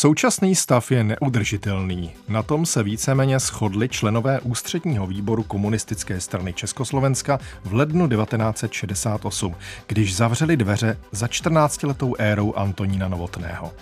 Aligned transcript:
Současný 0.00 0.54
stav 0.54 0.90
je 0.90 1.04
neudržitelný. 1.04 2.12
Na 2.28 2.42
tom 2.42 2.66
se 2.66 2.82
víceméně 2.82 3.38
shodli 3.38 3.88
členové 3.88 4.40
ústředního 4.40 5.06
výboru 5.06 5.42
komunistické 5.42 6.20
strany 6.20 6.52
Československa 6.52 7.38
v 7.64 7.74
lednu 7.74 8.08
1968, 8.08 9.54
když 9.86 10.16
zavřeli 10.16 10.56
dveře 10.56 10.98
za 11.12 11.26
14-letou 11.26 12.14
érou 12.18 12.54
Antonína 12.54 13.08
Novotného. 13.08 13.72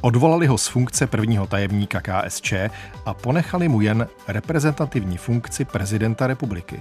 Odvolali 0.00 0.46
ho 0.46 0.58
z 0.58 0.66
funkce 0.66 1.06
prvního 1.06 1.46
tajemníka 1.46 2.00
KSČ 2.00 2.52
a 3.06 3.14
ponechali 3.14 3.68
mu 3.68 3.80
jen 3.80 4.08
reprezentativní 4.28 5.16
funkci 5.16 5.64
prezidenta 5.64 6.26
republiky. 6.26 6.80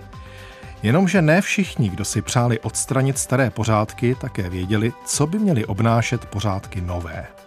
Jenomže 0.84 1.22
ne 1.22 1.42
všichni, 1.42 1.90
kdo 1.90 2.06
si 2.06 2.22
přáli 2.22 2.60
odstranit 2.60 3.18
staré 3.18 3.50
pořádky, 3.50 4.16
také 4.16 4.50
věděli, 4.50 4.94
co 5.06 5.28
by 5.28 5.40
měly 5.40 5.66
obnášet 5.66 6.26
pořádky 6.26 6.82
nové. 6.82 7.41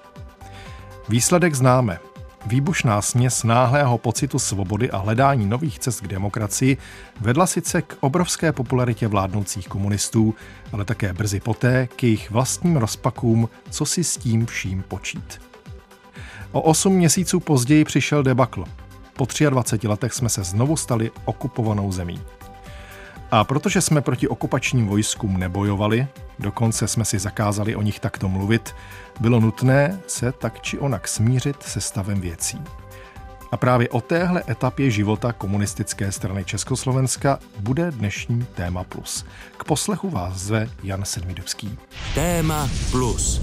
Výsledek 1.09 1.55
známe. 1.55 1.99
Výbušná 2.47 3.03
směs 3.03 3.45
náhlého 3.45 3.99
pocitu 3.99 4.39
svobody 4.39 4.91
a 4.91 4.99
hledání 4.99 5.47
nových 5.47 5.79
cest 5.79 6.01
k 6.01 6.09
demokracii 6.09 6.77
vedla 7.21 7.47
sice 7.47 7.83
k 7.83 7.97
obrovské 8.01 8.53
popularitě 8.53 9.09
vládnoucích 9.09 9.69
komunistů, 9.69 10.35
ale 10.73 10.85
také 10.85 11.13
brzy 11.13 11.41
poté 11.41 11.89
k 11.97 12.03
jejich 12.03 12.31
vlastním 12.31 12.77
rozpakům, 12.77 13.49
co 13.71 13.87
si 13.87 14.05
s 14.05 14.17
tím 14.17 14.47
vším 14.47 14.83
počít. 14.89 15.41
O 16.53 16.61
osm 16.61 16.93
měsíců 16.93 17.41
později 17.41 17.85
přišel 17.85 18.23
debakl. 18.23 18.65
Po 19.17 19.27
23 19.51 19.89
letech 19.89 20.13
jsme 20.13 20.29
se 20.29 20.45
znovu 20.45 20.77
stali 20.77 21.11
okupovanou 21.25 21.93
zemí. 21.93 22.21
A 23.31 23.45
protože 23.45 23.81
jsme 23.81 24.01
proti 24.01 24.29
okupačním 24.29 24.87
vojskům 24.87 25.37
nebojovali, 25.37 26.07
dokonce 26.39 26.89
jsme 26.89 27.05
si 27.05 27.19
zakázali 27.19 27.77
o 27.77 27.83
nich 27.83 28.01
takto 28.01 28.29
mluvit, 28.29 28.75
bylo 29.21 29.41
nutné 29.41 30.01
se 30.07 30.33
tak 30.33 30.61
či 30.61 30.79
onak 30.79 31.09
smířit 31.09 31.63
se 31.63 31.81
stavem 31.81 32.21
věcí. 32.21 32.61
A 33.53 33.57
právě 33.57 33.89
o 33.89 34.01
téhle 34.01 34.43
etapě 34.49 34.91
života 34.91 35.33
komunistické 35.33 36.13
strany 36.13 36.45
Československa 36.45 37.39
bude 37.61 37.91
dnešní 37.91 38.47
Téma 38.55 38.85
Plus. 38.85 39.25
K 39.57 39.65
poslechu 39.65 40.11
vás 40.11 40.35
zve 40.35 40.69
Jan 40.83 41.05
Sedmidovský. 41.05 41.79
Téma 42.15 42.69
Plus. 42.91 43.43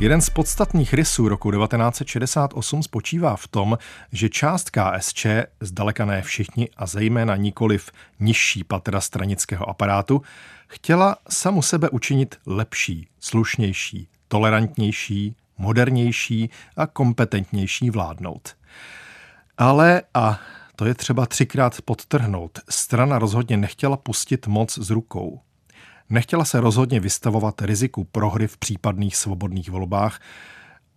Jeden 0.00 0.20
z 0.20 0.30
podstatných 0.30 0.94
rysů 0.94 1.28
roku 1.28 1.50
1968 1.50 2.82
spočívá 2.82 3.36
v 3.36 3.48
tom, 3.48 3.78
že 4.12 4.28
část 4.28 4.70
KSČ, 4.70 5.26
zdaleka 5.60 6.04
ne 6.04 6.22
všichni 6.22 6.68
a 6.76 6.86
zejména 6.86 7.36
nikoliv 7.36 7.90
nižší 8.20 8.64
patra 8.64 9.00
stranického 9.00 9.68
aparátu, 9.68 10.22
chtěla 10.66 11.16
samu 11.28 11.62
sebe 11.62 11.88
učinit 11.90 12.38
lepší, 12.46 13.08
slušnější, 13.20 14.08
tolerantnější, 14.28 15.36
modernější 15.58 16.50
a 16.76 16.86
kompetentnější 16.86 17.90
vládnout. 17.90 18.56
Ale, 19.58 20.02
a 20.14 20.40
to 20.76 20.84
je 20.84 20.94
třeba 20.94 21.26
třikrát 21.26 21.82
podtrhnout, 21.82 22.58
strana 22.68 23.18
rozhodně 23.18 23.56
nechtěla 23.56 23.96
pustit 23.96 24.46
moc 24.46 24.78
z 24.78 24.90
rukou. 24.90 25.40
Nechtěla 26.10 26.44
se 26.44 26.60
rozhodně 26.60 27.00
vystavovat 27.00 27.62
riziku 27.62 28.04
prohry 28.04 28.46
v 28.46 28.56
případných 28.56 29.16
svobodných 29.16 29.70
volbách 29.70 30.20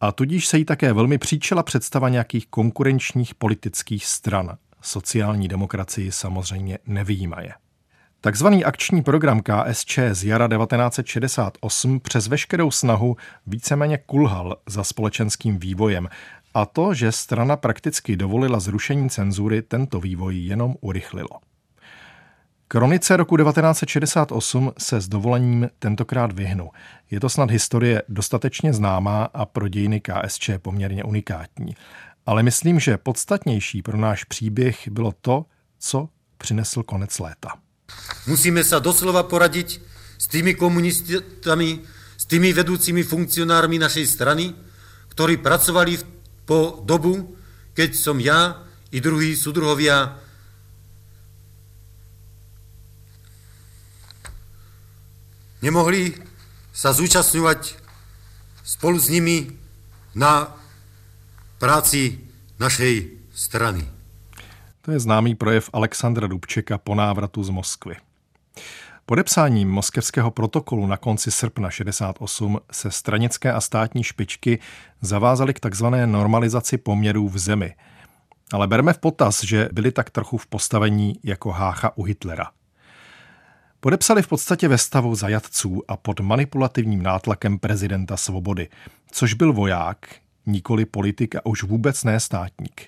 a 0.02 0.12
tudíž 0.12 0.48
se 0.48 0.58
jí 0.58 0.66
také 0.66 0.94
velmi 0.94 1.18
příčela 1.18 1.64
představa 1.64 2.10
nějakých 2.10 2.48
konkurenčních 2.48 3.36
politických 3.36 4.06
stran. 4.06 4.58
Sociální 4.82 5.48
demokracii 5.48 6.12
samozřejmě 6.12 6.78
nevýjímaje. 6.86 7.54
Takzvaný 8.22 8.66
akční 8.66 9.02
program 9.04 9.42
KSČ 9.42 10.00
z 10.12 10.24
jara 10.24 10.48
1968 10.48 12.00
přes 12.00 12.28
veškerou 12.28 12.72
snahu 12.72 13.18
víceméně 13.48 13.98
kulhal 13.98 14.58
za 14.68 14.84
společenským 14.84 15.58
vývojem 15.60 16.10
a 16.54 16.66
to, 16.66 16.94
že 16.94 17.12
strana 17.12 17.58
prakticky 17.58 18.16
dovolila 18.16 18.60
zrušení 18.60 19.10
cenzury, 19.10 19.62
tento 19.62 20.00
vývoj 20.00 20.38
jenom 20.38 20.76
urychlilo. 20.82 21.53
Kronice 22.74 23.18
roku 23.18 23.38
1968 23.38 24.72
se 24.78 25.02
s 25.02 25.08
dovolením 25.08 25.70
tentokrát 25.80 26.32
vyhnu. 26.32 26.70
Je 27.12 27.20
to 27.20 27.30
snad 27.30 27.52
historie 27.52 28.04
dostatečně 28.10 28.74
známá 28.74 29.30
a 29.34 29.46
pro 29.46 29.68
dějiny 29.68 30.02
KSČ 30.02 30.50
poměrně 30.58 31.04
unikátní. 31.04 31.76
Ale 32.26 32.44
myslím, 32.44 32.80
že 32.80 32.98
podstatnější 32.98 33.82
pro 33.82 33.98
náš 33.98 34.24
příběh 34.24 34.88
bylo 34.88 35.14
to, 35.22 35.46
co 35.80 36.10
přinesl 36.38 36.84
konec 36.84 37.20
léta. 37.20 37.50
Musíme 38.28 38.64
se 38.64 38.80
doslova 38.80 39.24
poradit 39.24 39.82
s 40.18 40.28
tými 40.28 40.54
komunistami, 40.56 41.80
s 42.18 42.26
tými 42.26 42.54
vedoucími 42.54 43.04
funkcionármi 43.04 43.80
našej 43.80 44.08
strany, 44.08 44.54
ktorí 45.14 45.38
pracovali 45.38 45.98
po 46.46 46.82
dobu, 46.82 47.38
keď 47.78 47.94
som 47.94 48.18
ja 48.18 48.66
i 48.90 48.98
druhý 48.98 49.38
sudruhovia 49.38 50.23
nemohli 55.64 56.12
sa 56.76 56.92
zúčastňovať 56.92 57.80
spolu 58.68 59.00
s 59.00 59.08
nimi 59.08 59.56
na 60.12 60.52
práci 61.56 62.20
našej 62.60 63.24
strany. 63.32 63.88
To 64.84 64.92
je 64.92 65.00
známý 65.00 65.40
projev 65.40 65.72
Alexandra 65.72 66.28
Dubčeka 66.28 66.76
po 66.78 66.92
návratu 66.92 67.40
z 67.40 67.50
Moskvy. 67.50 67.96
Podepsáním 69.06 69.70
moskevského 69.70 70.32
protokolu 70.32 70.88
na 70.88 70.98
konci 70.98 71.32
srpna 71.32 71.70
68 71.70 72.60
se 72.72 72.92
stranické 72.92 73.52
a 73.52 73.62
státní 73.62 74.04
špičky 74.04 74.60
zavázaly 75.02 75.54
k 75.54 75.60
takzvané 75.60 76.08
normalizaci 76.08 76.78
poměrů 76.78 77.30
v 77.30 77.38
zemi. 77.38 77.76
Ale 78.52 78.68
berme 78.68 78.94
v 78.94 78.98
potaz, 79.00 79.44
že 79.44 79.70
byli 79.72 79.92
tak 79.92 80.10
trochu 80.10 80.38
v 80.38 80.48
postavení 80.48 81.20
jako 81.24 81.52
Hácha 81.52 81.98
u 81.98 82.04
Hitlera– 82.04 82.52
Podepsali 83.84 84.22
v 84.22 84.28
podstatě 84.28 84.68
ve 84.68 84.78
stavu 84.78 85.16
zajatců 85.16 85.82
a 85.88 85.98
pod 85.98 86.20
manipulativním 86.20 87.04
nátlakem 87.04 87.60
prezidenta 87.60 88.18
Svobody, 88.18 88.70
což 89.12 89.34
byl 89.34 89.54
voják, 89.54 90.16
nikoli 90.46 90.86
politik 90.86 91.36
a 91.36 91.46
už 91.46 91.64
vůbec 91.64 92.04
ne 92.04 92.20
státník. 92.20 92.82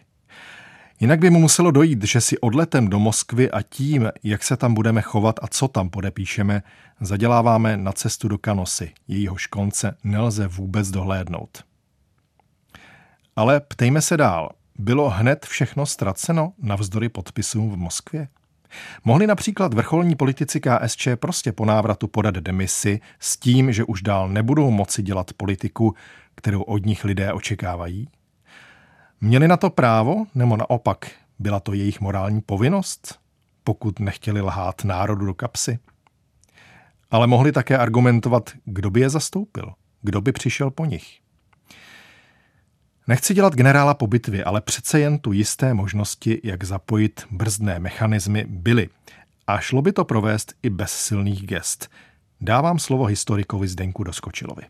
Jinak 1.00 1.20
by 1.20 1.30
mu 1.30 1.40
muselo 1.40 1.72
dojít, 1.72 2.04
že 2.04 2.22
si 2.22 2.40
odletem 2.40 2.88
do 2.88 3.00
Moskvy 3.00 3.52
a 3.52 3.62
tím, 3.62 4.12
jak 4.24 4.44
se 4.44 4.58
tam 4.58 4.74
budeme 4.74 5.02
chovat 5.02 5.36
a 5.42 5.48
co 5.48 5.68
tam 5.68 5.90
podepíšeme, 5.90 6.64
zaděláváme 7.02 7.78
na 7.78 7.92
cestu 7.92 8.28
do 8.28 8.38
Kanosy. 8.38 8.94
Jejíhož 9.08 9.48
konce 9.48 9.98
nelze 10.04 10.48
vůbec 10.48 10.92
dohlédnout. 10.92 11.64
Ale 13.36 13.60
ptejme 13.60 14.02
se 14.02 14.18
dál. 14.18 14.50
Bylo 14.80 15.10
hned 15.10 15.46
všechno 15.46 15.86
ztraceno 15.86 16.54
navzdory 16.58 17.10
podpisům 17.10 17.72
v 17.72 17.78
Moskvě? 17.78 18.28
Mohli 19.04 19.28
například 19.28 19.74
vrcholní 19.74 20.16
politici 20.16 20.62
KSČ 20.62 21.08
prostě 21.16 21.52
po 21.52 21.66
návratu 21.66 22.08
podat 22.08 22.36
demisi 22.36 23.00
s 23.20 23.38
tím, 23.38 23.72
že 23.72 23.84
už 23.84 24.02
dál 24.02 24.30
nebudou 24.30 24.72
moci 24.72 25.04
dělat 25.04 25.34
politiku, 25.34 25.96
kterou 26.36 26.62
od 26.62 26.86
nich 26.86 27.04
lidé 27.04 27.34
očekávají? 27.34 28.10
Měli 29.22 29.48
na 29.48 29.58
to 29.58 29.70
právo, 29.70 30.26
nebo 30.36 30.58
naopak 30.58 31.12
byla 31.40 31.60
to 31.60 31.74
jejich 31.74 32.02
morální 32.02 32.42
povinnost, 32.42 33.20
pokud 33.64 34.00
nechtěli 34.00 34.42
lhát 34.42 34.84
národu 34.84 35.26
do 35.26 35.34
kapsy? 35.34 35.80
Ale 37.12 37.28
mohli 37.28 37.52
také 37.52 37.78
argumentovat, 37.78 38.50
kdo 38.66 38.90
by 38.90 39.00
je 39.00 39.10
zastoupil, 39.10 39.74
kdo 40.02 40.22
by 40.22 40.32
přišel 40.32 40.72
po 40.72 40.86
nich. 40.86 41.25
Nechci 43.08 43.34
dělat 43.34 43.54
generála 43.56 43.94
po 43.94 44.08
bitvě, 44.08 44.44
ale 44.44 44.62
přece 44.62 45.00
jen 45.00 45.20
tu 45.20 45.32
jisté 45.32 45.74
možnosti, 45.74 46.42
jak 46.44 46.64
zapojit 46.64 47.24
brzdné 47.32 47.80
mechanismy, 47.80 48.46
byly. 48.50 48.90
A 49.48 49.60
šlo 49.60 49.82
by 49.82 49.94
to 49.94 50.06
provést 50.06 50.54
i 50.64 50.70
bez 50.70 50.92
silných 50.92 51.48
gest. 51.48 51.90
Dávám 52.42 52.80
slovo 52.80 53.06
historikovi 53.06 53.68
Zdenku 53.68 54.04
Doskočilovi. 54.04 54.62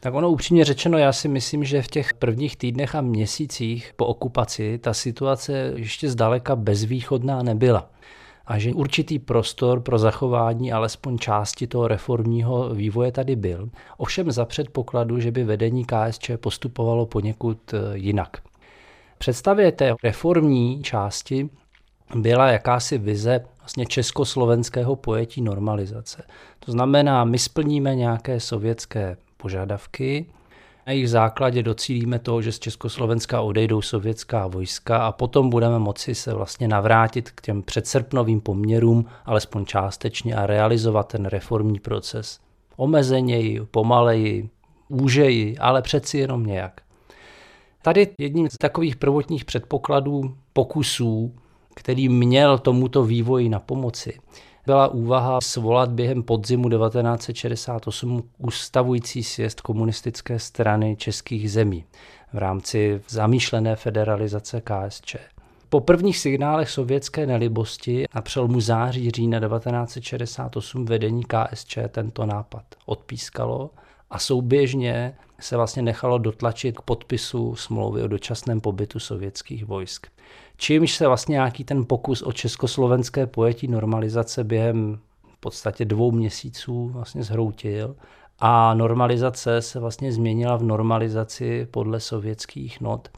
Tak 0.00 0.14
ono 0.14 0.30
upřímně 0.30 0.64
řečeno, 0.64 0.98
já 0.98 1.12
si 1.12 1.28
myslím, 1.28 1.64
že 1.64 1.82
v 1.82 1.88
těch 1.88 2.14
prvních 2.14 2.56
týdnech 2.56 2.94
a 2.94 3.00
měsících 3.00 3.92
po 3.96 4.06
okupaci 4.06 4.78
ta 4.78 4.94
situace 4.94 5.72
ještě 5.76 6.10
zdaleka 6.10 6.56
bezvýchodná 6.56 7.42
nebyla 7.42 7.90
a 8.46 8.58
že 8.58 8.72
určitý 8.72 9.18
prostor 9.18 9.80
pro 9.80 9.98
zachování 9.98 10.72
alespoň 10.72 11.18
části 11.18 11.66
toho 11.66 11.88
reformního 11.88 12.74
vývoje 12.74 13.12
tady 13.12 13.36
byl. 13.36 13.70
Ovšem 13.96 14.32
za 14.32 14.44
předpokladu, 14.44 15.20
že 15.20 15.30
by 15.30 15.44
vedení 15.44 15.84
KSČ 15.84 16.30
postupovalo 16.36 17.06
poněkud 17.06 17.74
eh, 17.74 17.78
jinak. 17.92 18.36
Představě 19.18 19.72
té 19.72 19.94
reformní 20.02 20.82
části 20.82 21.50
byla 22.14 22.48
jakási 22.50 22.98
vize 22.98 23.44
vlastně 23.58 23.86
československého 23.86 24.96
pojetí 24.96 25.42
normalizace. 25.42 26.22
To 26.60 26.72
znamená, 26.72 27.24
my 27.24 27.38
splníme 27.38 27.94
nějaké 27.94 28.40
sovětské 28.40 29.16
požadavky, 29.36 30.26
Na 30.86 30.92
jejich 30.92 31.10
základě 31.10 31.62
docílíme 31.62 32.18
toho, 32.18 32.42
že 32.42 32.52
z 32.52 32.58
Československa 32.58 33.40
odejdou 33.40 33.82
sovětská 33.82 34.46
vojska 34.46 35.06
a 35.06 35.12
potom 35.12 35.50
budeme 35.50 35.78
moci 35.78 36.14
se 36.14 36.34
vlastně 36.34 36.68
navrátit 36.68 37.30
k 37.30 37.40
těm 37.40 37.62
předsrpnovým 37.62 38.40
poměrům, 38.40 39.06
alespoň 39.24 39.64
částečně, 39.64 40.36
a 40.36 40.46
realizovat 40.46 41.08
ten 41.08 41.26
reformní 41.26 41.80
proces. 41.80 42.40
Omezeněji, 42.76 43.60
pomaleji, 43.70 44.48
úžeji, 44.88 45.58
ale 45.58 45.82
přeci 45.82 46.18
jenom 46.18 46.46
nějak. 46.46 46.80
Tady 47.82 48.08
jedním 48.18 48.48
z 48.50 48.58
takových 48.58 48.96
prvotních 48.96 49.44
předpokladů 49.44 50.36
pokusů, 50.52 51.34
který 51.74 52.08
měl 52.08 52.58
tomuto 52.58 53.04
vývoji 53.04 53.48
na 53.48 53.60
pomoci, 53.60 54.18
byla 54.66 54.88
úvaha 54.88 55.40
svolat 55.40 55.90
během 55.90 56.22
podzimu 56.22 56.68
1968 56.68 58.22
ustavující 58.38 59.22
sjezd 59.22 59.60
komunistické 59.60 60.38
strany 60.38 60.96
českých 60.96 61.52
zemí 61.52 61.84
v 62.32 62.38
rámci 62.38 63.00
zamýšlené 63.08 63.76
federalizace 63.76 64.60
KSČ. 64.60 65.16
Po 65.68 65.80
prvních 65.80 66.18
signálech 66.18 66.70
sovětské 66.70 67.26
nelibosti 67.26 68.04
na 68.14 68.22
přelomu 68.22 68.60
září 68.60 69.10
října 69.10 69.40
1968 69.40 70.84
vedení 70.84 71.22
KSČ 71.24 71.78
tento 71.88 72.26
nápad 72.26 72.62
odpískalo 72.86 73.70
a 74.10 74.18
souběžně 74.18 75.14
se 75.44 75.56
vlastně 75.56 75.82
nechalo 75.82 76.18
dotlačit 76.18 76.78
k 76.78 76.82
podpisu 76.82 77.54
smlouvy 77.56 78.02
o 78.02 78.08
dočasném 78.08 78.60
pobytu 78.60 78.98
sovětských 78.98 79.64
vojsk. 79.64 80.06
Čímž 80.56 80.96
se 80.96 81.06
vlastně 81.06 81.32
nějaký 81.32 81.64
ten 81.64 81.84
pokus 81.84 82.22
o 82.22 82.32
československé 82.32 83.26
pojetí 83.26 83.68
normalizace 83.68 84.44
během 84.44 84.98
v 85.26 85.40
podstatě 85.40 85.84
dvou 85.84 86.12
měsíců 86.12 86.88
vlastně 86.88 87.22
zhroutil 87.22 87.96
a 88.38 88.74
normalizace 88.74 89.62
se 89.62 89.80
vlastně 89.80 90.12
změnila 90.12 90.56
v 90.56 90.62
normalizaci 90.62 91.66
podle 91.70 92.00
sovětských 92.00 92.80
not, 92.80 93.08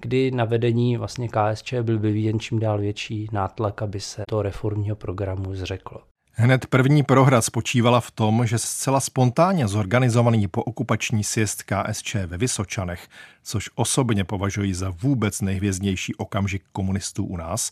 kdy 0.00 0.30
na 0.30 0.44
vedení 0.44 0.96
vlastně 0.96 1.28
KSČ 1.28 1.74
byl 1.82 1.98
vyvíjen 1.98 2.40
čím 2.40 2.58
dál 2.58 2.78
větší 2.78 3.28
nátlak, 3.32 3.82
aby 3.82 4.00
se 4.00 4.22
to 4.28 4.42
reformního 4.42 4.96
programu 4.96 5.54
zřeklo. 5.54 6.09
Hned 6.42 6.66
první 6.66 7.02
prohra 7.02 7.40
spočívala 7.40 8.00
v 8.00 8.10
tom, 8.10 8.46
že 8.46 8.58
zcela 8.58 9.00
spontánně 9.00 9.68
zorganizovaný 9.68 10.48
pookupační 10.48 11.24
sjezd 11.24 11.62
KSČ 11.62 12.14
ve 12.14 12.38
Vysočanech, 12.38 13.08
což 13.42 13.70
osobně 13.74 14.24
považuji 14.24 14.74
za 14.74 14.90
vůbec 14.90 15.40
nejhvězdnější 15.40 16.14
okamžik 16.14 16.62
komunistů 16.72 17.24
u 17.24 17.36
nás, 17.36 17.70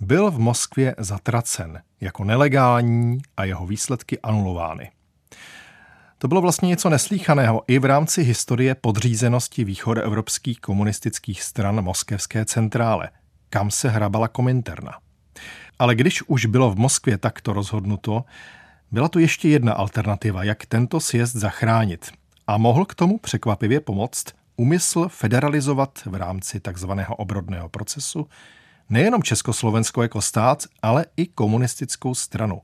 byl 0.00 0.30
v 0.30 0.38
Moskvě 0.38 0.94
zatracen 0.98 1.82
jako 2.00 2.24
nelegální 2.24 3.18
a 3.36 3.44
jeho 3.44 3.66
výsledky 3.66 4.18
anulovány. 4.20 4.90
To 6.18 6.28
bylo 6.28 6.40
vlastně 6.40 6.68
něco 6.68 6.90
neslíchaného 6.90 7.62
i 7.68 7.78
v 7.78 7.84
rámci 7.84 8.22
historie 8.22 8.74
podřízenosti 8.74 9.64
východoevropských 9.64 10.60
komunistických 10.60 11.42
stran 11.42 11.84
moskevské 11.84 12.44
centrále, 12.44 13.10
kam 13.50 13.70
se 13.70 13.88
hrabala 13.88 14.28
Kominterna. 14.28 15.05
Ale 15.78 15.94
když 15.94 16.22
už 16.22 16.46
bylo 16.46 16.70
v 16.70 16.76
Moskvě 16.76 17.18
takto 17.18 17.52
rozhodnuto, 17.52 18.24
byla 18.90 19.08
tu 19.08 19.18
ještě 19.18 19.48
jedna 19.48 19.72
alternativa, 19.72 20.44
jak 20.44 20.66
tento 20.66 21.00
sjezd 21.00 21.36
zachránit. 21.36 22.10
A 22.46 22.56
mohl 22.56 22.84
k 22.84 22.94
tomu 22.94 23.18
překvapivě 23.18 23.80
pomoct 23.80 24.24
úmysl 24.56 25.08
federalizovat 25.08 25.98
v 26.06 26.14
rámci 26.14 26.60
takzvaného 26.60 27.16
obrodného 27.16 27.68
procesu 27.68 28.28
nejenom 28.90 29.22
Československo 29.22 30.02
jako 30.02 30.22
stát, 30.22 30.64
ale 30.82 31.06
i 31.16 31.26
komunistickou 31.26 32.14
stranu. 32.14 32.60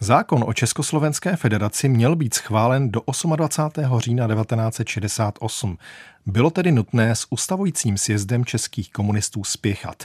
Zákon 0.00 0.44
o 0.46 0.52
Československé 0.52 1.36
federaci 1.36 1.88
měl 1.88 2.16
být 2.16 2.34
schválen 2.34 2.90
do 2.90 3.02
28. 3.36 3.98
října 3.98 4.28
1968. 4.28 5.78
Bylo 6.26 6.50
tedy 6.50 6.72
nutné 6.72 7.14
s 7.14 7.26
ustavujícím 7.30 7.98
sjezdem 7.98 8.44
českých 8.44 8.92
komunistů 8.92 9.44
spěchat. 9.44 10.04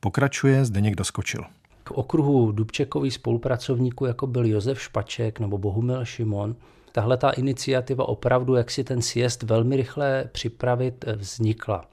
Pokračuje 0.00 0.64
Zdeněk 0.64 0.94
Doskočil 0.94 1.44
k 1.88 1.90
okruhu 1.90 2.52
Dubčekových 2.52 3.14
spolupracovníků, 3.14 4.06
jako 4.06 4.26
byl 4.26 4.46
Josef 4.46 4.80
Špaček 4.80 5.40
nebo 5.40 5.58
Bohumil 5.58 6.04
Šimon, 6.04 6.56
tahle 6.92 7.16
ta 7.16 7.30
iniciativa 7.30 8.08
opravdu, 8.08 8.54
jak 8.54 8.70
si 8.70 8.84
ten 8.84 9.02
sjezd 9.02 9.42
velmi 9.42 9.76
rychle 9.76 10.24
připravit, 10.32 11.04
eh, 11.06 11.16
vznikla. 11.16 11.84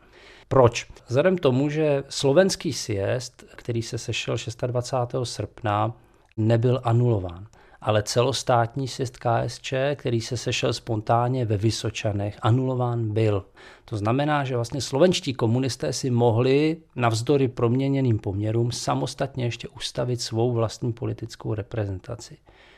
Proč? 0.48 0.88
Vzhledem 1.08 1.38
tomu, 1.38 1.70
že 1.70 2.04
slovenský 2.10 2.74
sjezd, 2.74 3.44
který 3.56 3.82
se 3.82 3.98
sešel 3.98 4.36
26. 4.68 5.26
srpna, 5.26 5.94
nebyl 6.38 6.82
anulován 6.84 7.48
ale 7.86 8.04
celostátní 8.04 8.88
sjezd 8.88 9.18
KSČ, 9.18 9.74
který 9.96 10.22
se 10.22 10.38
sešel 10.38 10.74
spontánně 10.74 11.46
ve 11.46 11.58
Vysočanech, 11.58 12.38
anulován 12.42 13.14
byl. 13.14 13.46
To 13.86 13.98
znamená, 13.98 14.44
že 14.44 14.56
vlastně 14.56 14.82
slovenští 14.82 15.34
komunisté 15.34 15.94
si 15.94 16.10
mohli 16.10 16.78
navzdory 16.96 17.48
proměněným 17.48 18.20
poměrům 18.20 18.72
samostatně 18.72 19.46
ještě 19.46 19.68
ustavit 19.68 20.22
svou 20.22 20.52
vlastní 20.52 20.94
politickou 20.94 21.54
reprezentaci. 21.54 22.38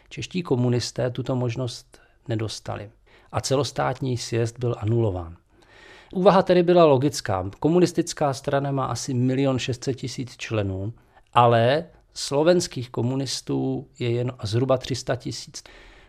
Čeští 0.09 0.43
komunisté 0.43 1.09
tuto 1.09 1.35
možnost 1.35 1.99
nedostali 2.27 2.89
a 3.31 3.41
celostátní 3.41 4.17
sjezd 4.17 4.59
byl 4.59 4.75
anulován. 4.77 5.37
Úvaha 6.13 6.43
tedy 6.43 6.63
byla 6.63 6.85
logická. 6.85 7.49
Komunistická 7.59 8.33
strana 8.33 8.71
má 8.71 8.85
asi 8.85 9.11
1 9.11 9.57
600 9.57 9.95
tisíc 9.95 10.37
členů, 10.37 10.93
ale 11.33 11.85
slovenských 12.17 12.89
komunistů 12.89 13.87
je 13.99 14.11
jen 14.11 14.31
zhruba 14.43 14.77
300 14.77 15.15
tisíc. 15.15 15.63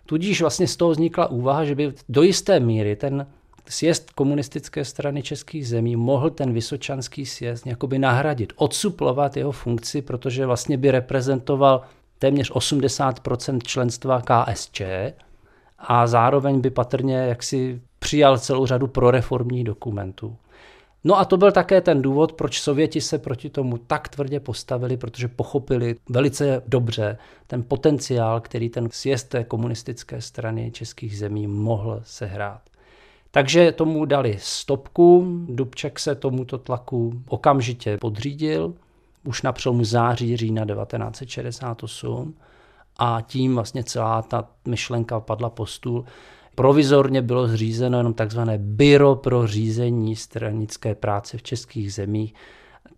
Tudíž 0.06 0.40
vlastně 0.40 0.69
z 0.69 0.76
toho 0.76 0.90
vznikla 0.90 1.26
úvaha, 1.26 1.64
že 1.64 1.75
by 1.75 1.93
do 2.08 2.22
jisté 2.22 2.60
míry 2.60 2.96
ten 2.96 3.26
sjezd 3.69 4.10
komunistické 4.10 4.84
strany 4.84 5.22
českých 5.22 5.69
zemí 5.69 5.96
mohl 5.96 6.31
ten 6.31 6.52
vysočanský 6.52 7.26
sjezd 7.26 7.66
jakoby 7.66 7.99
nahradit, 7.99 8.52
odsuplovat 8.56 9.37
jeho 9.37 9.52
funkci, 9.52 10.02
protože 10.02 10.46
vlastně 10.46 10.76
by 10.76 10.90
reprezentoval 10.90 11.82
téměř 12.19 12.50
80% 12.50 13.58
členstva 13.62 14.22
KSČ 14.22 14.82
a 15.78 16.06
zároveň 16.06 16.60
by 16.60 16.70
patrně 16.70 17.16
jaksi 17.16 17.81
přijal 17.99 18.38
celou 18.38 18.66
řadu 18.66 18.87
proreformních 18.87 19.64
dokumentů. 19.64 20.37
No 21.05 21.19
a 21.19 21.25
to 21.25 21.37
byl 21.37 21.53
také 21.53 21.81
ten 21.81 22.03
důvod, 22.03 22.33
proč 22.33 22.61
Sověti 22.61 23.00
se 23.00 23.19
proti 23.19 23.50
tomu 23.50 23.79
tak 23.79 24.09
tvrdě 24.09 24.41
postavili, 24.41 24.97
protože 24.97 25.29
pochopili 25.29 25.97
velice 26.09 26.62
dobře 26.67 27.19
ten 27.47 27.62
potenciál, 27.62 28.41
který 28.41 28.69
ten 28.69 28.89
sjezd 28.91 29.29
té 29.29 29.45
komunistické 29.45 30.21
strany 30.21 30.71
českých 30.71 31.19
zemí 31.19 31.47
mohl 31.47 32.00
sehrát. 32.05 32.61
Takže 33.31 33.73
tomu 33.73 34.05
dali 34.05 34.37
stopku, 34.41 35.27
Dubček 35.49 35.99
se 35.99 36.15
tomuto 36.15 36.59
tlaku 36.59 37.23
okamžitě 37.29 37.99
podřídil, 38.01 38.75
už 39.25 39.43
na 39.43 39.53
přelomu 39.53 39.85
září 39.85 40.37
října 40.37 40.65
1968 40.67 42.35
a 42.99 43.21
tím 43.27 43.55
vlastně 43.55 43.85
celá 43.85 44.22
ta 44.22 44.49
myšlenka 44.65 45.20
padla 45.20 45.51
po 45.51 45.67
stůl. 45.67 46.05
Provizorně 46.58 47.22
bylo 47.22 47.48
zřízeno 47.48 47.98
jenom 47.98 48.15
takzvané 48.15 48.58
Byro 48.58 49.17
pro 49.17 49.46
řízení 49.46 50.17
stranické 50.17 50.94
práce 50.94 51.38
v 51.38 51.43
českých 51.43 51.94
zemích, 51.94 52.34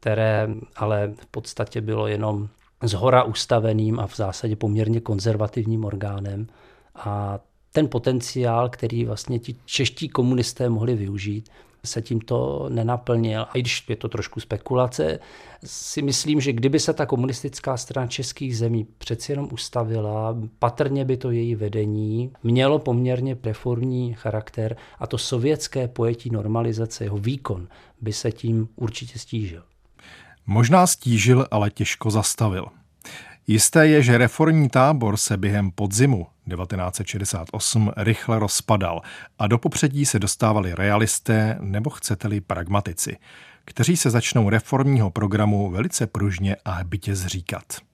které 0.00 0.48
ale 0.76 1.12
v 1.16 1.26
podstatě 1.26 1.80
bylo 1.80 2.06
jenom 2.06 2.48
zhora 2.82 3.22
ustaveným 3.22 4.00
a 4.00 4.06
v 4.06 4.16
zásadě 4.16 4.56
poměrně 4.56 5.00
konzervativním 5.00 5.84
orgánem. 5.84 6.46
A 6.94 7.38
ten 7.72 7.88
potenciál, 7.88 8.68
který 8.68 9.04
vlastně 9.04 9.38
ti 9.38 9.56
čeští 9.64 10.08
komunisté 10.08 10.68
mohli 10.68 10.94
využít, 10.94 11.48
se 11.84 12.02
tímto 12.02 12.66
nenaplnil. 12.68 13.42
A 13.42 13.50
i 13.54 13.60
když 13.60 13.84
je 13.88 13.96
to 13.96 14.08
trošku 14.08 14.40
spekulace, 14.40 15.18
si 15.64 16.02
myslím, 16.02 16.40
že 16.40 16.52
kdyby 16.52 16.80
se 16.80 16.92
ta 16.92 17.06
komunistická 17.06 17.76
strana 17.76 18.06
českých 18.06 18.58
zemí 18.58 18.86
přeci 18.98 19.32
jenom 19.32 19.48
ustavila, 19.52 20.36
patrně 20.58 21.04
by 21.04 21.16
to 21.16 21.30
její 21.30 21.54
vedení 21.54 22.32
mělo 22.42 22.78
poměrně 22.78 23.36
reformní 23.44 24.14
charakter 24.14 24.76
a 24.98 25.06
to 25.06 25.18
sovětské 25.18 25.88
pojetí 25.88 26.30
normalizace, 26.30 27.04
jeho 27.04 27.18
výkon, 27.18 27.68
by 28.00 28.12
se 28.12 28.32
tím 28.32 28.68
určitě 28.76 29.18
stížil. 29.18 29.62
Možná 30.46 30.86
stížil, 30.86 31.46
ale 31.50 31.70
těžko 31.70 32.10
zastavil. 32.10 32.66
Jisté 33.46 33.86
je, 33.86 34.02
že 34.02 34.18
reformní 34.18 34.68
tábor 34.68 35.16
se 35.16 35.36
během 35.36 35.70
podzimu 35.70 36.26
1968 36.56 37.92
rychle 37.96 38.38
rozpadal 38.38 39.02
a 39.38 39.46
do 39.46 39.58
popředí 39.58 40.06
se 40.06 40.18
dostávali 40.18 40.74
realisté 40.74 41.58
nebo 41.60 41.90
chcete-li 41.90 42.40
pragmatici, 42.40 43.16
kteří 43.64 43.96
se 43.96 44.10
začnou 44.10 44.48
reformního 44.48 45.10
programu 45.10 45.70
velice 45.70 46.06
pružně 46.06 46.56
a 46.64 46.70
hbitě 46.70 47.14
zříkat. 47.14 47.89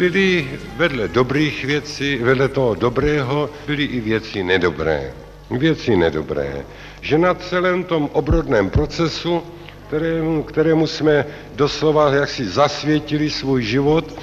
Byly 0.00 0.48
vedle 0.76 1.08
dobrých 1.08 1.64
věcí, 1.64 2.16
vedle 2.16 2.48
toho 2.48 2.74
dobrého, 2.74 3.50
byly 3.66 3.84
i 3.84 4.00
věci 4.00 4.42
nedobré. 4.42 5.12
Věci 5.50 5.96
nedobré. 5.96 6.64
Že 7.00 7.18
na 7.18 7.34
celém 7.34 7.84
tom 7.84 8.08
obrodném 8.12 8.70
procesu, 8.70 9.42
kterému, 9.86 10.42
kterému 10.42 10.86
jsme 10.86 11.26
doslova 11.54 12.14
jaksi 12.14 12.48
zasvětili 12.48 13.30
svůj 13.30 13.62
život, 13.62 14.18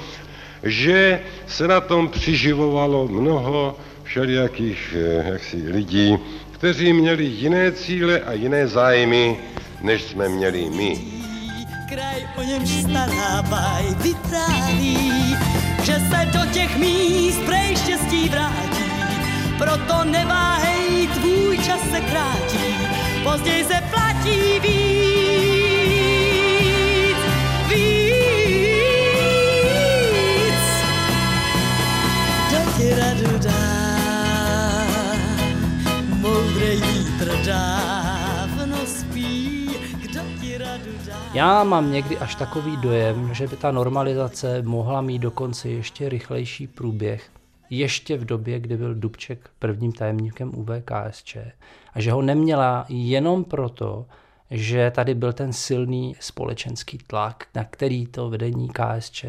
že 0.62 1.20
se 1.46 1.68
na 1.68 1.80
tom 1.80 2.08
přiživovalo 2.08 3.08
mnoho 3.08 3.76
všelijakých 4.02 4.94
eh, 4.98 5.30
jaksi, 5.32 5.56
lidí, 5.56 6.18
kteří 6.50 6.92
měli 6.92 7.24
jiné 7.24 7.72
cíle 7.72 8.20
a 8.20 8.32
jiné 8.32 8.66
zájmy, 8.66 9.38
než 9.80 10.02
jsme 10.02 10.28
měli 10.28 10.70
my. 10.70 10.98
Kraj 11.88 12.26
o 12.36 12.42
němž 12.42 12.70
stará 12.70 13.42
baj 13.42 13.84
vypráví, 14.02 15.36
že 15.88 16.00
se 16.00 16.26
do 16.26 16.52
těch 16.52 16.76
míst 16.76 17.40
prej 17.46 17.76
štěstí 17.76 18.28
vrátí. 18.28 18.84
Proto 19.58 20.04
neváhej, 20.04 21.08
tvůj 21.08 21.58
čas 21.58 21.80
se 21.90 22.00
krátí, 22.00 22.76
později 23.24 23.64
se 23.64 23.82
platí 23.90 24.60
víc, 24.60 25.57
Já 41.34 41.64
mám 41.64 41.92
někdy 41.92 42.18
až 42.18 42.34
takový 42.34 42.76
dojem, 42.76 43.34
že 43.34 43.46
by 43.46 43.56
ta 43.56 43.70
normalizace 43.70 44.62
mohla 44.62 45.00
mít 45.00 45.18
dokonce 45.18 45.68
ještě 45.68 46.08
rychlejší 46.08 46.66
průběh, 46.66 47.30
ještě 47.70 48.16
v 48.16 48.24
době, 48.24 48.60
kdy 48.60 48.76
byl 48.76 48.94
Dubček 48.94 49.50
prvním 49.58 49.92
tajemníkem 49.92 50.52
UVKSČ 50.54 51.36
a 51.94 52.00
že 52.00 52.12
ho 52.12 52.22
neměla 52.22 52.86
jenom 52.88 53.44
proto, 53.44 54.06
že 54.50 54.92
tady 54.94 55.14
byl 55.14 55.32
ten 55.32 55.52
silný 55.52 56.16
společenský 56.20 56.98
tlak, 56.98 57.46
na 57.54 57.64
který 57.64 58.06
to 58.06 58.30
vedení 58.30 58.68
KSČ, 58.68 59.24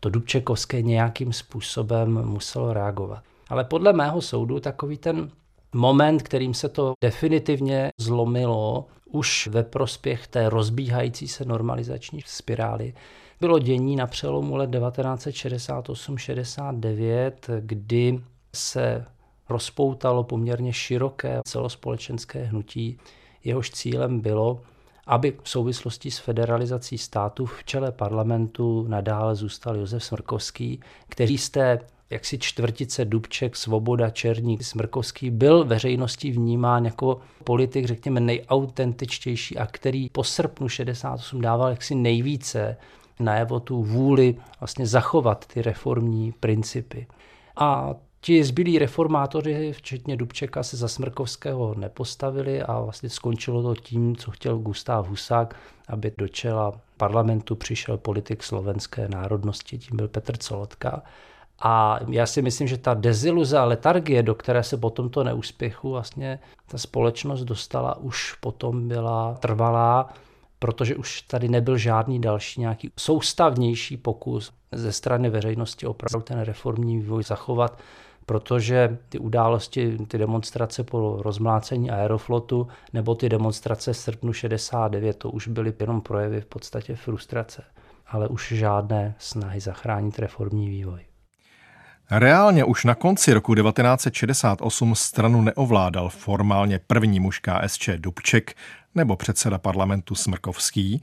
to 0.00 0.10
Dubčekovské 0.10 0.82
nějakým 0.82 1.32
způsobem 1.32 2.24
muselo 2.24 2.72
reagovat. 2.72 3.22
Ale 3.48 3.64
podle 3.64 3.92
mého 3.92 4.20
soudu 4.20 4.60
takový 4.60 4.98
ten 4.98 5.30
moment, 5.74 6.22
kterým 6.22 6.54
se 6.54 6.68
to 6.68 6.92
definitivně 7.02 7.90
zlomilo, 8.00 8.86
už 9.06 9.46
ve 9.46 9.62
prospěch 9.62 10.26
té 10.26 10.48
rozbíhající 10.48 11.28
se 11.28 11.44
normalizační 11.44 12.22
spirály, 12.26 12.94
bylo 13.40 13.58
dění 13.58 13.96
na 13.96 14.06
přelomu 14.06 14.56
let 14.56 14.70
1968-69, 14.70 17.32
kdy 17.60 18.20
se 18.54 19.04
rozpoutalo 19.48 20.24
poměrně 20.24 20.72
široké 20.72 21.40
celospolečenské 21.44 22.44
hnutí. 22.44 22.98
Jehož 23.44 23.70
cílem 23.70 24.20
bylo, 24.20 24.60
aby 25.06 25.38
v 25.42 25.48
souvislosti 25.48 26.10
s 26.10 26.18
federalizací 26.18 26.98
státu 26.98 27.46
v 27.46 27.64
čele 27.64 27.92
parlamentu 27.92 28.86
nadále 28.88 29.34
zůstal 29.34 29.76
Josef 29.76 30.04
Smrkovský, 30.04 30.80
který 31.08 31.38
z 31.38 31.50
té 31.50 31.78
jaksi 32.12 32.38
čtvrtice 32.38 33.04
Dubček, 33.04 33.56
Svoboda, 33.56 34.10
Černík, 34.10 34.62
Smrkovský 34.62 35.30
byl 35.30 35.64
veřejností 35.64 36.30
vnímán 36.30 36.84
jako 36.84 37.20
politik, 37.44 37.86
řekněme, 37.86 38.20
nejautentičtější 38.20 39.58
a 39.58 39.66
který 39.66 40.08
po 40.08 40.24
srpnu 40.24 40.68
68 40.68 41.40
dával 41.40 41.68
jaksi 41.68 41.94
nejvíce 41.94 42.76
najevo 43.20 43.60
tu 43.60 43.82
vůli 43.82 44.36
vlastně 44.60 44.86
zachovat 44.86 45.46
ty 45.46 45.62
reformní 45.62 46.32
principy. 46.32 47.06
A 47.56 47.94
ti 48.20 48.44
zbylí 48.44 48.78
reformátoři, 48.78 49.72
včetně 49.72 50.16
Dubčeka, 50.16 50.62
se 50.62 50.76
za 50.76 50.88
Smrkovského 50.88 51.74
nepostavili 51.74 52.62
a 52.62 52.80
vlastně 52.80 53.10
skončilo 53.10 53.62
to 53.62 53.74
tím, 53.74 54.16
co 54.16 54.30
chtěl 54.30 54.58
Gustav 54.58 55.08
Husák, 55.08 55.56
aby 55.88 56.12
do 56.18 56.28
čela 56.28 56.72
parlamentu 56.96 57.56
přišel 57.56 57.96
politik 57.96 58.42
slovenské 58.42 59.08
národnosti, 59.08 59.78
tím 59.78 59.96
byl 59.96 60.08
Petr 60.08 60.36
Colotka. 60.36 61.02
A 61.58 61.98
já 62.08 62.26
si 62.26 62.42
myslím, 62.42 62.68
že 62.68 62.78
ta 62.78 62.94
deziluze 62.94 63.58
a 63.58 63.64
letargie, 63.64 64.22
do 64.22 64.34
které 64.34 64.62
se 64.62 64.76
po 64.76 64.90
tomto 64.90 65.24
neúspěchu 65.24 65.90
vlastně 65.90 66.38
ta 66.66 66.78
společnost 66.78 67.44
dostala, 67.44 67.96
už 67.96 68.32
potom 68.40 68.88
byla 68.88 69.34
trvalá 69.34 70.08
protože 70.62 70.96
už 70.96 71.22
tady 71.22 71.48
nebyl 71.48 71.76
žádný 71.76 72.20
další 72.20 72.60
nějaký 72.60 72.90
soustavnější 72.98 73.96
pokus 73.96 74.52
ze 74.72 74.92
strany 74.92 75.30
veřejnosti 75.30 75.86
opravdu 75.86 76.20
ten 76.20 76.40
reformní 76.40 76.98
vývoj 76.98 77.22
zachovat, 77.22 77.78
protože 78.26 78.98
ty 79.08 79.18
události, 79.18 79.98
ty 80.08 80.18
demonstrace 80.18 80.84
po 80.84 81.16
rozmlácení 81.22 81.90
aeroflotu 81.90 82.68
nebo 82.92 83.14
ty 83.14 83.28
demonstrace 83.28 83.92
v 83.92 83.96
srpnu 83.96 84.32
69, 84.32 85.16
to 85.16 85.30
už 85.30 85.48
byly 85.48 85.74
jenom 85.80 86.00
projevy 86.00 86.40
v 86.40 86.46
podstatě 86.46 86.96
frustrace, 86.96 87.64
ale 88.06 88.28
už 88.28 88.52
žádné 88.52 89.14
snahy 89.18 89.60
zachránit 89.60 90.18
reformní 90.18 90.68
vývoj. 90.68 91.11
Reálně 92.10 92.64
už 92.64 92.84
na 92.84 92.94
konci 92.94 93.32
roku 93.32 93.54
1968 93.54 94.94
stranu 94.94 95.42
neovládal 95.42 96.08
formálně 96.08 96.78
první 96.78 97.20
muž 97.20 97.38
KSČ 97.40 97.90
Dubček 97.96 98.56
nebo 98.94 99.16
předseda 99.16 99.58
parlamentu 99.58 100.14
Smrkovský, 100.14 101.02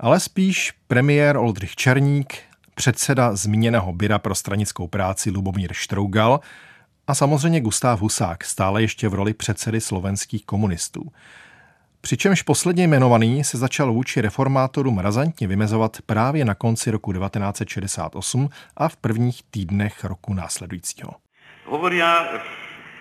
ale 0.00 0.20
spíš 0.20 0.72
premiér 0.88 1.36
Oldřich 1.36 1.76
Černík, 1.76 2.34
předseda 2.74 3.36
zmíněného 3.36 3.92
byra 3.92 4.18
pro 4.18 4.34
stranickou 4.34 4.86
práci 4.86 5.30
Lubomír 5.30 5.72
Štrougal 5.72 6.40
a 7.06 7.14
samozřejmě 7.14 7.60
Gustáv 7.60 8.00
Husák, 8.00 8.44
stále 8.44 8.82
ještě 8.82 9.08
v 9.08 9.14
roli 9.14 9.34
předsedy 9.34 9.80
slovenských 9.80 10.46
komunistů. 10.46 11.12
Přičemž 12.00 12.42
posledně 12.42 12.84
jmenovaný 12.84 13.44
se 13.44 13.58
začal 13.58 13.92
vůči 13.92 14.20
reformátorům 14.20 14.98
razantně 14.98 15.46
vymezovat 15.46 15.96
právě 16.06 16.44
na 16.44 16.54
konci 16.54 16.90
roku 16.90 17.12
1968 17.12 18.48
a 18.76 18.88
v 18.88 18.96
prvních 18.96 19.42
týdnech 19.50 20.04
roku 20.04 20.34
následujícího. 20.34 21.10
Hovoria 21.64 22.28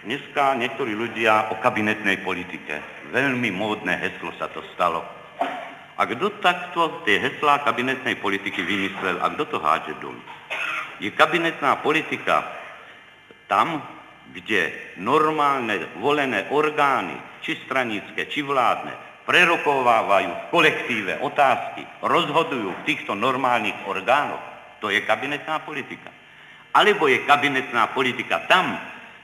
dneska 0.03 0.53
někteří 0.53 0.95
lidé 0.95 1.31
o 1.31 1.55
kabinetné 1.55 2.17
politike. 2.17 2.81
Velmi 3.11 3.51
módné 3.51 3.95
heslo 3.95 4.31
se 4.31 4.47
to 4.53 4.63
stalo. 4.73 5.05
A 5.97 6.05
kdo 6.05 6.29
takto 6.29 6.89
ty 6.89 7.17
hesla 7.19 7.57
kabinetné 7.57 8.15
politiky 8.15 8.61
vymyslel 8.61 9.17
a 9.21 9.27
kdo 9.27 9.45
to 9.45 9.59
háže 9.59 9.93
dolů? 10.01 10.21
Je 10.99 11.11
kabinetná 11.11 11.75
politika 11.75 12.47
tam, 13.47 13.87
kde 14.33 14.95
normálne 14.99 15.99
volené 15.99 16.47
orgány, 16.51 17.15
či 17.43 17.57
stranické, 17.63 18.27
či 18.27 18.43
vládne, 18.43 19.23
prerokovávajú 19.27 20.31
v 20.31 20.47
kolektíve 20.51 21.13
otázky, 21.19 21.83
rozhodujú 21.99 22.71
v 22.71 22.85
týchto 22.87 23.11
normálnych 23.15 23.75
orgánoch, 23.83 24.39
to 24.79 24.87
je 24.87 25.03
kabinetná 25.03 25.59
politika. 25.67 26.11
Alebo 26.71 27.11
je 27.11 27.27
kabinetná 27.27 27.91
politika 27.91 28.47
tam, 28.47 28.79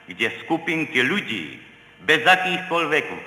kde 0.08 0.44
skupinky 0.44 1.00
ľudí 1.00 1.60
bez 2.04 2.20
akýchkoľvek 2.28 3.06
e, 3.08 3.18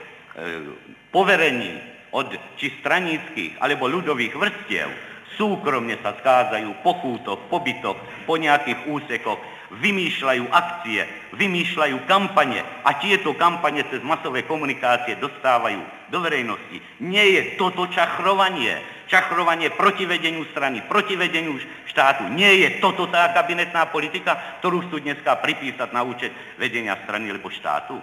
poverení 1.08 1.80
od 2.12 2.28
či 2.60 2.76
stranických 2.80 3.56
alebo 3.60 3.88
ľudových 3.88 4.36
vrstiev 4.36 4.88
súkromne 5.36 5.96
sa 6.00 6.16
skázajú 6.16 6.80
po 6.80 6.96
chútoch, 7.00 7.48
po 7.48 7.60
bytoch, 7.60 7.96
po 8.24 8.34
nejakých 8.40 8.88
úsekoch, 8.88 9.40
vymýšľajú 9.70 10.44
akcie, 10.50 11.02
vymýšľajú 11.34 12.06
kampane 12.06 12.62
a 12.86 12.90
tieto 13.02 13.34
kampane 13.34 13.82
cez 13.90 13.98
masové 14.06 14.46
komunikácie 14.46 15.18
dostávajú 15.18 15.82
do 16.10 16.18
verejnosti. 16.22 16.78
Nie 17.02 17.34
je 17.34 17.42
toto 17.58 17.90
čachrovanie, 17.90 18.78
čachrovanie 19.10 19.74
proti 19.74 20.06
vedeniu 20.06 20.46
strany, 20.54 20.86
proti 20.86 21.18
vedeniu 21.18 21.58
štátu. 21.90 22.30
Nie 22.30 22.62
je 22.62 22.68
toto 22.78 23.10
tá 23.10 23.34
kabinetná 23.34 23.90
politika, 23.90 24.62
ktorú 24.62 24.86
chcú 24.86 25.02
dneska 25.02 25.34
pripísať 25.42 25.90
na 25.90 26.06
účet 26.06 26.30
vedenia 26.58 26.94
strany 27.02 27.30
alebo 27.30 27.50
štátu. 27.50 27.98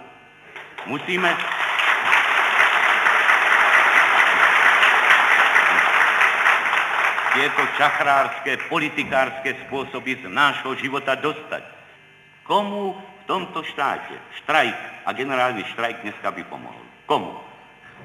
Musíme... 0.84 1.32
tieto 7.34 7.62
čachrárske, 7.74 8.70
politikárske 8.70 9.58
spôsoby 9.66 10.22
z 10.22 10.30
nášho 10.30 10.78
života 10.78 11.18
dostať. 11.18 11.66
Komu 12.46 12.94
v 12.94 13.22
tomto 13.26 13.66
štáte 13.66 14.14
štrajk 14.42 15.04
a 15.04 15.10
generálny 15.10 15.66
štrajk 15.74 16.06
dneska 16.06 16.30
by 16.30 16.42
pomohol? 16.46 16.86
Komu? 17.10 17.34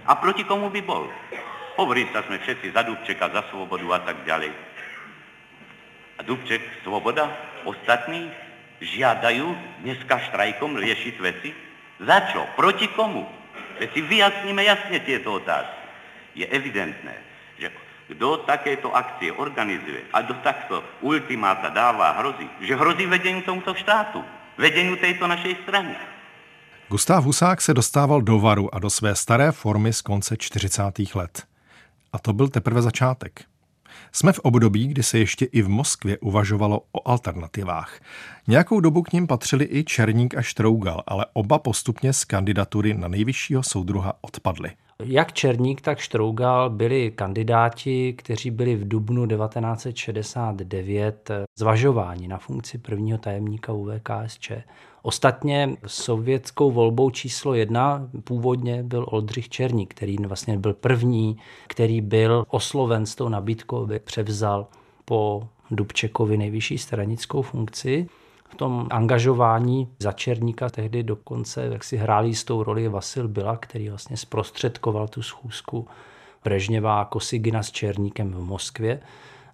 A 0.10 0.18
proti 0.18 0.42
komu 0.44 0.74
by 0.74 0.82
bol? 0.82 1.06
Hovorí 1.78 2.10
sa 2.12 2.26
sme 2.26 2.42
všetci 2.42 2.74
za 2.74 2.82
Dubčeka, 2.84 3.30
za 3.30 3.46
svobodu 3.54 3.88
a 3.96 4.00
tak 4.04 4.26
ďalej. 4.26 4.52
A 6.20 6.22
Dubček, 6.26 6.60
svoboda, 6.84 7.30
ostatní 7.64 8.28
žiadajú 8.84 9.48
dneska 9.86 10.20
štrajkom 10.32 10.76
riešiť 10.76 11.16
veci? 11.22 11.56
Za 12.04 12.34
čo? 12.34 12.44
Proti 12.60 12.92
komu? 12.92 13.24
Veď 13.80 13.90
si 13.96 14.02
vyjasníme 14.04 14.60
jasne 14.64 14.98
tieto 15.04 15.40
otázky. 15.40 15.80
Je 16.36 16.46
evidentné, 16.48 17.16
kdo 18.10 18.38
takéto 18.38 18.96
akcie 18.96 19.32
organizuje 19.32 20.02
a 20.14 20.22
do 20.22 20.34
takto 20.34 20.84
ultimáta 21.02 21.70
dává 21.70 22.12
hrozí, 22.12 22.50
že 22.62 22.76
hrozí 22.76 23.06
vedení 23.06 23.42
tomuto 23.42 23.74
štátu, 23.74 24.24
vedení 24.58 24.98
této 24.98 25.28
naší 25.28 25.56
strany. 25.64 25.96
Gustav 26.90 27.24
Husák 27.24 27.62
se 27.62 27.74
dostával 27.74 28.22
do 28.22 28.40
varu 28.40 28.76
a 28.76 28.80
do 28.80 28.90
své 28.90 29.16
staré 29.16 29.52
formy 29.52 29.94
z 29.94 30.02
konce 30.02 30.38
40. 30.38 30.84
let. 31.16 31.44
A 32.14 32.20
to 32.20 32.34
byl 32.34 32.48
teprve 32.48 32.82
začátek. 32.82 33.46
Jsme 34.12 34.34
v 34.34 34.40
období, 34.40 34.88
kdy 34.88 35.04
se 35.04 35.20
ještě 35.20 35.46
i 35.46 35.62
v 35.62 35.70
Moskvě 35.70 36.18
uvažovalo 36.18 36.82
o 36.92 37.10
alternativách. 37.10 38.00
Nějakou 38.48 38.80
dobu 38.80 39.02
k 39.02 39.14
ním 39.14 39.28
patřili 39.28 39.68
i 39.72 39.84
Černík 39.84 40.38
a 40.38 40.42
Štrougal, 40.42 41.04
ale 41.08 41.26
oba 41.34 41.60
postupně 41.60 42.14
z 42.14 42.26
kandidatury 42.26 42.94
na 42.94 43.08
nejvyššího 43.08 43.64
soudruha 43.64 44.14
odpadly. 44.22 44.72
Jak 45.06 45.34
Černík, 45.34 45.82
tak 45.82 46.00
Štrougal 46.00 46.70
byli 46.70 47.12
kandidáti, 47.12 48.14
kteří 48.14 48.52
byli 48.52 48.76
v 48.76 48.88
dubnu 48.88 49.28
1969 49.28 51.32
zvažováni 51.60 52.28
na 52.28 52.38
funkci 52.38 52.78
prvního 52.78 53.18
tajemníka 53.18 53.74
UVKSČ. 53.74 54.52
Ostatně 55.02 55.78
sovětskou 55.86 56.72
volbou 56.72 57.10
číslo 57.10 57.54
jedna 57.54 58.10
původně 58.24 58.84
byl 58.84 59.06
Oldřich 59.10 59.50
Černík, 59.50 59.94
který 59.94 60.18
vlastně 60.18 60.58
byl 60.58 60.74
první, 60.74 61.38
který 61.68 62.02
byl 62.02 62.46
osloven 62.50 63.06
s 63.06 63.16
tou 63.16 63.30
nabídkou, 63.30 63.84
aby 63.84 64.00
převzal 64.00 64.68
po 65.06 65.48
Dubčekovi 65.72 66.38
nejvyšší 66.38 66.78
stranickou 66.78 67.42
funkci. 67.42 68.08
V 68.50 68.56
tom 68.56 68.88
angažování 68.90 69.88
za 70.00 70.12
Černíka 70.12 70.70
tehdy 70.70 71.04
dokonce 71.04 71.66
jak 71.66 71.84
si 71.84 71.98
hráli 71.98 72.36
s 72.36 72.44
tou 72.44 72.64
roli 72.64 72.88
Vasil 72.88 73.28
Bila, 73.28 73.58
který 73.58 73.90
vlastně 73.90 74.18
zprostředkoval 74.18 75.08
tu 75.08 75.22
schůzku 75.22 75.88
Brežněvá 76.44 77.02
a 77.02 77.06
Kosigina 77.06 77.64
s 77.64 77.72
Černíkem 77.72 78.32
v 78.32 78.42
Moskvě 78.42 79.00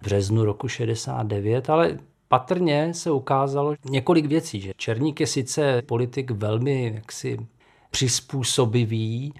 v 0.00 0.04
březnu 0.04 0.44
roku 0.44 0.68
69, 0.68 1.70
ale 1.70 1.98
patrně 2.28 2.94
se 2.94 3.10
ukázalo 3.10 3.74
několik 3.90 4.26
věcí, 4.26 4.60
že 4.60 4.72
Černík 4.76 5.20
je 5.20 5.26
sice 5.26 5.82
politik 5.82 6.30
velmi 6.30 6.92
jaksi 6.94 7.38
přizpůsobivý, 7.90 9.32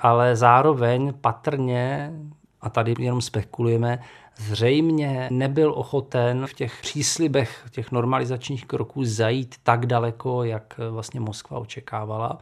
ale 0.00 0.36
zároveň 0.36 1.12
patrně, 1.20 2.12
a 2.60 2.70
tady 2.70 2.94
jenom 2.98 3.20
spekulujeme, 3.20 3.98
zřejmě 4.36 5.28
nebyl 5.32 5.72
ochoten 5.76 6.46
v 6.46 6.54
těch 6.54 6.80
příslibech 6.80 7.64
těch 7.70 7.92
normalizačních 7.92 8.64
kroků 8.66 9.04
zajít 9.04 9.54
tak 9.62 9.86
daleko, 9.86 10.44
jak 10.44 10.80
vlastně 10.90 11.20
Moskva 11.20 11.58
očekávala. 11.58 12.38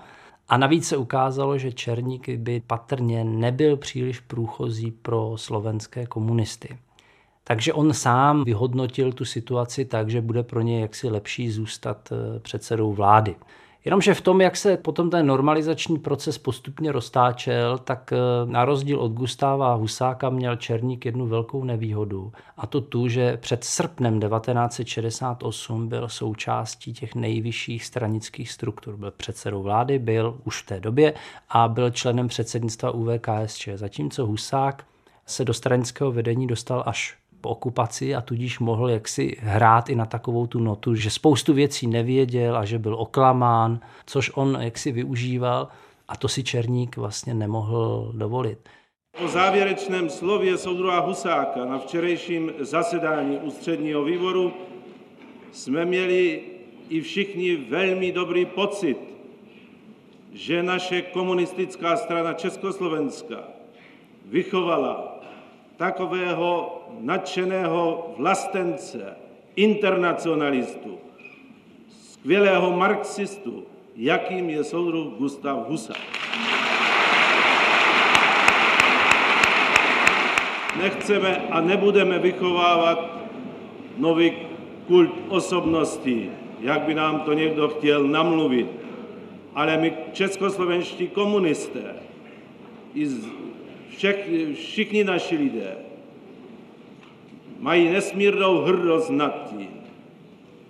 A 0.48 0.56
navíc 0.56 0.88
se 0.88 0.96
ukázalo, 0.96 1.58
že 1.58 1.72
Černík 1.72 2.28
by 2.28 2.62
patrně 2.66 3.24
nebyl 3.24 3.76
příliš 3.76 4.20
průchozí 4.20 4.90
pro 4.90 5.32
slovenské 5.36 6.06
komunisty. 6.06 6.78
Takže 7.44 7.72
on 7.72 7.92
sám 7.92 8.44
vyhodnotil 8.44 9.12
tu 9.12 9.24
situaci 9.24 9.84
tak, 9.84 10.10
že 10.10 10.20
bude 10.20 10.42
pro 10.42 10.60
ně 10.60 10.80
jaksi 10.80 11.08
lepší 11.08 11.50
zůstat 11.50 12.12
eh, 12.12 12.40
předsedou 12.40 12.92
vlády. 12.92 13.34
Jenomže 13.84 14.14
v 14.14 14.20
tom, 14.20 14.40
jak 14.40 14.56
se 14.56 14.76
potom 14.76 15.10
ten 15.10 15.26
normalizační 15.26 15.98
proces 15.98 16.38
postupně 16.38 16.92
roztáčel, 16.92 17.78
tak 17.78 18.12
eh, 18.12 18.16
na 18.44 18.64
rozdíl 18.64 19.00
od 19.00 19.12
Gustáva 19.12 19.74
Husáka 19.74 20.30
měl 20.30 20.56
Černík 20.56 21.04
jednu 21.04 21.26
velkou 21.26 21.64
nevýhodu. 21.64 22.32
A 22.56 22.66
to 22.66 22.80
tu, 22.80 23.08
že 23.08 23.36
před 23.36 23.64
srpnem 23.64 24.20
1968 24.20 25.88
byl 25.88 26.08
součástí 26.08 26.92
těch 26.92 27.14
nejvyšších 27.14 27.84
stranických 27.84 28.50
struktur. 28.50 28.96
Byl 28.96 29.10
předsedou 29.10 29.62
vlády, 29.62 29.98
byl 29.98 30.40
už 30.44 30.62
v 30.62 30.66
té 30.66 30.80
době 30.80 31.14
a 31.48 31.68
byl 31.68 31.90
členem 31.90 32.28
předsednictva 32.28 32.90
UVKSČ. 32.90 33.68
Zatímco 33.74 34.26
Husák 34.26 34.84
se 35.26 35.44
do 35.44 35.54
stranického 35.54 36.12
vedení 36.12 36.46
dostal 36.46 36.82
až 36.86 37.16
po 37.44 37.50
okupaci 37.50 38.14
a 38.14 38.20
tudíž 38.20 38.58
mohl 38.58 38.90
jaksi 38.90 39.36
hrát 39.40 39.88
i 39.88 39.94
na 39.94 40.06
takovou 40.06 40.46
tu 40.46 40.60
notu, 40.60 40.94
že 40.94 41.10
spoustu 41.10 41.52
věcí 41.52 41.86
nevěděl 41.86 42.56
a 42.56 42.64
že 42.64 42.78
byl 42.78 42.94
oklamán, 42.94 43.80
což 44.06 44.30
on 44.34 44.58
jaksi 44.60 44.92
využíval 44.92 45.68
a 46.08 46.16
to 46.16 46.28
si 46.28 46.44
Černík 46.44 46.96
vlastně 46.96 47.34
nemohl 47.34 48.12
dovolit. 48.16 48.58
Po 49.20 49.28
závěrečném 49.28 50.10
slově 50.10 50.58
soudruha 50.58 51.00
Husáka 51.00 51.64
na 51.64 51.78
včerejším 51.78 52.52
zasedání 52.60 53.38
ústředního 53.38 54.04
výboru 54.04 54.52
jsme 55.52 55.84
měli 55.84 56.42
i 56.88 57.00
všichni 57.00 57.56
velmi 57.56 58.12
dobrý 58.12 58.46
pocit, 58.46 58.96
že 60.32 60.62
naše 60.62 61.02
komunistická 61.02 61.96
strana 61.96 62.32
Československa 62.32 63.36
vychovala 64.24 65.13
takového 65.76 66.80
nadšeného 67.00 68.14
vlastence, 68.18 69.16
internacionalistu, 69.56 70.98
skvělého 71.88 72.72
marxistu, 72.72 73.64
jakým 73.96 74.50
je 74.50 74.64
soudruh 74.64 75.12
Gustav 75.18 75.68
Husa. 75.68 75.94
Nechceme 80.82 81.36
a 81.50 81.60
nebudeme 81.60 82.18
vychovávat 82.18 83.18
nový 83.96 84.32
kult 84.86 85.14
osobností, 85.28 86.30
jak 86.60 86.82
by 86.82 86.94
nám 86.94 87.20
to 87.20 87.32
někdo 87.32 87.68
chtěl 87.68 88.08
namluvit. 88.08 88.66
Ale 89.54 89.76
my, 89.76 89.92
českoslovenští 90.12 91.08
komunisté, 91.08 91.94
i 92.94 93.06
všech, 93.96 94.28
všichni 94.54 95.04
naši 95.04 95.36
lidé 95.36 95.76
mají 97.58 97.88
nesmírnou 97.88 98.60
hrdost 98.60 99.10
nad 99.10 99.50
tím, 99.50 99.68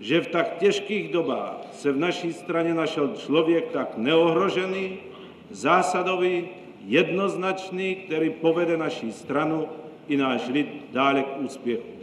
že 0.00 0.20
v 0.20 0.26
tak 0.26 0.58
těžkých 0.58 1.12
dobách 1.12 1.56
se 1.72 1.92
v 1.92 1.96
naší 1.96 2.32
straně 2.32 2.74
našel 2.74 3.08
člověk 3.16 3.70
tak 3.70 3.96
neohrožený, 3.96 4.96
zásadový, 5.50 6.48
jednoznačný, 6.86 7.94
který 7.94 8.30
povede 8.30 8.76
naší 8.76 9.12
stranu 9.12 9.68
i 10.08 10.16
náš 10.16 10.48
lid 10.48 10.68
dále 10.92 11.22
k 11.22 11.38
úspěchu. 11.38 11.94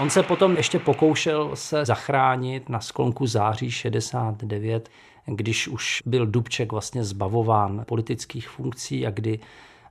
On 0.00 0.10
se 0.10 0.22
potom 0.22 0.56
ještě 0.56 0.78
pokoušel 0.78 1.50
se 1.54 1.84
zachránit 1.84 2.68
na 2.68 2.80
sklonku 2.80 3.26
září 3.26 3.70
69 3.70 4.88
když 5.26 5.68
už 5.68 6.02
byl 6.06 6.26
Dubček 6.26 6.72
vlastně 6.72 7.04
zbavován 7.04 7.84
politických 7.86 8.48
funkcí 8.48 9.06
a 9.06 9.10
kdy 9.10 9.38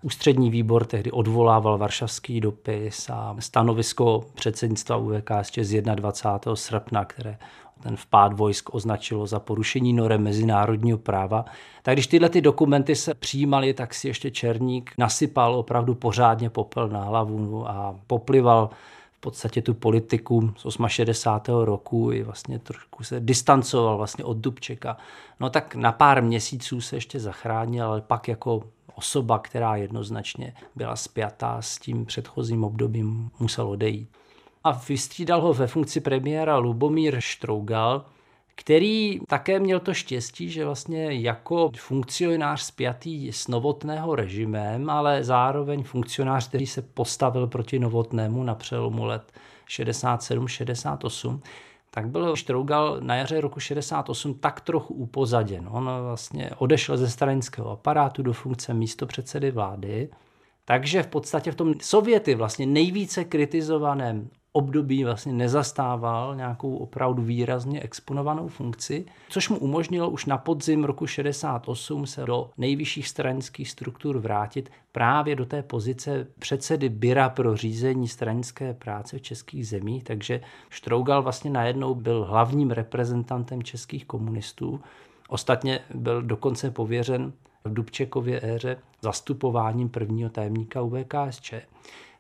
Ústřední 0.06 0.50
výbor 0.50 0.86
tehdy 0.86 1.12
odvolával 1.12 1.78
varšavský 1.78 2.42
dopis 2.42 3.10
a 3.10 3.36
stanovisko 3.40 4.26
předsednictva 4.34 4.98
UVKSČ 4.98 5.60
z 5.60 5.82
21. 5.82 6.56
srpna, 6.56 7.06
které 7.06 7.38
ten 7.84 7.96
vpád 7.96 8.34
vojsk 8.34 8.74
označilo 8.74 9.28
za 9.28 9.40
porušení 9.40 9.94
norem 9.94 10.24
mezinárodního 10.24 10.98
práva. 10.98 11.46
Tak 11.84 11.96
když 11.96 12.08
tyhle 12.08 12.30
ty 12.30 12.42
dokumenty 12.42 12.96
se 12.96 13.14
přijímaly, 13.14 13.74
tak 13.74 13.94
si 13.94 14.08
ještě 14.08 14.32
Černík 14.32 14.92
nasypal 14.98 15.56
opravdu 15.56 15.96
pořádně 15.96 16.50
popel 16.50 16.90
na 16.90 17.04
hlavu 17.04 17.70
a 17.70 17.96
poplival 18.08 18.70
podstatě 19.26 19.62
tu 19.62 19.74
politiku 19.74 20.54
z 20.70 20.78
68. 20.88 21.66
roku 21.66 22.12
i 22.12 22.24
vlastně 22.24 22.60
trošku 22.60 23.04
se 23.04 23.20
distancoval 23.20 23.98
vlastně 23.98 24.24
od 24.24 24.38
Dubčeka. 24.38 24.98
No 25.40 25.50
tak 25.50 25.76
na 25.76 25.92
pár 25.92 26.24
měsíců 26.24 26.82
se 26.82 26.96
ještě 26.96 27.20
zachránil, 27.20 27.86
ale 27.86 28.02
pak 28.02 28.28
jako 28.28 28.64
osoba, 28.96 29.40
která 29.40 29.76
jednoznačně 29.76 30.54
byla 30.76 30.96
spjatá 30.96 31.62
s 31.62 31.78
tím 31.78 32.06
předchozím 32.06 32.64
obdobím, 32.64 33.32
musel 33.40 33.68
odejít. 33.68 34.10
A 34.64 34.72
vystřídal 34.72 35.42
ho 35.42 35.54
ve 35.54 35.68
funkci 35.68 36.00
premiéra 36.00 36.58
Lubomír 36.58 37.16
Štrougal, 37.20 38.06
který 38.56 39.20
také 39.28 39.60
měl 39.60 39.80
to 39.80 39.94
štěstí, 39.94 40.50
že 40.50 40.66
vlastně 40.66 41.14
jako 41.14 41.72
funkcionář 41.78 42.62
spjatý 42.62 43.32
s 43.32 43.48
novotného 43.48 44.16
režimem, 44.16 44.90
ale 44.90 45.24
zároveň 45.24 45.84
funkcionář, 45.84 46.48
který 46.48 46.68
se 46.68 46.82
postavil 46.82 47.48
proti 47.48 47.80
novotnému 47.80 48.44
na 48.44 48.56
přelomu 48.56 49.06
let 49.06 49.32
67-68, 49.68 51.40
tak 51.92 52.08
byl 52.08 52.36
Štrougal 52.36 52.98
na 53.02 53.16
jaře 53.16 53.42
roku 53.42 53.60
68 53.60 54.34
tak 54.34 54.62
trochu 54.62 54.94
upozaděn. 54.94 55.68
On 55.72 55.90
vlastně 56.04 56.50
odešel 56.58 56.98
ze 56.98 57.10
stranického 57.10 57.72
aparátu 57.72 58.24
do 58.24 58.34
funkce 58.34 58.74
místo 58.74 59.06
předsedy 59.06 59.52
vlády, 59.52 60.10
takže 60.66 61.04
v 61.04 61.08
podstatě 61.08 61.52
v 61.52 61.56
tom 61.56 61.74
Sověty 61.82 62.36
vlastně 62.36 62.66
nejvíce 62.66 63.24
kritizovaném 63.24 64.30
období 64.56 65.04
vlastně 65.04 65.34
nezastával 65.34 66.36
nějakou 66.36 66.78
opravdu 66.78 67.24
výrazně 67.24 67.82
exponovanou 67.82 68.48
funkci, 68.48 69.06
což 69.30 69.50
mu 69.50 69.58
umožnilo 69.58 70.10
už 70.10 70.26
na 70.26 70.38
podzim 70.38 70.84
roku 70.84 71.08
68 71.08 72.08
se 72.08 72.26
do 72.26 72.50
nejvyšších 72.58 73.08
stranických 73.08 73.70
struktur 73.70 74.18
vrátit 74.18 74.70
právě 74.92 75.36
do 75.36 75.46
té 75.46 75.64
pozice 75.64 76.28
předsedy 76.40 76.90
Byra 76.90 77.30
pro 77.30 77.56
řízení 77.58 78.08
stranické 78.08 78.74
práce 78.74 79.18
v 79.18 79.22
českých 79.22 79.68
zemích, 79.68 80.04
takže 80.04 80.42
Štrougal 80.70 81.24
vlastně 81.24 81.52
najednou 81.52 81.96
byl 81.96 82.26
hlavním 82.26 82.72
reprezentantem 82.72 83.64
českých 83.64 84.06
komunistů. 84.06 84.82
Ostatně 85.30 85.80
byl 85.94 86.22
dokonce 86.22 86.72
pověřen 86.72 87.34
v 87.66 87.74
Dubčekově 87.74 88.40
éře 88.44 88.78
zastupováním 89.02 89.90
prvního 89.90 90.30
tajemníka 90.30 90.82
UVKSČ. 90.82 91.54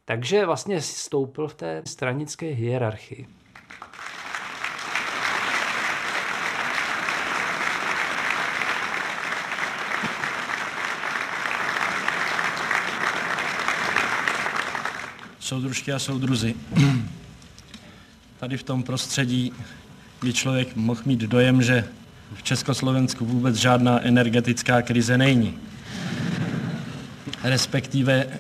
Takže 0.06 0.46
vlastně 0.46 0.82
stoupil 0.82 1.48
v 1.48 1.54
té 1.54 1.82
stranické 1.86 2.46
hierarchii. 2.46 3.28
soudružky 15.40 15.94
a 15.94 16.00
soudruzi. 16.00 16.56
Tady 18.40 18.58
v 18.58 18.64
tom 18.64 18.84
prostředí 18.84 19.54
by 20.22 20.34
člověk 20.34 20.76
mohl 20.76 21.02
mít 21.06 21.20
dojem, 21.20 21.62
že 21.62 21.88
v 22.36 22.44
Československu 22.44 23.26
vůbec 23.26 23.56
žádná 23.56 24.02
energetická 24.02 24.82
krize 24.82 25.18
není. 25.18 25.60
Respektive 27.44 28.40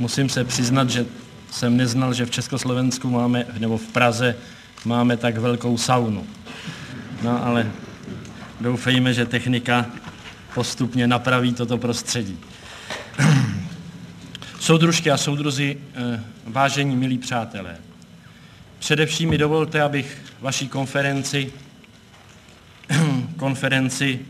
musím 0.00 0.28
se 0.28 0.44
přiznat, 0.44 0.90
že 0.90 1.06
jsem 1.50 1.76
neznal, 1.76 2.14
že 2.14 2.26
v 2.26 2.30
Československu 2.30 3.10
máme, 3.10 3.46
nebo 3.58 3.78
v 3.78 3.86
Praze 3.86 4.36
máme 4.84 5.16
tak 5.16 5.36
velkou 5.36 5.78
saunu. 5.78 6.26
No 7.22 7.44
ale 7.46 7.70
doufejme, 8.60 9.14
že 9.14 9.26
technika 9.26 9.86
postupně 10.54 11.06
napraví 11.06 11.54
toto 11.54 11.78
prostředí. 11.78 12.38
Soudružky 14.60 15.10
a 15.10 15.16
soudruzi, 15.16 15.78
eh, 15.94 16.22
vážení 16.44 16.96
milí 16.96 17.18
přátelé, 17.18 17.76
především 18.78 19.30
mi 19.30 19.38
dovolte, 19.38 19.82
abych 19.82 20.18
vaší 20.40 20.68
konferenci, 20.68 21.52
konferenci 23.36 24.20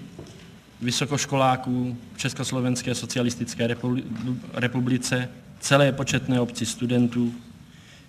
vysokoškoláků 0.80 1.98
v 2.14 2.18
Československé 2.18 2.94
socialistické 2.94 3.76
republice, 4.54 5.28
celé 5.60 5.92
početné 5.92 6.40
obci 6.40 6.66
studentů, 6.66 7.32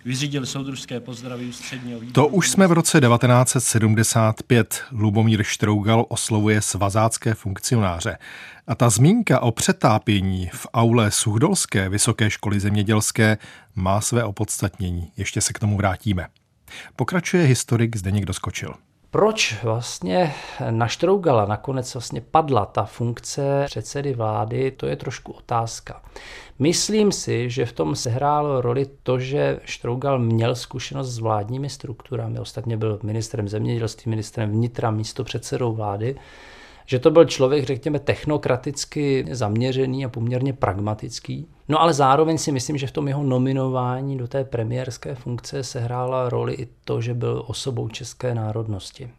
vyřídil 0.05 0.45
soudružské 0.45 0.99
pozdravy 0.99 1.45
ústředního 1.45 1.99
výboru. 1.99 2.13
To 2.13 2.27
už 2.27 2.49
jsme 2.49 2.67
v 2.67 2.71
roce 2.71 3.01
1975. 3.01 4.83
Lubomír 4.91 5.43
Štrougal 5.43 6.05
oslovuje 6.09 6.61
svazácké 6.61 7.33
funkcionáře. 7.33 8.17
A 8.67 8.75
ta 8.75 8.89
zmínka 8.89 9.39
o 9.39 9.51
přetápění 9.51 10.49
v 10.53 10.67
aule 10.73 11.11
Suhdolské 11.11 11.89
vysoké 11.89 12.29
školy 12.29 12.59
zemědělské 12.59 13.37
má 13.75 14.01
své 14.01 14.23
opodstatnění. 14.23 15.11
Ještě 15.17 15.41
se 15.41 15.53
k 15.53 15.59
tomu 15.59 15.77
vrátíme. 15.77 16.27
Pokračuje 16.95 17.43
historik 17.43 17.95
Zdeněk 17.95 18.25
Doskočil. 18.25 18.73
Proč 19.12 19.63
vlastně 19.63 20.34
na 20.69 20.88
Štrougala 20.88 21.45
nakonec 21.45 21.93
vlastně 21.93 22.21
padla 22.21 22.65
ta 22.65 22.84
funkce 22.84 23.63
předsedy 23.65 24.13
vlády, 24.13 24.71
to 24.71 24.88
je 24.88 24.95
trošku 24.95 25.32
otázka. 25.32 26.02
Myslím 26.60 27.12
si, 27.12 27.50
že 27.50 27.65
v 27.65 27.74
tom 27.74 27.95
sehrálo 27.95 28.62
roli 28.62 28.86
to, 29.04 29.19
že 29.19 29.60
Štrougal 29.65 30.19
měl 30.19 30.56
zkušenost 30.56 31.10
s 31.10 31.19
vládními 31.19 31.69
strukturami, 31.69 32.39
ostatně 32.39 32.78
byl 32.78 33.00
ministrem 33.04 33.47
zemědělství, 33.47 34.10
ministrem 34.10 34.52
vnitra, 34.52 34.91
místo 34.91 35.24
předsedou 35.24 35.74
vlády, 35.74 36.15
že 36.91 36.99
to 36.99 37.12
byl 37.12 37.25
člověk, 37.25 37.63
řekněme, 37.65 37.99
technokraticky 37.99 39.25
zaměřený 39.32 40.06
a 40.06 40.10
poměrně 40.10 40.54
pragmatický. 40.54 41.47
No 41.69 41.82
ale 41.82 41.93
zároveň 41.93 42.38
si 42.38 42.51
myslím, 42.51 42.77
že 42.77 42.88
v 42.88 42.91
tom 42.91 43.08
jeho 43.08 43.23
nominování 43.23 44.17
do 44.17 44.27
té 44.27 44.43
premiérské 44.43 45.15
funkce 45.15 45.63
sehrála 45.63 46.30
roli 46.30 46.54
i 46.54 46.67
to, 46.86 47.01
že 47.01 47.13
byl 47.13 47.43
osobou 47.47 47.88
české 47.88 48.36
národnosti 48.36 49.10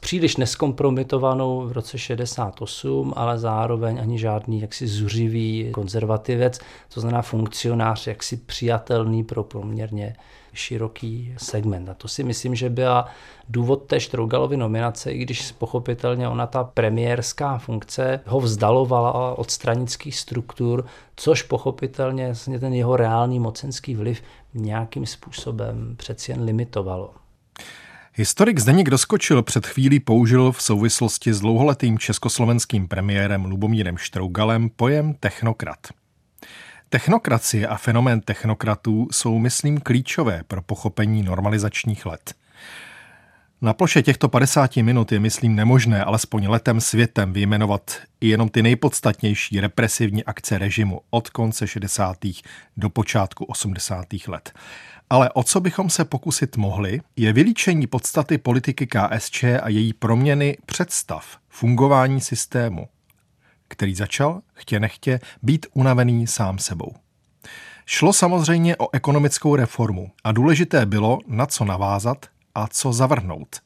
příliš 0.00 0.36
neskompromitovanou 0.36 1.66
v 1.66 1.72
roce 1.72 1.98
68, 1.98 3.12
ale 3.16 3.38
zároveň 3.38 4.00
ani 4.00 4.18
žádný 4.18 4.60
jaksi 4.60 4.86
zuřivý 4.86 5.68
konzervativec, 5.72 6.58
to 6.94 7.00
znamená 7.00 7.22
funkcionář 7.22 8.06
jaksi 8.06 8.36
přijatelný 8.36 9.24
pro 9.24 9.44
poměrně 9.44 10.16
široký 10.52 11.34
segment. 11.36 11.88
A 11.88 11.94
to 11.94 12.08
si 12.08 12.24
myslím, 12.24 12.54
že 12.54 12.70
byla 12.70 13.08
důvod 13.48 13.76
té 13.76 14.00
Štrougalovy 14.00 14.56
nominace, 14.56 15.12
i 15.12 15.18
když 15.18 15.52
pochopitelně 15.52 16.28
ona 16.28 16.46
ta 16.46 16.64
premiérská 16.64 17.58
funkce 17.58 18.20
ho 18.26 18.40
vzdalovala 18.40 19.38
od 19.38 19.50
stranických 19.50 20.16
struktur, 20.16 20.86
což 21.16 21.42
pochopitelně 21.42 22.26
vlastně 22.26 22.58
ten 22.58 22.74
jeho 22.74 22.96
reálný 22.96 23.40
mocenský 23.40 23.94
vliv 23.94 24.22
nějakým 24.54 25.06
způsobem 25.06 25.94
přeci 25.96 26.32
jen 26.32 26.42
limitovalo. 26.42 27.10
Historik 28.14 28.58
Zdeněk 28.58 28.90
Doskočil 28.90 29.42
před 29.42 29.66
chvílí 29.66 30.00
použil 30.00 30.52
v 30.52 30.62
souvislosti 30.62 31.34
s 31.34 31.40
dlouholetým 31.40 31.98
československým 31.98 32.88
premiérem 32.88 33.44
Lubomírem 33.44 33.96
Štrougalem 33.96 34.68
pojem 34.76 35.14
technokrat. 35.14 35.78
Technokracie 36.92 37.66
a 37.66 37.76
fenomén 37.76 38.20
technokratů 38.20 39.08
jsou, 39.12 39.38
myslím, 39.38 39.80
klíčové 39.80 40.42
pro 40.46 40.62
pochopení 40.62 41.22
normalizačních 41.22 42.06
let. 42.06 42.34
Na 43.60 43.72
ploše 43.74 44.02
těchto 44.02 44.28
50 44.28 44.76
minut 44.76 45.12
je, 45.12 45.20
myslím, 45.20 45.54
nemožné 45.54 46.04
alespoň 46.04 46.46
letem 46.48 46.80
světem 46.80 47.32
vyjmenovat 47.32 47.96
i 48.20 48.28
jenom 48.28 48.48
ty 48.48 48.62
nejpodstatnější 48.62 49.60
represivní 49.60 50.24
akce 50.24 50.58
režimu 50.58 51.00
od 51.10 51.30
konce 51.30 51.66
60. 51.66 52.18
do 52.76 52.90
počátku 52.90 53.44
80. 53.44 54.06
let. 54.28 54.52
Ale 55.10 55.30
o 55.30 55.42
co 55.42 55.60
bychom 55.60 55.90
se 55.90 56.04
pokusit 56.04 56.56
mohli, 56.56 57.00
je 57.16 57.32
vylíčení 57.32 57.86
podstaty 57.86 58.38
politiky 58.38 58.86
KSČ 58.86 59.44
a 59.44 59.68
její 59.68 59.92
proměny 59.92 60.56
představ 60.66 61.38
fungování 61.48 62.20
systému, 62.20 62.88
který 63.70 63.94
začal, 63.94 64.40
chtě 64.54 64.80
nechtě, 64.80 65.20
být 65.42 65.66
unavený 65.72 66.26
sám 66.26 66.58
sebou. 66.58 66.92
Šlo 67.86 68.12
samozřejmě 68.12 68.76
o 68.76 68.88
ekonomickou 68.92 69.56
reformu 69.56 70.10
a 70.24 70.32
důležité 70.32 70.86
bylo, 70.86 71.18
na 71.26 71.46
co 71.46 71.64
navázat 71.64 72.26
a 72.54 72.66
co 72.68 72.92
zavrhnout. 72.92 73.60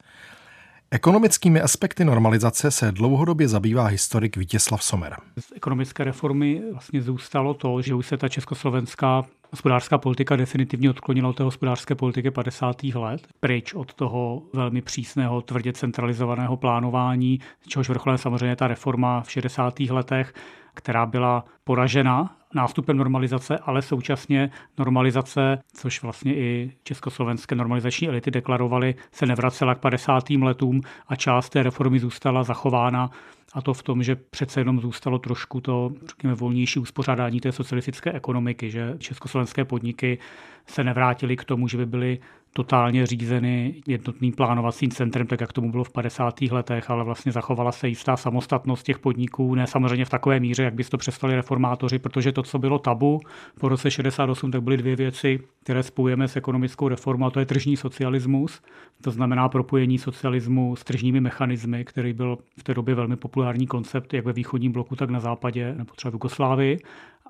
Ekonomickými 0.91 1.61
aspekty 1.61 2.05
normalizace 2.05 2.71
se 2.71 2.91
dlouhodobě 2.91 3.47
zabývá 3.47 3.85
historik 3.85 4.37
Vítězslav 4.37 4.83
Somer. 4.83 5.15
Z 5.39 5.51
ekonomické 5.55 6.03
reformy 6.03 6.61
vlastně 6.71 7.01
zůstalo 7.01 7.53
to, 7.53 7.81
že 7.81 7.95
už 7.95 8.07
se 8.07 8.17
ta 8.17 8.29
československá 8.29 9.25
hospodářská 9.51 9.97
politika 9.97 10.35
definitivně 10.35 10.89
odklonila 10.89 11.29
od 11.29 11.35
té 11.37 11.43
hospodářské 11.43 11.95
politiky 11.95 12.31
50. 12.31 12.83
let, 12.83 13.27
pryč 13.39 13.73
od 13.73 13.93
toho 13.93 14.41
velmi 14.53 14.81
přísného, 14.81 15.41
tvrdě 15.41 15.73
centralizovaného 15.73 16.57
plánování, 16.57 17.39
čehož 17.67 17.89
vrcholem 17.89 18.17
samozřejmě 18.17 18.55
ta 18.55 18.67
reforma 18.67 19.21
v 19.21 19.31
60. 19.31 19.79
letech, 19.79 20.33
která 20.73 21.05
byla 21.05 21.45
poražena 21.63 22.37
nástupem 22.55 22.97
normalizace, 22.97 23.57
ale 23.57 23.81
současně 23.81 24.51
normalizace, 24.77 25.59
což 25.73 26.01
vlastně 26.03 26.35
i 26.35 26.71
československé 26.83 27.55
normalizační 27.55 28.07
elity 28.07 28.31
deklarovaly, 28.31 28.95
se 29.11 29.25
nevracela 29.25 29.75
k 29.75 29.79
50. 29.79 30.29
letům 30.29 30.81
a 31.07 31.15
část 31.15 31.49
té 31.49 31.63
reformy 31.63 31.99
zůstala 31.99 32.43
zachována 32.43 33.09
a 33.55 33.61
to 33.61 33.73
v 33.73 33.83
tom, 33.83 34.03
že 34.03 34.15
přece 34.15 34.59
jenom 34.59 34.79
zůstalo 34.79 35.19
trošku 35.19 35.61
to, 35.61 35.91
řekněme, 36.07 36.35
volnější 36.35 36.79
uspořádání 36.79 37.39
té 37.39 37.51
socialistické 37.51 38.11
ekonomiky, 38.11 38.71
že 38.71 38.95
československé 38.97 39.65
podniky 39.65 40.17
se 40.67 40.83
nevrátily 40.83 41.37
k 41.37 41.43
tomu, 41.43 41.67
že 41.67 41.77
by 41.77 41.85
byly 41.85 42.19
totálně 42.57 43.05
řízeny 43.05 43.75
jednotným 43.87 44.33
plánovacím 44.33 44.91
centrem, 44.91 45.27
tak 45.27 45.41
jak 45.41 45.53
tomu 45.53 45.71
bylo 45.71 45.83
v 45.83 45.91
50. 45.91 46.41
letech, 46.41 46.89
ale 46.89 47.03
vlastně 47.03 47.31
zachovala 47.31 47.71
se 47.71 47.87
jistá 47.87 48.17
samostatnost 48.17 48.85
těch 48.85 48.99
podniků, 48.99 49.55
ne 49.55 49.67
samozřejmě 49.67 50.05
v 50.05 50.09
takové 50.09 50.39
míře, 50.39 50.63
jak 50.63 50.73
by 50.73 50.83
to 50.83 50.97
přestali 50.97 51.35
reformátoři, 51.35 51.99
protože 51.99 52.31
to, 52.31 52.43
co 52.43 52.59
bylo 52.59 52.79
tabu 52.79 53.19
po 53.59 53.69
roce 53.69 53.91
68, 53.91 54.51
tak 54.51 54.61
byly 54.61 54.77
dvě 54.77 54.95
věci, 54.95 55.39
které 55.63 55.83
spojujeme 55.83 56.27
s 56.27 56.35
ekonomickou 56.35 56.87
reformou, 56.87 57.25
a 57.25 57.29
to 57.29 57.39
je 57.39 57.45
tržní 57.45 57.77
socialismus, 57.77 58.61
to 59.01 59.11
znamená 59.11 59.49
propojení 59.49 59.97
socialismu 59.97 60.75
s 60.75 60.83
tržními 60.83 61.21
mechanismy, 61.21 61.85
který 61.85 62.13
byl 62.13 62.37
v 62.57 62.63
té 62.63 62.73
době 62.73 62.95
velmi 62.95 63.15
populární 63.15 63.44
koncept 63.67 64.13
jak 64.13 64.25
ve 64.25 64.33
východním 64.33 64.71
bloku, 64.71 64.95
tak 64.95 65.09
na 65.09 65.19
západě 65.19 65.75
nebo 65.77 65.93
třeba 65.95 66.11
v 66.11 66.13
Jugoslávii. 66.13 66.79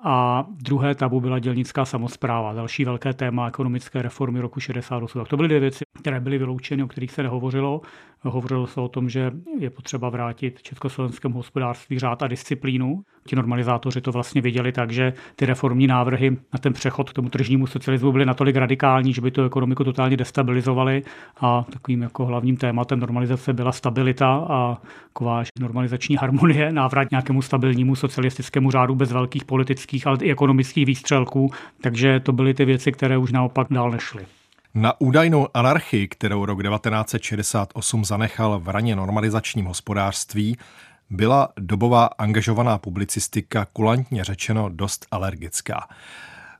A 0.02 0.46
druhé 0.50 0.94
tabu 0.94 1.20
byla 1.20 1.38
dělnická 1.38 1.84
samozpráva, 1.84 2.52
další 2.52 2.84
velké 2.84 3.12
téma 3.14 3.48
ekonomické 3.48 4.02
reformy 4.02 4.40
roku 4.40 4.60
68. 4.60 5.18
Tak 5.18 5.28
to 5.28 5.36
byly 5.36 5.48
dvě 5.48 5.60
věci, 5.60 5.84
které 6.00 6.20
byly 6.20 6.38
vyloučeny, 6.38 6.82
o 6.82 6.88
kterých 6.88 7.10
se 7.10 7.22
nehovořilo. 7.22 7.80
Hovořilo 8.22 8.66
se 8.66 8.80
o 8.80 8.88
tom, 8.88 9.08
že 9.08 9.32
je 9.58 9.70
potřeba 9.70 10.08
vrátit 10.08 10.62
československému 10.62 11.34
hospodářství 11.34 11.98
řád 11.98 12.22
a 12.22 12.28
disciplínu. 12.28 13.02
Ti 13.26 13.36
normalizátoři 13.36 14.00
to 14.00 14.12
vlastně 14.12 14.40
viděli 14.40 14.72
tak, 14.72 14.90
že 14.90 15.12
ty 15.36 15.46
reformní 15.46 15.86
návrhy 15.86 16.30
na 16.30 16.58
ten 16.60 16.72
přechod 16.72 17.10
k 17.10 17.12
tomu 17.12 17.28
tržnímu 17.28 17.66
socialismu 17.66 18.12
byly 18.12 18.26
natolik 18.26 18.56
radikální, 18.56 19.12
že 19.12 19.20
by 19.20 19.30
tu 19.30 19.44
ekonomiku 19.44 19.84
totálně 19.84 20.16
destabilizovaly 20.16 21.02
a 21.40 21.64
takovým 21.72 22.02
jako 22.02 22.26
hlavním 22.26 22.56
tématem 22.56 23.00
normalizace 23.00 23.52
byla 23.52 23.72
stabilita 23.72 24.46
a 24.48 24.78
taková 25.08 25.42
normalizační 25.60 26.16
harmonie, 26.16 26.72
návrat 26.72 27.10
nějakému 27.10 27.42
stabilnímu 27.42 27.94
socialistickému 27.94 28.70
řádu 28.70 28.94
bez 28.94 29.12
velkých 29.12 29.44
politických, 29.86 30.06
ale 30.06 30.18
i 30.22 30.32
ekonomických 30.32 30.86
výstřelků. 30.86 31.50
Takže 31.80 32.20
to 32.20 32.32
byly 32.32 32.54
ty 32.54 32.64
věci, 32.64 32.92
které 32.92 33.18
už 33.18 33.32
naopak 33.32 33.66
dál 33.70 33.90
nešly. 33.90 34.26
Na 34.74 35.00
údajnou 35.00 35.48
anarchii, 35.54 36.08
kterou 36.08 36.44
rok 36.44 36.62
1968 36.62 38.04
zanechal 38.04 38.60
v 38.60 38.68
raně 38.68 38.96
normalizačním 38.96 39.64
hospodářství, 39.66 40.56
byla 41.10 41.48
dobová 41.58 42.06
angažovaná 42.18 42.78
publicistika 42.78 43.66
kulantně 43.72 44.24
řečeno 44.24 44.68
dost 44.68 45.06
alergická. 45.10 45.88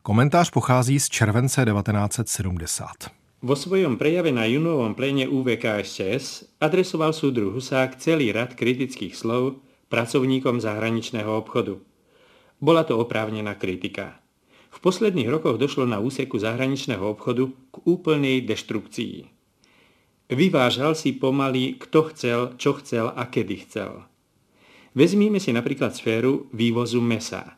Komentář 0.02 0.50
pochází 0.50 1.00
z 1.00 1.08
července 1.08 1.64
1970. 1.64 2.86
Vo 3.42 3.56
svojom 3.56 3.96
prejave 3.96 4.32
na 4.32 4.44
junovom 4.44 4.94
plene 4.94 5.28
UVKSČS 5.28 6.44
adresoval 6.60 7.12
súdru 7.12 7.50
Husák 7.50 7.96
celý 7.96 8.32
rad 8.32 8.54
kritických 8.54 9.16
slov 9.16 9.54
pracovníkom 9.88 10.60
zahraničného 10.60 11.38
obchodu. 11.38 11.80
Bola 12.58 12.84
to 12.84 12.96
oprávnená 12.96 13.54
kritika. 13.56 14.20
V 14.72 14.78
posledných 14.80 15.28
rokoch 15.28 15.56
došlo 15.56 15.88
na 15.88 16.00
úseku 16.00 16.36
zahraničného 16.36 17.04
obchodu 17.04 17.48
k 17.48 17.74
úplnej 17.88 18.44
deštrukcii. 18.44 19.28
Vyvážal 20.32 20.98
si 20.98 21.14
pomaly, 21.16 21.78
kto 21.78 22.10
chcel, 22.12 22.40
čo 22.60 22.76
chcel 22.82 23.12
a 23.14 23.28
kedy 23.30 23.56
chcel. 23.68 24.04
Vezmíme 24.96 25.38
si 25.38 25.52
napríklad 25.52 25.92
sféru 25.94 26.48
vývozu 26.50 26.98
mesa 27.04 27.56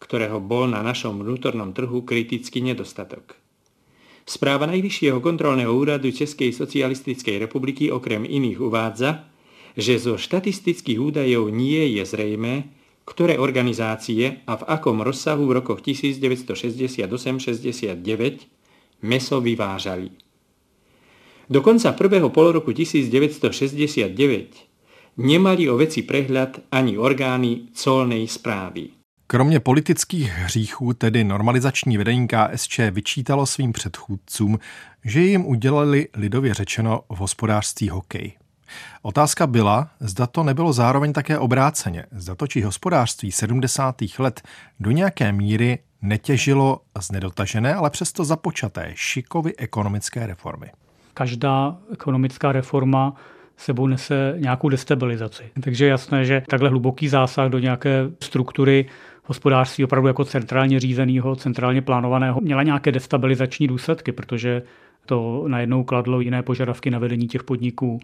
ktorého 0.00 0.40
bol 0.40 0.66
na 0.66 0.80
našom 0.80 1.20
vnútornom 1.20 1.76
trhu 1.76 2.02
kritický 2.02 2.64
nedostatok. 2.64 3.36
Správa 4.24 4.64
Najvyššieho 4.66 5.20
kontrolného 5.20 5.70
úradu 5.70 6.08
Českej 6.08 6.56
socialistickej 6.56 7.36
republiky 7.36 7.92
okrem 7.92 8.24
iných 8.24 8.58
uvádza, 8.58 9.28
že 9.76 10.00
zo 10.00 10.16
štatistických 10.18 10.98
údajov 10.98 11.52
nie 11.52 12.00
je 12.00 12.02
zrejme, 12.02 12.66
ktoré 13.10 13.42
organizácie 13.42 14.46
a 14.46 14.54
v 14.54 14.62
akom 14.70 15.02
rozsahu 15.02 15.50
v 15.50 15.58
rokoch 15.58 15.82
1968-69 15.82 17.98
meso 19.02 19.42
vyvážali. 19.42 20.14
Do 21.50 21.66
konca 21.66 21.90
prvého 21.92 22.30
poloroku 22.30 22.70
1969 22.70 24.14
nemali 25.18 25.66
o 25.66 25.74
veci 25.74 26.06
prehľad 26.06 26.70
ani 26.70 26.94
orgány 26.94 27.74
colnej 27.74 28.30
správy. 28.30 28.94
Kromě 29.26 29.60
politických 29.60 30.32
hříchů 30.32 30.92
tedy 30.92 31.24
normalizační 31.24 31.98
vedení 31.98 32.28
KSČ 32.28 32.80
vyčítalo 32.90 33.46
svým 33.46 33.72
předchůdcům, 33.72 34.58
že 35.04 35.20
jim 35.20 35.46
udělali 35.46 36.08
lidově 36.14 36.54
řečeno 36.54 37.00
v 37.08 37.16
hospodářství 37.16 37.88
hokej. 37.88 38.39
Otázka 39.02 39.46
byla, 39.46 39.88
zda 40.00 40.26
to 40.26 40.42
nebylo 40.42 40.72
zároveň 40.72 41.12
také 41.12 41.38
obráceně, 41.38 42.04
zda 42.12 42.34
točí 42.34 42.62
hospodářství 42.62 43.32
70. 43.32 43.96
let 44.18 44.42
do 44.80 44.90
nějaké 44.90 45.32
míry 45.32 45.78
netěžilo 46.02 46.80
z 47.00 47.12
nedotažené, 47.12 47.74
ale 47.74 47.90
přesto 47.90 48.24
započaté 48.24 48.92
šikovy 48.94 49.56
ekonomické 49.56 50.26
reformy. 50.26 50.66
Každá 51.14 51.76
ekonomická 51.92 52.52
reforma 52.52 53.14
sebou 53.56 53.86
nese 53.86 54.34
nějakou 54.38 54.68
destabilizaci. 54.68 55.42
Takže 55.62 55.84
je 55.84 55.90
jasné, 55.90 56.24
že 56.24 56.42
takhle 56.48 56.68
hluboký 56.68 57.08
zásah 57.08 57.48
do 57.48 57.58
nějaké 57.58 58.10
struktury 58.20 58.86
hospodářství 59.24 59.84
opravdu 59.84 60.08
jako 60.08 60.24
centrálně 60.24 60.80
řízeného, 60.80 61.36
centrálně 61.36 61.82
plánovaného 61.82 62.40
měla 62.40 62.62
nějaké 62.62 62.92
destabilizační 62.92 63.68
důsledky, 63.68 64.12
protože 64.12 64.62
to 65.06 65.44
najednou 65.48 65.84
kladlo 65.84 66.20
jiné 66.20 66.42
požadavky 66.42 66.90
na 66.90 66.98
vedení 66.98 67.28
těch 67.28 67.42
podniků, 67.42 68.00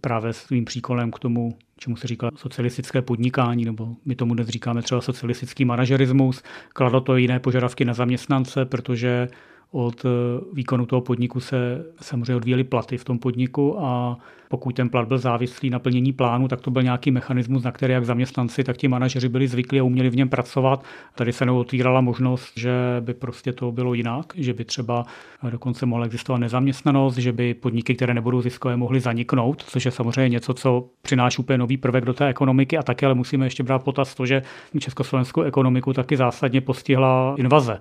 právě 0.00 0.32
svým 0.32 0.64
příkolem 0.64 1.10
k 1.10 1.18
tomu, 1.18 1.58
čemu 1.78 1.96
se 1.96 2.06
říká 2.06 2.30
socialistické 2.36 3.02
podnikání, 3.02 3.64
nebo 3.64 3.88
my 4.04 4.14
tomu 4.14 4.34
dnes 4.34 4.48
říkáme 4.48 4.82
třeba 4.82 5.00
socialistický 5.00 5.64
manažerismus. 5.64 6.42
Kladlo 6.68 7.00
to 7.00 7.16
jiné 7.16 7.40
požadavky 7.40 7.84
na 7.84 7.94
zaměstnance, 7.94 8.64
protože 8.64 9.28
od 9.72 10.06
výkonu 10.52 10.86
toho 10.86 11.00
podniku 11.00 11.40
se 11.40 11.84
samozřejmě 12.00 12.34
odvíjely 12.34 12.64
platy 12.64 12.98
v 12.98 13.04
tom 13.04 13.18
podniku 13.18 13.80
a 13.80 14.16
pokud 14.48 14.74
ten 14.74 14.88
plat 14.88 15.08
byl 15.08 15.18
závislý 15.18 15.70
na 15.70 15.78
plnění 15.78 16.12
plánu, 16.12 16.48
tak 16.48 16.60
to 16.60 16.70
byl 16.70 16.82
nějaký 16.82 17.10
mechanismus, 17.10 17.62
na 17.62 17.72
který 17.72 17.92
jak 17.92 18.06
zaměstnanci, 18.06 18.64
tak 18.64 18.76
ti 18.76 18.88
manažeři 18.88 19.28
byli 19.28 19.48
zvyklí 19.48 19.80
a 19.80 19.82
uměli 19.82 20.10
v 20.10 20.16
něm 20.16 20.28
pracovat. 20.28 20.84
Tady 21.14 21.32
se 21.32 21.50
otvírala 21.50 22.00
možnost, 22.00 22.52
že 22.56 22.72
by 23.00 23.14
prostě 23.14 23.52
to 23.52 23.72
bylo 23.72 23.94
jinak, 23.94 24.32
že 24.36 24.54
by 24.54 24.64
třeba 24.64 25.04
dokonce 25.50 25.86
mohla 25.86 26.06
existovat 26.06 26.40
nezaměstnanost, 26.40 27.16
že 27.16 27.32
by 27.32 27.54
podniky, 27.54 27.94
které 27.94 28.14
nebudou 28.14 28.40
ziskové, 28.40 28.76
mohly 28.76 29.00
zaniknout, 29.00 29.62
což 29.62 29.84
je 29.84 29.90
samozřejmě 29.90 30.28
něco, 30.28 30.54
co 30.54 30.88
přináší 31.02 31.38
úplně 31.38 31.58
nový 31.58 31.76
prvek 31.76 32.04
do 32.04 32.12
té 32.12 32.28
ekonomiky 32.28 32.78
a 32.78 32.82
taky 32.82 33.06
ale 33.06 33.14
musíme 33.14 33.46
ještě 33.46 33.62
brát 33.62 33.84
potaz 33.84 34.14
to, 34.14 34.26
že 34.26 34.42
československou 34.78 35.42
ekonomiku 35.42 35.92
taky 35.92 36.16
zásadně 36.16 36.60
postihla 36.60 37.34
invaze 37.38 37.80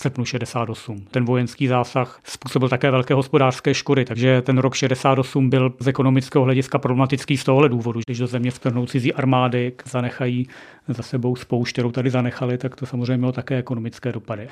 srpnu 0.00 0.24
68. 0.24 1.06
Ten 1.10 1.24
vojenský 1.24 1.66
zásah 1.66 2.20
způsobil 2.24 2.68
také 2.68 2.90
velké 2.90 3.14
hospodářské 3.14 3.74
škody, 3.74 4.04
takže 4.04 4.42
ten 4.42 4.58
rok 4.58 4.74
68 4.74 5.50
byl 5.50 5.74
z 5.80 5.88
ekonomického 5.88 6.44
hlediska 6.44 6.78
problematický 6.78 7.36
z 7.36 7.44
tohohle 7.44 7.68
důvodu. 7.68 8.00
Když 8.06 8.18
do 8.18 8.26
země 8.26 8.50
vtrhnou 8.50 8.86
cizí 8.86 9.14
armády, 9.14 9.72
zanechají 9.84 10.48
za 10.88 11.02
sebou 11.02 11.36
spoušť, 11.36 11.72
kterou 11.72 11.90
tady 11.90 12.10
zanechali, 12.10 12.58
tak 12.58 12.76
to 12.76 12.86
samozřejmě 12.86 13.16
mělo 13.16 13.32
také 13.32 13.56
ekonomické 13.56 14.12
dopady. 14.12 14.48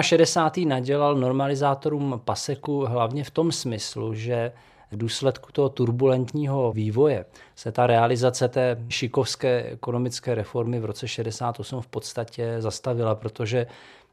68. 0.00 0.68
nadělal 0.68 1.14
normalizátorům 1.14 2.20
paseku 2.24 2.84
hlavně 2.86 3.24
v 3.24 3.30
tom 3.30 3.52
smyslu, 3.52 4.14
že 4.14 4.52
v 4.90 4.96
důsledku 4.96 5.52
toho 5.52 5.68
turbulentního 5.68 6.72
vývoje 6.72 7.24
se 7.56 7.72
ta 7.72 7.86
realizace 7.86 8.48
té 8.48 8.84
šikovské 8.88 9.62
ekonomické 9.62 10.34
reformy 10.34 10.80
v 10.80 10.84
roce 10.84 11.08
68 11.08 11.80
v 11.80 11.86
podstatě 11.86 12.56
zastavila, 12.58 13.14
protože 13.14 13.66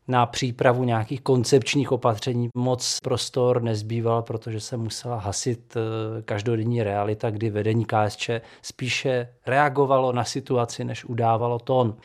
na 0.07 0.25
přípravu 0.25 0.83
nějakých 0.83 1.21
koncepčních 1.21 1.91
opatření 1.91 2.49
moc 2.55 2.99
prostor 2.99 3.61
nezbýval, 3.61 4.21
protože 4.21 4.59
se 4.59 4.77
musela 4.77 5.17
hasit 5.17 5.77
eh, 5.77 6.21
každodenní 6.21 6.83
realita, 6.83 7.29
kdy 7.29 7.49
vedení 7.49 7.85
KSČ 7.85 8.29
spíše 8.61 9.29
reagovalo 9.45 10.11
na 10.11 10.23
situaci, 10.23 10.83
než 10.83 11.05
udávalo 11.05 11.59
tón. 11.59 11.95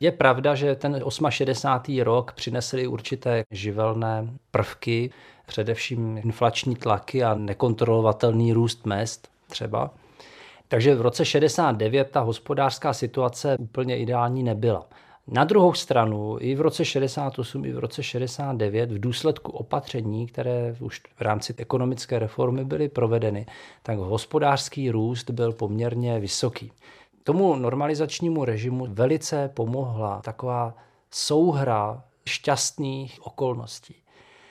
Je 0.00 0.12
pravda, 0.12 0.54
že 0.54 0.74
ten 0.74 1.02
68. 1.30 2.02
rok 2.02 2.32
přinesl 2.32 2.78
určité 2.88 3.44
živelné 3.50 4.28
prvky, 4.50 5.10
především 5.46 6.18
inflační 6.18 6.76
tlaky 6.76 7.24
a 7.24 7.34
nekontrolovatelný 7.34 8.52
růst 8.52 8.86
mest 8.86 9.28
třeba. 9.46 9.90
Takže 10.68 10.94
v 10.94 11.00
roce 11.00 11.24
69 11.24 12.10
ta 12.10 12.20
hospodářská 12.20 12.92
situace 12.92 13.56
úplně 13.60 13.98
ideální 13.98 14.42
nebyla. 14.42 14.86
Na 15.28 15.44
druhou 15.44 15.74
stranu 15.74 16.36
i 16.40 16.54
v 16.54 16.60
roce 16.60 16.84
68, 16.84 17.64
i 17.64 17.72
v 17.72 17.78
roce 17.78 18.02
69 18.02 18.92
v 18.92 19.00
důsledku 19.00 19.52
opatření, 19.52 20.26
které 20.26 20.76
už 20.80 21.02
v 21.16 21.20
rámci 21.20 21.54
ekonomické 21.58 22.18
reformy 22.18 22.64
byly 22.64 22.88
provedeny, 22.88 23.46
tak 23.82 23.98
hospodářský 23.98 24.90
růst 24.90 25.30
byl 25.30 25.52
poměrně 25.52 26.20
vysoký. 26.20 26.72
Tomu 27.24 27.56
normalizačnímu 27.56 28.44
režimu 28.44 28.86
velice 28.90 29.50
pomohla 29.54 30.20
taková 30.24 30.74
souhra 31.10 32.04
šťastných 32.26 33.26
okolností. 33.26 33.94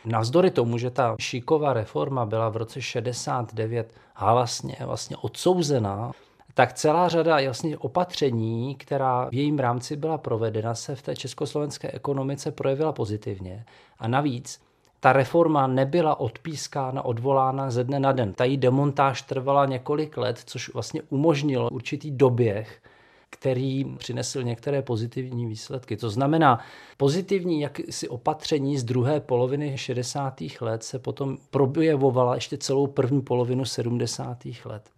Navzdory 0.05 0.51
tomu, 0.51 0.77
že 0.77 0.89
ta 0.89 1.15
šíková 1.19 1.73
reforma 1.73 2.25
byla 2.25 2.49
v 2.49 2.57
roce 2.57 2.81
69 2.81 3.93
halasně 4.13 4.77
vlastně 4.85 5.17
odsouzená, 5.17 6.11
tak 6.55 6.73
celá 6.73 7.09
řada 7.09 7.39
jasně 7.39 7.77
opatření, 7.77 8.75
která 8.75 9.29
v 9.29 9.33
jejím 9.33 9.59
rámci 9.59 9.95
byla 9.95 10.17
provedena, 10.17 10.75
se 10.75 10.95
v 10.95 11.01
té 11.01 11.15
československé 11.15 11.91
ekonomice 11.91 12.51
projevila 12.51 12.91
pozitivně. 12.91 13.65
A 13.99 14.07
navíc 14.07 14.61
ta 14.99 15.13
reforma 15.13 15.67
nebyla 15.67 16.19
odpískána, 16.19 17.05
odvolána 17.05 17.71
ze 17.71 17.83
dne 17.83 17.99
na 17.99 18.11
den. 18.11 18.33
Ta 18.33 18.43
její 18.43 18.57
demontáž 18.57 19.21
trvala 19.21 19.65
několik 19.65 20.17
let, 20.17 20.41
což 20.45 20.73
vlastně 20.73 21.01
umožnilo 21.09 21.69
určitý 21.69 22.11
doběh, 22.11 22.81
který 23.29 23.85
přinesl 23.97 24.43
některé 24.43 24.81
pozitivní 24.81 25.45
výsledky. 25.45 25.97
To 25.97 26.09
znamená, 26.09 26.59
pozitivní 26.97 27.61
jaksi 27.61 28.09
opatření 28.09 28.77
z 28.77 28.83
druhé 28.83 29.19
poloviny 29.19 29.77
60. 29.77 30.41
let 30.61 30.83
se 30.83 30.99
potom 30.99 31.37
projevovala 31.49 32.35
ještě 32.35 32.57
celou 32.57 32.87
první 32.87 33.21
polovinu 33.21 33.65
70. 33.65 34.37
let 34.65 34.94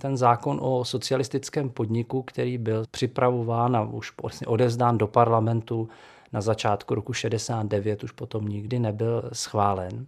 ten 0.00 0.16
zákon 0.16 0.58
o 0.62 0.84
socialistickém 0.84 1.70
podniku, 1.70 2.22
který 2.22 2.58
byl 2.58 2.84
připravován 2.90 3.76
a 3.76 3.82
už 3.82 4.12
vlastně 4.22 4.46
odezdán 4.46 4.98
do 4.98 5.06
parlamentu 5.06 5.88
na 6.32 6.40
začátku 6.40 6.94
roku 6.94 7.12
69, 7.12 8.04
už 8.04 8.12
potom 8.12 8.48
nikdy 8.48 8.78
nebyl 8.78 9.30
schválen. 9.32 10.06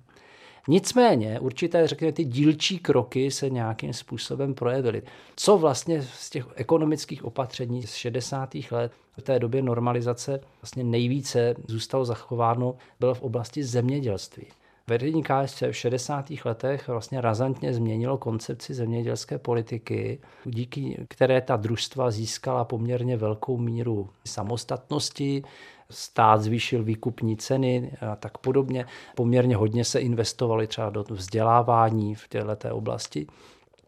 Nicméně 0.68 1.40
určité, 1.40 1.87
řekněme, 1.87 2.12
ty 2.12 2.24
dílčí 2.24 2.79
kroky 2.79 3.31
se 3.31 3.50
nějakým 3.50 3.92
způsobem 3.92 4.55
projevily. 4.55 5.03
Co 5.37 5.59
vlastně 5.59 6.03
z 6.03 6.31
těch 6.31 6.46
ekonomických 6.55 7.24
opatření 7.24 7.83
z 7.83 7.94
60. 7.94 8.55
let 8.70 8.92
v 9.18 9.22
té 9.22 9.38
době 9.38 9.62
normalizace 9.62 10.40
vlastně 10.62 10.85
nejvíce 10.85 11.55
zůstalo 11.66 12.05
zachováno, 12.05 12.74
bylo 13.00 13.14
v 13.14 13.22
oblasti 13.22 13.64
zemědělství. 13.64 14.46
Vedení 14.87 15.23
KSČ 15.23 15.62
v 15.62 15.73
60. 15.73 16.27
letech 16.45 16.88
vlastně 16.88 17.21
razantně 17.21 17.75
změnilo 17.75 18.19
koncepci 18.19 18.75
zemědělské 18.75 19.38
politiky, 19.38 20.21
díky 20.45 21.07
které 21.09 21.40
ta 21.40 21.57
družstva 21.57 22.11
získala 22.11 22.64
poměrně 22.64 23.16
velkou 23.16 23.59
míru 23.59 24.11
samostatnosti, 24.27 25.43
stát 25.90 26.43
zvýšil 26.43 26.85
výkupní 26.85 27.37
ceny 27.37 27.93
a 28.12 28.16
tak 28.16 28.38
podobně. 28.38 28.87
Poměrně 29.16 29.57
hodně 29.57 29.85
se 29.85 30.01
investovali 30.01 30.66
třeba 30.66 30.90
do 30.90 31.05
vzdělávání 31.11 32.14
v 32.14 32.29
této 32.29 32.77
oblasti. 32.77 33.27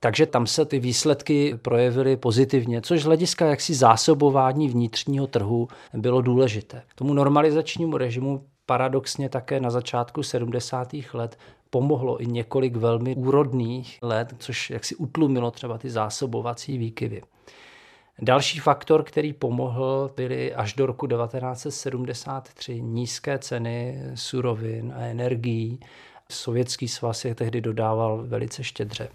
Takže 0.00 0.26
tam 0.26 0.46
se 0.46 0.64
ty 0.64 0.78
výsledky 0.78 1.54
projevily 1.62 2.16
pozitivně, 2.16 2.80
což 2.80 3.02
z 3.02 3.04
hlediska 3.04 3.46
jaksi 3.46 3.74
zásobování 3.74 4.68
vnitřního 4.68 5.26
trhu 5.26 5.68
bylo 5.94 6.22
důležité. 6.22 6.82
Tomu 6.94 7.14
normalizačnímu 7.14 7.96
režimu 7.96 8.44
paradoxně 8.72 9.28
také 9.28 9.60
na 9.60 9.70
začátku 9.70 10.22
70. 10.22 10.94
let 11.14 11.38
pomohlo 11.70 12.22
i 12.22 12.26
několik 12.26 12.76
velmi 12.76 13.16
úrodných 13.16 13.98
let, 14.02 14.34
což 14.38 14.70
jaksi 14.70 14.96
utlumilo 14.96 15.50
třeba 15.50 15.78
ty 15.78 15.90
zásobovací 15.90 16.78
výkyvy. 16.78 17.22
Další 18.22 18.58
faktor, 18.58 19.02
který 19.02 19.32
pomohl, 19.32 20.10
byly 20.16 20.54
až 20.54 20.74
do 20.74 20.86
roku 20.86 21.06
1973 21.06 22.80
nízké 22.80 23.38
ceny 23.38 24.02
surovin 24.14 24.92
a 24.96 25.00
energií. 25.00 25.80
Sovětský 26.30 26.88
svaz 26.88 27.24
je 27.24 27.34
tehdy 27.34 27.60
dodával 27.60 28.24
velice 28.26 28.64
štědře. 28.64 29.08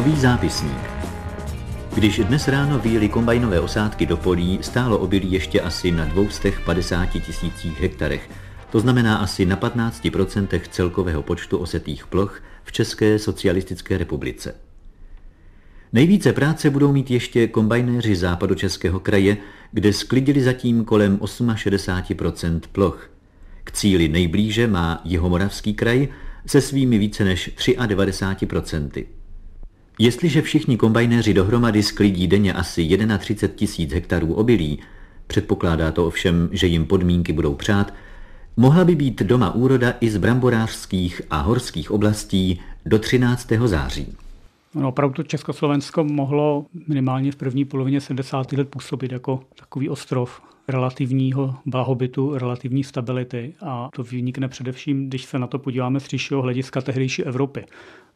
Žňový 0.00 0.20
zápisník. 0.20 0.90
Když 1.94 2.18
dnes 2.18 2.48
ráno 2.48 2.78
výjeli 2.78 3.08
kombajnové 3.08 3.60
osádky 3.60 4.06
do 4.06 4.16
polí, 4.16 4.58
stálo 4.62 4.98
obilí 4.98 5.32
ještě 5.32 5.60
asi 5.60 5.92
na 5.92 6.04
250 6.04 7.06
tisících 7.06 7.80
hektarech. 7.80 8.30
To 8.70 8.80
znamená 8.80 9.16
asi 9.16 9.46
na 9.46 9.56
15% 9.56 10.60
celkového 10.70 11.22
počtu 11.22 11.58
osetých 11.58 12.06
ploch 12.06 12.42
v 12.64 12.72
České 12.72 13.18
socialistické 13.18 13.98
republice. 13.98 14.54
Nejvíce 15.92 16.32
práce 16.32 16.70
budou 16.70 16.92
mít 16.92 17.10
ještě 17.10 17.48
kombajnéři 17.48 18.16
západočeského 18.16 19.00
kraje, 19.00 19.36
kde 19.72 19.92
sklidili 19.92 20.42
zatím 20.42 20.84
kolem 20.84 21.16
68% 21.16 22.60
ploch. 22.72 23.10
K 23.64 23.72
cíli 23.72 24.08
nejblíže 24.08 24.66
má 24.66 25.00
Jihomoravský 25.04 25.74
kraj 25.74 26.08
se 26.46 26.60
svými 26.60 26.98
více 26.98 27.24
než 27.24 27.50
93%. 27.56 29.19
Jestliže 30.02 30.42
všichni 30.42 30.76
kombajnéři 30.76 31.34
dohromady 31.34 31.82
sklidí 31.82 32.26
denně 32.26 32.52
asi 32.52 32.88
31 33.18 33.56
tisíc 33.56 33.92
hektarů 33.92 34.34
obilí, 34.34 34.78
předpokládá 35.26 35.92
to 35.92 36.06
ovšem, 36.06 36.48
že 36.52 36.66
jim 36.66 36.86
podmínky 36.86 37.32
budou 37.32 37.54
přát, 37.54 37.94
mohla 38.56 38.84
by 38.84 38.94
být 38.94 39.22
doma 39.22 39.54
úroda 39.54 39.94
i 40.00 40.10
z 40.10 40.16
bramborářských 40.16 41.22
a 41.30 41.40
horských 41.40 41.90
oblastí 41.90 42.60
do 42.86 42.98
13. 42.98 43.48
září. 43.64 44.16
No, 44.74 44.88
opravdu 44.88 45.22
Československo 45.22 46.04
mohlo 46.04 46.66
minimálně 46.88 47.32
v 47.32 47.36
první 47.36 47.64
polovině 47.64 48.00
70. 48.00 48.52
let 48.52 48.68
působit 48.68 49.12
jako 49.12 49.40
takový 49.56 49.88
ostrov 49.88 50.42
relativního 50.70 51.54
blahobytu, 51.66 52.38
relativní 52.38 52.84
stability 52.84 53.54
a 53.60 53.88
to 53.92 54.02
vynikne 54.02 54.48
především, 54.48 55.08
když 55.08 55.24
se 55.24 55.38
na 55.38 55.46
to 55.46 55.58
podíváme 55.58 56.00
z 56.00 56.04
příštího 56.04 56.42
hlediska 56.42 56.80
tehdejší 56.80 57.24
Evropy 57.24 57.64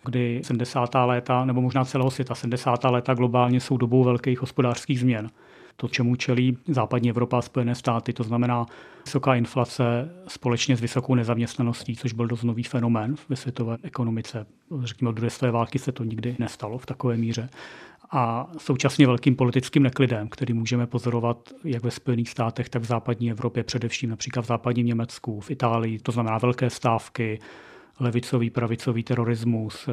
kdy 0.05 0.41
70. 0.45 0.95
léta, 0.95 1.45
nebo 1.45 1.61
možná 1.61 1.85
celého 1.85 2.11
světa, 2.11 2.35
70. 2.35 2.85
léta 2.85 3.15
globálně 3.15 3.61
jsou 3.61 3.77
dobou 3.77 4.05
velkých 4.05 4.41
hospodářských 4.41 5.01
změn. 5.01 5.31
To, 5.77 5.89
čemu 5.89 6.17
čelí 6.17 6.59
západní 6.69 7.11
Evropa 7.11 7.39
a 7.39 7.43
Spojené 7.43 7.75
státy, 7.75 8.13
to 8.13 8.23
znamená 8.23 8.67
vysoká 9.05 9.35
inflace 9.35 10.11
společně 10.29 10.77
s 10.77 10.81
vysokou 10.81 11.15
nezaměstnaností, 11.15 11.97
což 11.97 12.13
byl 12.13 12.27
dost 12.27 12.43
nový 12.43 12.63
fenomén 12.63 13.15
ve 13.29 13.37
světové 13.37 13.77
ekonomice. 13.83 14.47
Řekněme, 14.83 15.09
od 15.09 15.13
druhé 15.13 15.31
své 15.31 15.51
války 15.51 15.79
se 15.79 15.93
to 15.93 16.05
nikdy 16.05 16.37
nestalo 16.39 16.79
v 16.79 16.87
takové 16.87 17.17
míře. 17.17 17.49
A 18.17 18.47
současně 18.59 19.07
velkým 19.07 19.37
politickým 19.37 19.83
neklidem, 19.83 20.29
který 20.29 20.55
můžeme 20.55 20.87
pozorovat 20.87 21.53
jak 21.65 21.83
ve 21.83 21.91
Spojených 21.91 22.31
státech, 22.31 22.69
tak 22.69 22.83
v 22.83 22.85
západní 22.85 23.31
Evropě, 23.31 23.65
především 23.65 24.11
například 24.11 24.43
v 24.43 24.47
západním 24.47 24.87
Německu, 24.87 25.41
v 25.41 25.51
Itálii, 25.51 25.99
to 25.99 26.13
znamená 26.13 26.39
velké 26.39 26.71
stávky, 26.71 27.39
levicový, 28.01 28.51
pravicový 28.51 29.03
terorismus. 29.03 29.89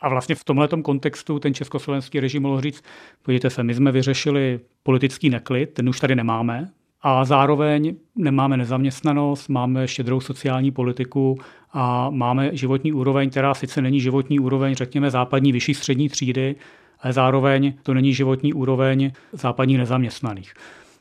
A 0.00 0.08
vlastně 0.08 0.34
v 0.34 0.44
tomhle 0.44 0.68
kontextu 0.68 1.38
ten 1.38 1.54
československý 1.54 2.20
režim 2.20 2.42
mohl 2.42 2.60
říct, 2.60 2.84
podívejte 3.22 3.50
se, 3.50 3.62
my 3.62 3.74
jsme 3.74 3.92
vyřešili 3.92 4.60
politický 4.82 5.30
neklid, 5.30 5.66
ten 5.66 5.88
už 5.88 6.00
tady 6.00 6.14
nemáme, 6.14 6.70
a 7.02 7.24
zároveň 7.24 7.96
nemáme 8.16 8.56
nezaměstnanost, 8.56 9.48
máme 9.48 9.88
štědrou 9.88 10.20
sociální 10.20 10.70
politiku 10.70 11.38
a 11.72 12.10
máme 12.10 12.56
životní 12.56 12.92
úroveň, 12.92 13.30
která 13.30 13.54
sice 13.54 13.82
není 13.82 14.00
životní 14.00 14.40
úroveň, 14.40 14.74
řekněme, 14.74 15.10
západní 15.10 15.52
vyšší 15.52 15.74
střední 15.74 16.08
třídy, 16.08 16.56
ale 17.02 17.12
zároveň 17.12 17.72
to 17.82 17.94
není 17.94 18.14
životní 18.14 18.52
úroveň 18.52 19.12
západních 19.32 19.78
nezaměstnaných. 19.78 20.54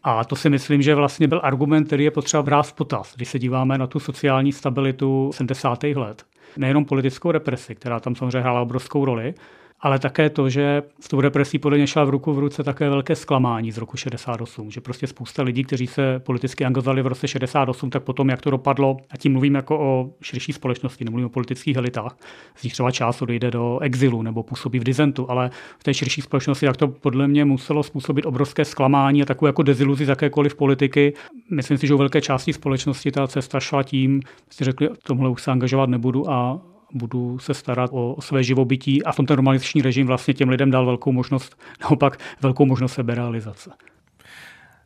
A 0.04 0.24
to 0.24 0.36
si 0.36 0.50
myslím, 0.50 0.82
že 0.82 0.96
vlastně 0.96 1.28
byl 1.28 1.42
argument, 1.44 1.86
který 1.86 2.04
je 2.04 2.12
potřeba 2.12 2.44
brát 2.44 2.64
v 2.64 2.74
potaz, 2.74 3.14
když 3.16 3.30
se 3.30 3.40
díváme 3.40 3.78
na 3.78 3.88
tu 3.88 4.00
sociální 4.00 4.52
stabilitu 4.52 5.32
70. 5.34 5.84
let. 5.84 6.26
Nejenom 6.58 6.86
politickou 6.86 7.32
represi, 7.32 7.76
která 7.76 8.00
tam 8.00 8.16
samozřejmě 8.16 8.40
hrála 8.40 8.62
obrovskou 8.62 9.06
roli, 9.06 9.34
ale 9.82 10.00
také 10.00 10.30
to, 10.30 10.50
že 10.50 10.84
s 11.00 11.08
tou 11.08 11.22
represí 11.22 11.60
podle 11.60 11.78
mě 11.78 11.88
šla 11.88 12.04
v 12.04 12.10
ruku 12.10 12.34
v 12.34 12.40
ruce 12.40 12.64
také 12.64 12.90
velké 12.90 13.16
zklamání 13.16 13.72
z 13.72 13.78
roku 13.78 13.98
68, 13.98 14.72
že 14.72 14.82
prostě 14.82 15.08
spousta 15.08 15.44
lidí, 15.44 15.64
kteří 15.64 15.88
se 15.88 16.20
politicky 16.20 16.66
angažovali 16.66 17.02
v 17.02 17.08
roce 17.08 17.28
68, 17.28 17.90
tak 17.90 18.04
potom, 18.04 18.30
jak 18.30 18.42
to 18.42 18.50
dopadlo, 18.50 18.98
a 19.10 19.18
tím 19.18 19.32
mluvím 19.32 19.56
jako 19.56 19.80
o 19.80 20.10
širší 20.22 20.54
společnosti, 20.54 21.06
nemluvím 21.06 21.26
o 21.26 21.30
politických 21.30 21.78
elitách, 21.78 22.18
z 22.56 22.64
nich 22.64 22.74
třeba 22.74 22.92
část 22.92 23.22
odejde 23.22 23.52
do 23.52 23.80
exilu 23.80 24.22
nebo 24.22 24.44
působí 24.44 24.80
v 24.80 24.84
dizentu, 24.84 25.32
ale 25.32 25.50
v 25.80 25.84
té 25.84 25.94
širší 25.94 26.22
společnosti, 26.22 26.66
jak 26.66 26.78
to 26.78 26.88
podle 26.88 27.28
mě 27.28 27.46
muselo 27.46 27.84
způsobit 27.84 28.26
obrovské 28.26 28.66
zklamání 28.66 29.22
a 29.22 29.26
takovou 29.26 29.48
jako 29.48 29.64
deziluzi 29.64 30.06
z 30.06 30.10
jakékoliv 30.10 30.56
politiky. 30.56 31.14
Myslím 31.52 31.78
si, 31.78 31.88
že 31.88 31.94
u 31.94 31.98
velké 31.98 32.22
části 32.22 32.54
společnosti 32.54 33.12
ta 33.12 33.28
cesta 33.28 33.60
šla 33.60 33.84
tím, 33.84 34.22
si 34.50 34.64
řekli, 34.64 34.90
tomhle 35.04 35.30
už 35.30 35.44
se 35.44 35.52
angažovat 35.52 35.90
nebudu 35.90 36.30
a 36.30 36.62
budu 36.94 37.40
se 37.40 37.54
starat 37.54 37.90
o 37.94 38.16
své 38.20 38.44
živobytí 38.44 39.04
a 39.04 39.12
v 39.12 39.16
tom 39.16 39.26
ten 39.26 39.36
normalizační 39.36 39.82
režim 39.82 40.08
vlastně 40.08 40.34
těm 40.34 40.50
lidem 40.50 40.72
dal 40.72 40.86
velkou 40.86 41.12
možnost, 41.12 41.62
naopak 41.82 42.20
velkou 42.42 42.66
možnost 42.66 42.94
seberealizace. 42.94 43.72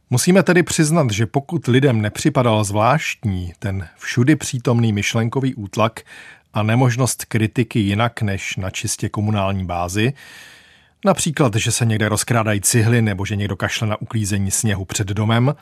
Musíme 0.10 0.44
tedy 0.44 0.64
přiznat, 0.64 1.12
že 1.12 1.26
pokud 1.26 1.68
lidem 1.68 2.02
nepřipadal 2.02 2.64
zvláštní 2.64 3.54
ten 3.60 3.88
všudy 3.98 4.36
přítomný 4.36 4.94
myšlenkový 4.94 5.56
útlak 5.56 6.00
a 6.54 6.64
nemožnost 6.64 7.26
kritiky 7.26 7.80
jinak 7.80 8.22
než 8.22 8.56
na 8.56 8.70
čistě 8.70 9.10
komunální 9.10 9.66
bázi, 9.66 10.14
například, 11.06 11.56
že 11.56 11.72
se 11.72 11.86
někde 11.86 12.10
rozkrádají 12.10 12.62
cihly 12.62 13.02
nebo 13.02 13.26
že 13.26 13.36
někdo 13.36 13.56
kašle 13.56 13.88
na 13.88 14.02
uklízení 14.02 14.52
sněhu 14.52 14.86
před 14.86 15.08
domem, 15.08 15.56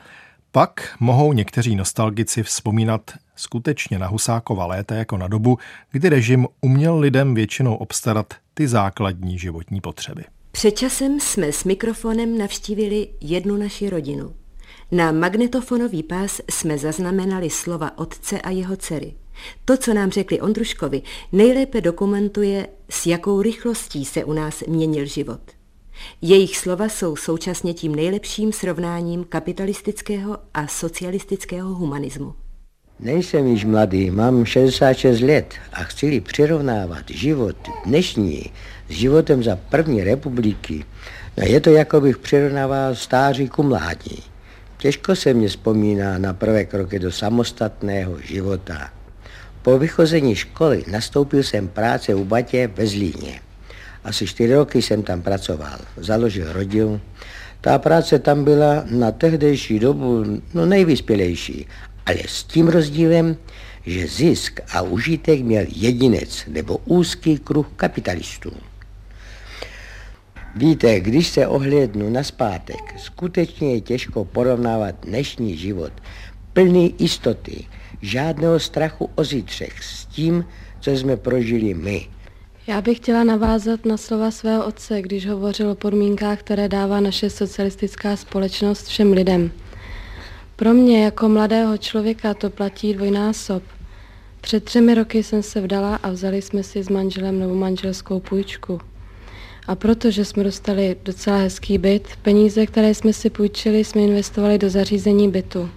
pak 0.52 0.96
mohou 1.00 1.32
někteří 1.32 1.76
nostalgici 1.76 2.42
vzpomínat 2.42 3.10
skutečně 3.36 3.98
na 3.98 4.06
Husákova 4.06 4.66
léta 4.66 4.94
jako 4.94 5.16
na 5.16 5.28
dobu, 5.28 5.58
kdy 5.90 6.08
režim 6.08 6.46
uměl 6.60 6.98
lidem 6.98 7.34
většinou 7.34 7.74
obstarat 7.74 8.34
ty 8.54 8.68
základní 8.68 9.38
životní 9.38 9.80
potřeby. 9.80 10.24
Před 10.52 10.70
časem 10.70 11.20
jsme 11.20 11.52
s 11.52 11.64
mikrofonem 11.64 12.38
navštívili 12.38 13.08
jednu 13.20 13.56
naši 13.56 13.90
rodinu. 13.90 14.34
Na 14.92 15.12
magnetofonový 15.12 16.02
pás 16.02 16.40
jsme 16.50 16.78
zaznamenali 16.78 17.50
slova 17.50 17.98
otce 17.98 18.40
a 18.40 18.50
jeho 18.50 18.76
dcery. 18.76 19.14
To, 19.64 19.76
co 19.76 19.94
nám 19.94 20.10
řekli 20.10 20.40
Ondruškovi, 20.40 21.02
nejlépe 21.32 21.80
dokumentuje, 21.80 22.68
s 22.90 23.06
jakou 23.06 23.42
rychlostí 23.42 24.04
se 24.04 24.24
u 24.24 24.32
nás 24.32 24.62
měnil 24.68 25.06
život. 25.06 25.40
Jejich 26.20 26.56
slova 26.56 26.88
jsou 26.88 27.16
současně 27.16 27.74
tím 27.74 27.94
nejlepším 27.94 28.52
srovnáním 28.52 29.24
kapitalistického 29.24 30.38
a 30.54 30.66
socialistického 30.66 31.74
humanismu. 31.74 32.34
Nejsem 33.02 33.46
již 33.46 33.64
mladý, 33.64 34.10
mám 34.10 34.44
66 34.44 35.20
let 35.20 35.54
a 35.72 35.82
chci 35.84 36.20
přirovnávat 36.20 37.10
život 37.10 37.56
dnešní 37.86 38.50
s 38.88 38.92
životem 38.92 39.42
za 39.42 39.56
první 39.56 40.04
republiky, 40.04 40.84
no 41.36 41.44
je 41.46 41.60
to 41.60 41.70
jako 41.70 42.00
bych 42.00 42.18
přirovnával 42.18 42.94
stáří 42.94 43.48
ku 43.48 43.62
mládí. 43.62 44.22
Těžko 44.78 45.16
se 45.16 45.34
mě 45.34 45.48
vzpomíná 45.48 46.18
na 46.18 46.32
prvé 46.32 46.64
kroky 46.64 46.98
do 46.98 47.12
samostatného 47.12 48.20
života. 48.20 48.90
Po 49.62 49.78
vychození 49.78 50.34
školy 50.34 50.84
nastoupil 50.90 51.42
jsem 51.42 51.68
práce 51.68 52.14
u 52.14 52.24
batě 52.24 52.70
ve 52.74 52.86
Zlíně. 52.86 53.40
Asi 54.04 54.26
čtyři 54.26 54.54
roky 54.54 54.82
jsem 54.82 55.02
tam 55.02 55.22
pracoval, 55.22 55.78
založil 55.96 56.52
rodinu. 56.52 57.00
Ta 57.60 57.78
práce 57.78 58.18
tam 58.18 58.44
byla 58.44 58.84
na 58.90 59.12
tehdejší 59.12 59.78
dobu 59.78 60.24
no 60.54 60.66
nejvyspělejší, 60.66 61.66
ale 62.06 62.18
s 62.26 62.44
tím 62.44 62.68
rozdílem, 62.68 63.36
že 63.86 64.06
zisk 64.06 64.60
a 64.72 64.82
užitek 64.82 65.40
měl 65.40 65.64
jedinec 65.68 66.44
nebo 66.48 66.78
úzký 66.84 67.38
kruh 67.38 67.66
kapitalistů. 67.76 68.52
Víte, 70.56 71.00
když 71.00 71.28
se 71.28 71.46
ohlednu 71.46 72.10
na 72.10 72.22
zpátek, 72.22 72.94
skutečně 72.98 73.74
je 73.74 73.80
těžko 73.80 74.24
porovnávat 74.24 74.94
dnešní 75.02 75.56
život, 75.56 75.92
plný 76.52 76.94
jistoty, 76.98 77.64
žádného 78.02 78.60
strachu 78.60 79.10
o 79.14 79.24
zítřek 79.24 79.82
s 79.82 80.06
tím, 80.06 80.44
co 80.80 80.90
jsme 80.90 81.16
prožili 81.16 81.74
my. 81.74 82.08
Já 82.66 82.80
bych 82.80 82.96
chtěla 82.96 83.24
navázat 83.24 83.84
na 83.84 83.96
slova 83.96 84.30
svého 84.30 84.66
otce, 84.66 85.02
když 85.02 85.26
hovořil 85.26 85.70
o 85.70 85.74
podmínkách, 85.74 86.40
které 86.40 86.68
dává 86.68 87.00
naše 87.00 87.30
socialistická 87.30 88.16
společnost 88.16 88.86
všem 88.86 89.12
lidem. 89.12 89.50
Pro 90.62 90.74
mě 90.74 91.04
jako 91.04 91.28
mladého 91.28 91.78
člověka 91.78 92.34
to 92.34 92.50
platí 92.50 92.94
dvojnásob. 92.94 93.62
Před 94.40 94.64
třemi 94.64 94.94
roky 94.94 95.22
jsem 95.22 95.42
se 95.42 95.60
vdala 95.60 95.96
a 95.96 96.10
vzali 96.10 96.42
jsme 96.42 96.62
si 96.62 96.82
s 96.82 96.88
manželem 96.88 97.40
novou 97.40 97.54
manželskou 97.54 98.20
půjčku. 98.20 98.80
A 99.66 99.74
protože 99.74 100.24
jsme 100.24 100.44
dostali 100.44 100.96
docela 101.04 101.36
hezký 101.36 101.78
byt, 101.78 102.08
peníze, 102.22 102.66
které 102.66 102.94
jsme 102.94 103.12
si 103.12 103.30
půjčili, 103.30 103.84
jsme 103.84 104.02
investovali 104.02 104.58
do 104.58 104.70
zařízení 104.70 105.30
bytu. 105.30 105.70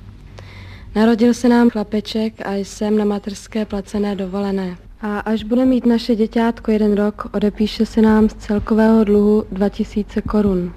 Narodil 0.96 1.34
se 1.34 1.50
nám 1.50 1.70
chlapeček 1.70 2.34
a 2.46 2.54
jsem 2.54 2.98
na 2.98 3.06
materské 3.06 3.66
placené 3.66 4.16
dovolené. 4.16 4.78
A 5.02 5.20
až 5.20 5.44
bude 5.44 5.66
mít 5.66 5.86
naše 5.86 6.16
děťátko 6.16 6.72
jeden 6.72 6.94
rok, 6.94 7.30
odepíše 7.34 7.86
se 7.86 8.02
nám 8.02 8.30
z 8.30 8.34
celkového 8.34 9.04
dluhu 9.04 9.44
2000 9.52 10.22
korun. 10.22 10.74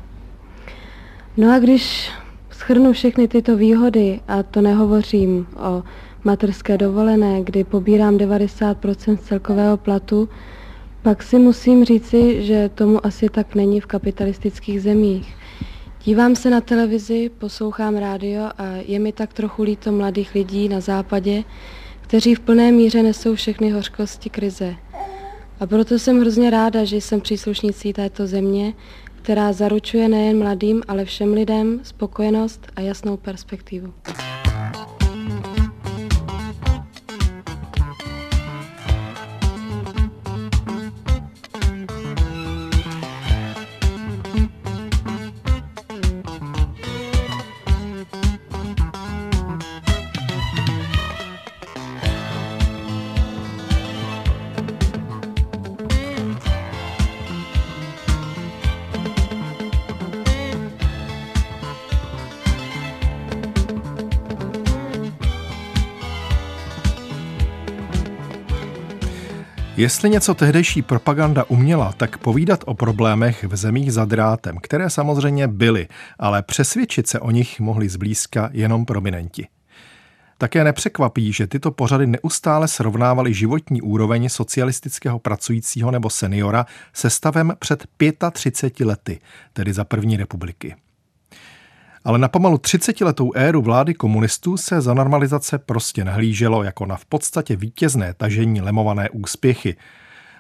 No 1.37 1.53
a 1.53 1.59
když 1.59 2.11
schrnu 2.59 2.93
všechny 2.93 3.29
tyto 3.29 3.57
výhody, 3.57 4.21
a 4.29 4.43
to 4.43 4.61
nehovořím 4.61 5.47
o 5.57 5.83
materské 6.25 6.79
dovolené, 6.79 7.43
kdy 7.43 7.65
pobírám 7.65 8.17
90% 8.17 9.17
celkového 9.17 9.77
platu, 9.77 10.29
pak 11.03 11.23
si 11.23 11.39
musím 11.39 11.85
říci, 11.85 12.43
že 12.43 12.71
tomu 12.75 13.07
asi 13.07 13.29
tak 13.29 13.55
není 13.55 13.81
v 13.81 13.87
kapitalistických 13.87 14.83
zemích. 14.83 15.37
Dívám 16.05 16.37
se 16.37 16.51
na 16.51 16.61
televizi, 16.61 17.31
poslouchám 17.39 17.97
rádio 17.97 18.43
a 18.59 18.65
je 18.87 18.99
mi 18.99 19.13
tak 19.13 19.33
trochu 19.33 19.63
líto 19.63 19.93
mladých 19.93 20.35
lidí 20.35 20.69
na 20.69 20.81
západě, 20.81 21.45
kteří 22.01 22.35
v 22.35 22.41
plné 22.41 22.73
míře 22.73 23.03
nesou 23.03 23.35
všechny 23.35 23.71
hořkosti 23.71 24.31
krize. 24.31 24.75
A 25.61 25.67
proto 25.67 25.99
jsem 25.99 26.21
hrozně 26.21 26.51
ráda, 26.51 26.85
že 26.85 26.97
jsem 26.97 27.21
příslušnicí 27.21 27.93
této 27.93 28.27
země, 28.27 28.73
která 29.29 29.53
zaručuje 29.53 30.09
nejen 30.09 30.39
mladým, 30.39 30.83
ale 30.89 31.05
všem 31.05 31.33
lidem 31.33 31.81
spokojenost 31.83 32.67
a 32.77 32.81
jasnou 32.81 33.17
perspektivu. 33.17 33.93
Jestli 69.79 70.11
něco 70.11 70.35
tehdejší 70.35 70.83
propaganda 70.83 71.45
uměla, 71.49 71.93
tak 71.93 72.19
povídat 72.19 72.65
o 72.67 72.75
problémech 72.75 73.45
v 73.45 73.57
zemích 73.57 73.93
za 73.93 74.05
drátem, 74.05 74.57
které 74.63 74.91
samozřejmě 74.91 75.49
byly, 75.49 75.89
ale 76.19 76.43
přesvědčit 76.43 77.09
se 77.09 77.21
o 77.21 77.31
nich 77.31 77.61
mohli 77.61 77.89
zblízka 77.89 78.51
jenom 78.53 78.85
prominenti. 78.85 79.47
Také 80.39 80.65
nepřekvapí, 80.65 81.33
že 81.33 81.47
tyto 81.47 81.71
pořady 81.71 82.07
neustále 82.07 82.69
srovnávaly 82.69 83.35
životní 83.35 83.83
úroveň 83.83 84.29
socialistického 84.29 85.19
pracujícího 85.19 85.91
nebo 85.91 86.11
seniora 86.11 86.67
se 86.93 87.11
stavem 87.11 87.53
před 87.59 87.87
35 88.33 88.87
lety, 88.87 89.21
tedy 89.53 89.73
za 89.73 89.85
první 89.85 90.17
republiky. 90.17 90.75
Ale 92.09 92.19
na 92.19 92.29
pomalu 92.29 92.57
30-letou 92.57 93.33
éru 93.35 93.63
vlády 93.63 93.95
komunistů 93.95 94.57
se 94.57 94.81
za 94.81 94.95
normalizace 94.95 95.59
prostě 95.59 96.05
nahlíželo 96.05 96.63
jako 96.63 96.87
na 96.87 96.97
v 96.97 97.05
podstatě 97.05 97.57
vítězné 97.57 98.15
tažení 98.15 98.61
lemované 98.61 99.11
úspěchy, 99.11 99.77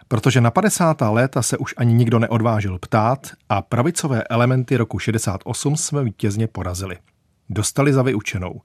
protože 0.08 0.40
na 0.40 0.50
50. 0.50 1.00
léta 1.00 1.42
se 1.42 1.58
už 1.58 1.74
ani 1.76 1.94
nikdo 1.94 2.18
neodvážil 2.18 2.78
ptát 2.78 3.26
a 3.48 3.62
pravicové 3.62 4.22
elementy 4.22 4.76
roku 4.76 4.98
68 4.98 5.76
jsme 5.76 6.04
vítězně 6.04 6.46
porazili. 6.46 6.96
Dostali 7.50 7.92
za 7.92 8.02
vyučenou. 8.02 8.60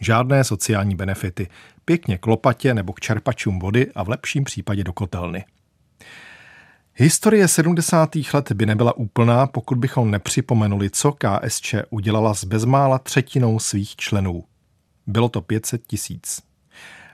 Žádné 0.00 0.44
sociální 0.44 0.94
benefity, 0.94 1.48
pěkně 1.84 2.18
k 2.18 2.26
lopatě 2.26 2.74
nebo 2.74 2.92
k 2.92 3.00
čerpačům 3.00 3.58
vody 3.58 3.92
a 3.94 4.02
v 4.02 4.08
lepším 4.08 4.44
případě 4.44 4.84
do 4.84 4.92
kotelny. 4.92 5.44
Historie 7.00 7.48
70. 7.48 8.10
let 8.34 8.52
by 8.52 8.66
nebyla 8.66 8.96
úplná, 8.96 9.46
pokud 9.46 9.78
bychom 9.78 10.10
nepřipomenuli, 10.10 10.90
co 10.90 11.12
KSČ 11.12 11.74
udělala 11.90 12.34
s 12.34 12.44
bezmála 12.44 12.98
třetinou 12.98 13.58
svých 13.58 13.96
členů. 13.96 14.44
Bylo 15.06 15.28
to 15.28 15.40
500 15.40 15.86
tisíc. 15.86 16.42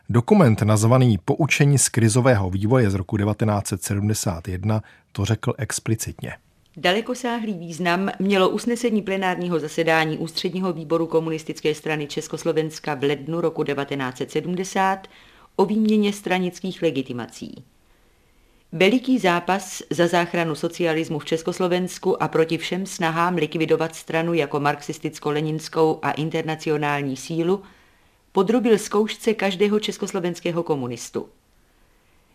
Dokument 0.09 0.63
nazvaný 0.63 1.19
Poučení 1.25 1.79
z 1.79 1.89
krizového 1.89 2.51
vývoje 2.51 2.91
z 2.91 2.95
roku 2.95 3.17
1971 3.17 4.83
to 5.13 5.25
řekl 5.25 5.55
explicitně. 5.59 6.33
Dalekosáhlý 6.77 7.55
význam 7.59 8.11
mělo 8.19 8.49
usnesení 8.49 9.03
plenárního 9.03 9.61
zasedání 9.61 10.19
Ústředního 10.19 10.73
výboru 10.73 11.07
komunistické 11.07 11.75
strany 11.75 12.07
Československa 12.07 12.95
v 12.95 13.03
lednu 13.03 13.41
roku 13.41 13.65
1970 13.65 15.09
o 15.57 15.65
výměně 15.65 16.13
stranických 16.13 16.83
legitimací. 16.83 17.65
Veliký 18.77 19.19
zápas 19.19 19.83
za 19.91 20.07
záchranu 20.07 20.55
socialismu 20.55 21.19
v 21.19 21.25
Československu 21.25 22.23
a 22.23 22.29
proti 22.29 22.59
všem 22.59 22.87
snahám 22.87 23.35
likvidovat 23.35 23.95
stranu 23.95 24.35
jako 24.35 24.61
marxisticko-leninskou 24.61 25.99
a 26.03 26.11
internacionální 26.11 27.17
sílu 27.17 27.63
podrobil 28.33 28.79
zkoušce 28.79 29.35
každého 29.35 29.81
československého 29.81 30.63
komunistu. 30.63 31.29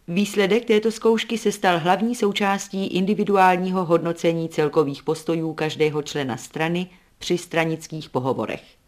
Výsledek 0.08 0.66
této 0.66 0.92
zkoušky 0.92 1.38
se 1.38 1.52
stal 1.52 1.80
hlavní 1.80 2.16
součástí 2.16 2.88
individuálního 2.88 3.86
hodnocení 3.86 4.50
celkových 4.50 5.04
postojů 5.04 5.54
každého 5.54 6.02
člena 6.02 6.38
strany 6.38 6.88
při 7.18 7.38
stranických 7.38 8.10
pohovorech. 8.10 8.79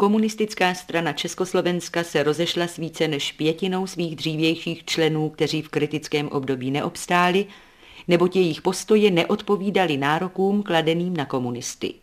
Komunistická 0.00 0.74
strana 0.74 1.12
Československa 1.12 2.04
se 2.04 2.22
rozešla 2.22 2.66
s 2.66 2.76
více 2.76 3.08
než 3.08 3.32
pětinou 3.32 3.86
svých 3.86 4.16
dřívějších 4.16 4.84
členů, 4.84 5.28
kteří 5.28 5.62
v 5.62 5.68
kritickém 5.68 6.28
období 6.28 6.70
neobstáli, 6.70 7.46
neboť 8.08 8.36
jejich 8.36 8.62
postoje 8.62 9.10
neodpovídaly 9.10 9.96
nárokům 9.96 10.62
kladeným 10.62 11.16
na 11.16 11.24
komunisty. 11.24 11.94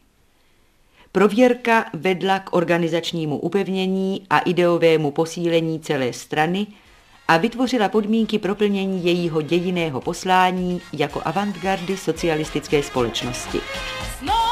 Prověrka 1.11 1.85
vedla 1.93 2.39
k 2.39 2.53
organizačnímu 2.53 3.37
upevnění 3.37 4.25
a 4.29 4.39
ideovému 4.39 5.11
posílení 5.11 5.79
celé 5.79 6.13
strany 6.13 6.67
a 7.27 7.37
vytvořila 7.37 7.89
podmínky 7.89 8.39
pro 8.39 8.55
plnění 8.55 9.05
jejího 9.05 9.41
dějiného 9.41 10.01
poslání 10.01 10.81
jako 10.93 11.21
avantgardy 11.25 11.97
socialistické 11.97 12.83
společnosti. 12.83 13.59
Znova 14.19 14.44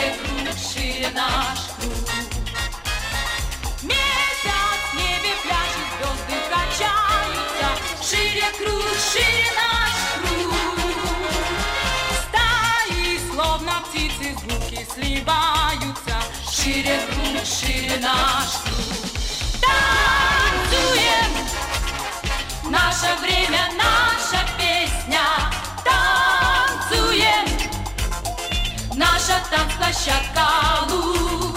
шире 0.00 0.14
круг, 0.22 0.56
шире 0.58 1.10
наш 1.14 1.60
круг. 1.78 2.08
Месяц 3.82 4.80
в 4.92 4.94
небе 4.96 5.32
пляшет, 5.42 5.88
звезды 5.96 6.36
качаются, 6.48 7.68
шире 8.02 8.48
круг, 8.58 8.88
шире 9.12 9.50
наш 9.60 9.96
круг. 10.16 10.54
Стаи, 12.22 13.20
словно 13.30 13.74
птицы, 13.88 14.28
звуки 14.40 14.80
сливаются, 14.94 16.16
шире 16.50 16.96
круг, 17.10 17.44
шире 17.44 17.96
наш 18.00 18.50
круг. 18.64 18.88
Танцуем! 19.60 21.30
Наше 22.70 23.10
время, 23.20 23.62
наша 23.76 24.46
песня. 24.56 25.24
Naša 29.00 29.40
tanc 29.50 29.72
plощадка 29.78 30.46
лук 30.92 31.56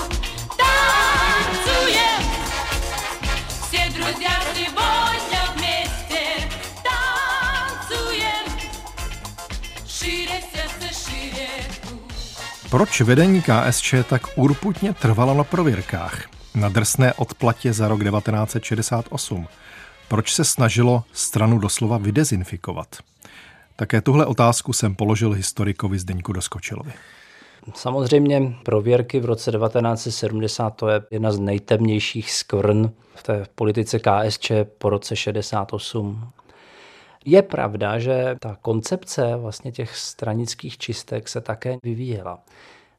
Все 3.62 3.84
друзья 3.96 4.32
сегодня 4.56 5.42
вместе 5.56 6.24
Танцуем 6.88 8.46
Шире 9.88 10.40
сердце, 10.54 10.88
шире 11.04 11.48
Proč 12.70 13.02
vedení 13.02 13.42
KSČ 13.42 13.94
tak 14.10 14.22
urputně 14.36 14.94
trvalo 14.94 15.34
na 15.34 15.44
prověrkách? 15.44 16.24
Na 16.56 16.70
drsné 16.70 17.14
odplatě 17.14 17.74
za 17.74 17.88
rok 17.88 18.04
1968. 18.04 19.48
Proč 20.08 20.34
se 20.34 20.44
snažilo 20.44 21.04
stranu 21.14 21.60
doslova 21.60 21.98
vydezinfikovat? 21.98 22.96
Také 23.76 24.02
tuhle 24.02 24.26
otázku 24.26 24.74
jsem 24.74 24.96
položil 24.96 25.32
historikovi 25.32 26.00
Zdeňku 26.00 26.34
Doskočilovi. 26.34 26.94
Samozřejmě 27.76 28.56
prověrky 28.64 29.20
v 29.20 29.26
roce 29.26 29.52
1970 29.52 30.70
to 30.70 30.88
je 30.88 31.02
jedna 31.12 31.32
z 31.32 31.40
nejtemnějších 31.40 32.32
skvrn 32.32 32.92
v 33.16 33.24
té 33.24 33.46
politice 33.56 34.00
KSČ 34.00 34.52
po 34.78 34.90
roce 34.90 35.16
68. 35.16 36.30
Je 37.26 37.42
pravda, 37.42 38.00
že 38.00 38.36
ta 38.40 38.58
koncepce 38.62 39.36
vlastně 39.36 39.72
těch 39.72 39.98
stranických 39.98 40.78
čistek 40.78 41.28
se 41.28 41.42
také 41.42 41.78
vyvíjela. 41.84 42.40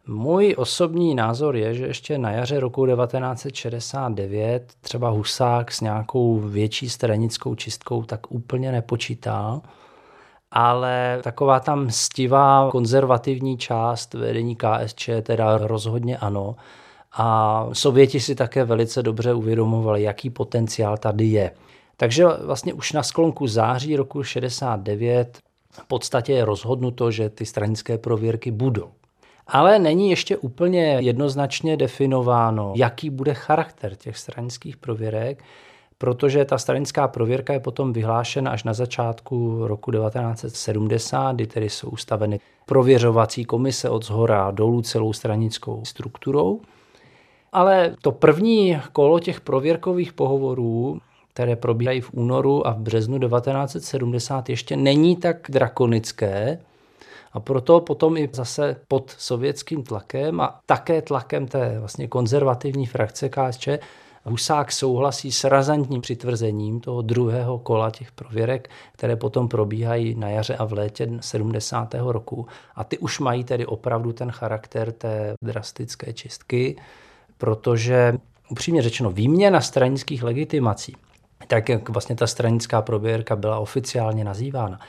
Můj 0.06 0.54
osobní 0.58 1.14
názor 1.14 1.56
je, 1.56 1.74
že 1.74 1.86
ještě 1.86 2.18
na 2.18 2.30
jaře 2.30 2.60
roku 2.60 2.86
1969 2.86 4.72
třeba 4.80 5.08
Husák 5.08 5.72
s 5.72 5.80
nějakou 5.80 6.38
větší 6.38 6.90
stranickou 6.90 7.54
čistkou 7.54 8.02
tak 8.02 8.32
úplně 8.32 8.72
nepočítal, 8.72 9.62
ale 10.56 11.18
taková 11.22 11.60
tam 11.60 11.90
stivá 11.90 12.68
konzervativní 12.70 13.58
část 13.58 14.14
vedení 14.14 14.56
KSČ 14.56 15.10
teda 15.22 15.58
rozhodně 15.58 16.18
ano. 16.18 16.56
A 17.16 17.66
Sověti 17.72 18.20
si 18.20 18.34
také 18.34 18.64
velice 18.64 19.02
dobře 19.02 19.34
uvědomovali, 19.34 20.02
jaký 20.02 20.30
potenciál 20.30 20.96
tady 20.96 21.24
je. 21.24 21.50
Takže 21.96 22.26
vlastně 22.44 22.72
už 22.72 22.92
na 22.92 23.02
sklonku 23.02 23.46
září 23.46 23.96
roku 23.96 24.22
69 24.22 25.38
v 25.72 25.86
podstatě 25.86 26.32
je 26.32 26.44
rozhodnuto, 26.44 27.10
že 27.10 27.30
ty 27.30 27.46
stranické 27.46 27.98
prověrky 27.98 28.50
budou. 28.50 28.90
Ale 29.46 29.78
není 29.78 30.10
ještě 30.10 30.36
úplně 30.36 30.96
jednoznačně 31.00 31.76
definováno, 31.76 32.72
jaký 32.76 33.10
bude 33.10 33.34
charakter 33.34 33.94
těch 33.94 34.18
stranických 34.18 34.76
prověrek, 34.76 35.42
protože 36.04 36.44
ta 36.44 36.58
stranická 36.58 37.08
prověrka 37.08 37.52
je 37.52 37.60
potom 37.60 37.92
vyhlášena 37.92 38.50
až 38.50 38.64
na 38.64 38.74
začátku 38.74 39.66
roku 39.66 39.90
1970, 39.90 41.32
kdy 41.32 41.46
tedy 41.46 41.70
jsou 41.70 41.88
ustaveny 41.88 42.40
prověřovací 42.66 43.44
komise 43.44 43.88
od 43.88 44.04
zhora 44.04 44.50
dolů 44.50 44.82
celou 44.82 45.12
stranickou 45.12 45.84
strukturou. 45.84 46.60
Ale 47.52 47.96
to 48.02 48.12
první 48.12 48.78
kolo 48.92 49.20
těch 49.20 49.40
prověrkových 49.40 50.12
pohovorů 50.12 51.00
které 51.32 51.56
probíhají 51.56 52.00
v 52.00 52.10
únoru 52.12 52.66
a 52.66 52.72
v 52.72 52.78
březnu 52.78 53.18
1970, 53.18 54.48
ještě 54.48 54.76
není 54.76 55.16
tak 55.16 55.36
drakonické. 55.48 56.58
A 57.32 57.40
proto 57.40 57.80
potom 57.80 58.16
i 58.16 58.28
zase 58.32 58.76
pod 58.88 59.14
sovětským 59.18 59.82
tlakem 59.82 60.40
a 60.40 60.60
také 60.66 61.02
tlakem 61.02 61.46
té 61.46 61.78
vlastně 61.78 62.08
konzervativní 62.08 62.86
frakce 62.86 63.28
KSČ 63.28 63.68
Husák 64.24 64.72
souhlasí 64.72 65.32
s 65.32 65.44
razantním 65.44 66.00
přitvrzením 66.00 66.80
toho 66.80 67.02
druhého 67.02 67.58
kola 67.58 67.90
těch 67.90 68.12
prověrek, 68.12 68.70
které 68.92 69.16
potom 69.16 69.48
probíhají 69.48 70.14
na 70.14 70.28
jaře 70.28 70.56
a 70.56 70.64
v 70.64 70.72
létě 70.72 71.10
70. 71.20 71.94
roku. 71.98 72.46
A 72.74 72.84
ty 72.84 72.98
už 72.98 73.20
mají 73.20 73.44
tedy 73.44 73.66
opravdu 73.66 74.12
ten 74.12 74.30
charakter 74.30 74.92
té 74.92 75.34
drastické 75.42 76.12
čistky, 76.12 76.76
protože 77.38 78.14
upřímně 78.50 78.82
řečeno 78.82 79.10
výměna 79.10 79.60
stranických 79.60 80.22
legitimací 80.22 80.96
tak 81.46 81.68
jak 81.68 81.88
vlastně 81.88 82.16
ta 82.16 82.26
stranická 82.26 82.82
prověrka 82.82 83.36
byla 83.36 83.58
oficiálně 83.58 84.24
nazývána. 84.24 84.80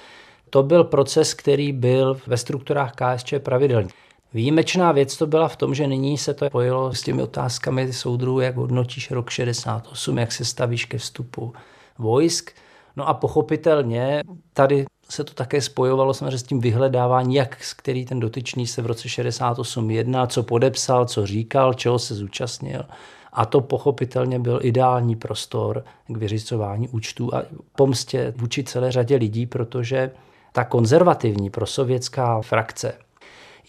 To 0.50 0.64
byl 0.64 0.84
proces, 0.84 1.34
který 1.34 1.72
byl 1.72 2.18
ve 2.28 2.38
strukturách 2.38 2.92
KSČ 2.96 3.34
pravidelný. 3.40 3.90
Výjimečná 4.34 4.92
věc 4.92 5.18
to 5.18 5.28
byla 5.28 5.48
v 5.48 5.56
tom, 5.56 5.76
že 5.76 5.88
nyní 5.88 6.18
se 6.18 6.34
to 6.34 6.50
pojilo 6.50 6.94
s 6.94 7.02
těmi 7.02 7.24
otázkami 7.24 7.94
soudrů, 7.94 8.40
jak 8.40 8.56
hodnotíš 8.56 9.12
rok 9.12 9.30
68, 9.30 10.18
jak 10.18 10.32
se 10.32 10.46
stavíš 10.46 10.86
ke 10.86 10.98
vstupu 10.98 11.54
vojsk. 11.98 12.52
No 12.96 13.08
a 13.08 13.14
pochopitelně 13.14 14.22
tady 14.54 14.86
se 15.10 15.24
to 15.24 15.34
také 15.34 15.62
spojovalo 15.62 16.14
samozřejmě 16.14 16.38
s 16.38 16.44
tím 16.44 16.60
vyhledáváním, 16.60 17.32
jak 17.32 17.58
který 17.78 18.06
ten 18.06 18.20
dotyčný 18.20 18.68
se 18.68 18.82
v 18.82 18.86
roce 18.86 19.10
68 19.10 19.92
jedná, 19.92 20.28
co 20.28 20.44
podepsal, 20.44 21.06
co 21.06 21.26
říkal, 21.26 21.74
čeho 21.74 22.00
se 22.00 22.16
zúčastnil. 22.16 22.86
A 23.34 23.46
to 23.46 23.62
pochopitelně 23.62 24.40
byl 24.40 24.60
ideální 24.62 25.16
prostor 25.16 25.84
k 26.08 26.18
vyřizování 26.18 26.88
účtů 26.88 27.36
a 27.36 27.44
pomstě 27.76 28.34
vůči 28.38 28.64
celé 28.64 28.92
řadě 28.92 29.16
lidí, 29.16 29.46
protože 29.46 30.12
ta 30.52 30.64
konzervativní 30.64 31.50
prosovětská 31.50 32.42
frakce, 32.42 32.94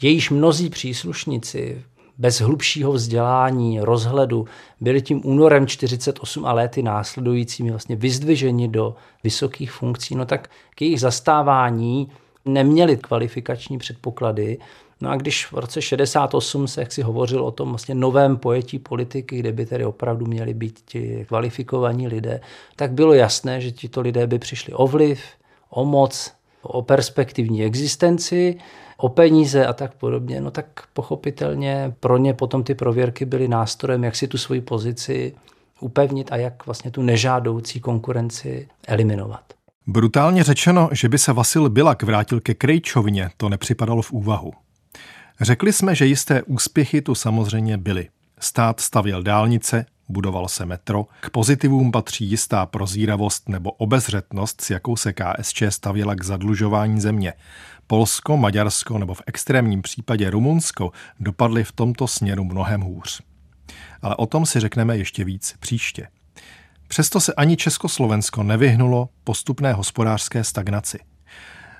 jejíž 0.02 0.30
mnozí 0.30 0.70
příslušníci 0.70 1.82
bez 2.18 2.40
hlubšího 2.40 2.92
vzdělání, 2.92 3.80
rozhledu, 3.80 4.46
byli 4.80 5.02
tím 5.02 5.20
únorem 5.24 5.66
48 5.66 6.46
a 6.46 6.52
léty 6.52 6.82
následujícími 6.82 7.70
vlastně 7.70 7.96
vyzdviženi 7.96 8.68
do 8.68 8.94
vysokých 9.24 9.72
funkcí, 9.72 10.14
no 10.14 10.26
tak 10.26 10.50
k 10.74 10.82
jejich 10.82 11.00
zastávání 11.00 12.08
neměli 12.44 12.96
kvalifikační 12.96 13.78
předpoklady, 13.78 14.58
No 15.00 15.10
a 15.10 15.16
když 15.16 15.46
v 15.46 15.52
roce 15.52 15.82
68 15.82 16.68
se 16.68 16.80
jaksi 16.80 17.02
hovořil 17.02 17.44
o 17.44 17.50
tom 17.50 17.68
vlastně 17.68 17.94
novém 17.94 18.36
pojetí 18.36 18.78
politiky, 18.78 19.38
kde 19.38 19.52
by 19.52 19.66
tedy 19.66 19.84
opravdu 19.84 20.26
měli 20.26 20.54
být 20.54 20.80
ti 20.84 21.24
kvalifikovaní 21.28 22.08
lidé, 22.08 22.40
tak 22.76 22.92
bylo 22.92 23.14
jasné, 23.14 23.60
že 23.60 23.72
tito 23.72 24.00
lidé 24.00 24.26
by 24.26 24.38
přišli 24.38 24.72
o 24.72 24.86
vliv, 24.86 25.20
o 25.70 25.84
moc, 25.84 26.32
o 26.62 26.82
perspektivní 26.82 27.64
existenci, 27.64 28.58
o 28.96 29.08
peníze 29.08 29.66
a 29.66 29.72
tak 29.72 29.94
podobně, 29.94 30.40
no 30.40 30.50
tak 30.50 30.66
pochopitelně 30.92 31.94
pro 32.00 32.16
ně 32.16 32.34
potom 32.34 32.64
ty 32.64 32.74
prověrky 32.74 33.24
byly 33.24 33.48
nástrojem, 33.48 34.04
jak 34.04 34.16
si 34.16 34.28
tu 34.28 34.38
svoji 34.38 34.60
pozici 34.60 35.34
upevnit 35.80 36.32
a 36.32 36.36
jak 36.36 36.66
vlastně 36.66 36.90
tu 36.90 37.02
nežádoucí 37.02 37.80
konkurenci 37.80 38.68
eliminovat. 38.88 39.40
Brutálně 39.86 40.44
řečeno, 40.44 40.88
že 40.92 41.08
by 41.08 41.18
se 41.18 41.32
Vasil 41.32 41.70
Bilak 41.70 42.02
vrátil 42.02 42.40
ke 42.40 42.54
Krejčovně, 42.54 43.30
to 43.36 43.48
nepřipadalo 43.48 44.02
v 44.02 44.12
úvahu. 44.12 44.52
Řekli 45.40 45.72
jsme, 45.72 45.94
že 45.94 46.06
jisté 46.06 46.42
úspěchy 46.42 47.02
tu 47.02 47.14
samozřejmě 47.14 47.78
byly. 47.78 48.08
Stát 48.40 48.80
stavěl 48.80 49.22
dálnice, 49.22 49.86
budoval 50.08 50.48
se 50.48 50.66
metro, 50.66 51.06
k 51.20 51.30
pozitivům 51.30 51.92
patří 51.92 52.30
jistá 52.30 52.66
prozíravost 52.66 53.48
nebo 53.48 53.70
obezřetnost, 53.70 54.60
s 54.60 54.70
jakou 54.70 54.96
se 54.96 55.12
KSČ 55.12 55.62
stavěla 55.68 56.14
k 56.14 56.24
zadlužování 56.24 57.00
země. 57.00 57.32
Polsko, 57.86 58.36
Maďarsko 58.36 58.98
nebo 58.98 59.14
v 59.14 59.22
extrémním 59.26 59.82
případě 59.82 60.30
Rumunsko 60.30 60.92
dopadly 61.20 61.64
v 61.64 61.72
tomto 61.72 62.08
směru 62.08 62.44
mnohem 62.44 62.80
hůř. 62.80 63.22
Ale 64.02 64.16
o 64.16 64.26
tom 64.26 64.46
si 64.46 64.60
řekneme 64.60 64.96
ještě 64.96 65.24
víc 65.24 65.54
příště. 65.60 66.08
Přesto 66.88 67.20
se 67.20 67.34
ani 67.34 67.56
Československo 67.56 68.42
nevyhnulo 68.42 69.08
postupné 69.24 69.72
hospodářské 69.72 70.44
stagnaci. 70.44 70.98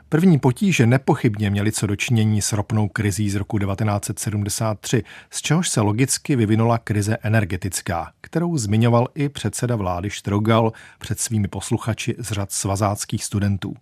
První 0.09 0.39
potíže 0.39 0.87
nepochybně 0.87 1.51
měly 1.51 1.73
co 1.73 1.87
dočinění 1.87 2.43
s 2.43 2.53
ropnou 2.53 2.89
krizí 2.89 3.31
z 3.31 3.35
roku 3.35 3.59
1973, 3.59 5.03
z 5.31 5.43
čehož 5.43 5.69
se 5.69 5.81
logicky 5.81 6.37
vyvinula 6.37 6.79
krize 6.79 7.17
energetická, 7.23 8.13
kterou 8.21 8.59
zmiňoval 8.59 9.09
i 9.15 9.29
předseda 9.29 9.77
vlády 9.77 10.11
Štrogal 10.11 10.73
před 10.99 11.21
svými 11.21 11.49
posluchači 11.49 12.15
z 12.19 12.33
řad 12.33 12.53
svazáckých 12.53 13.25
studentů. 13.25 13.75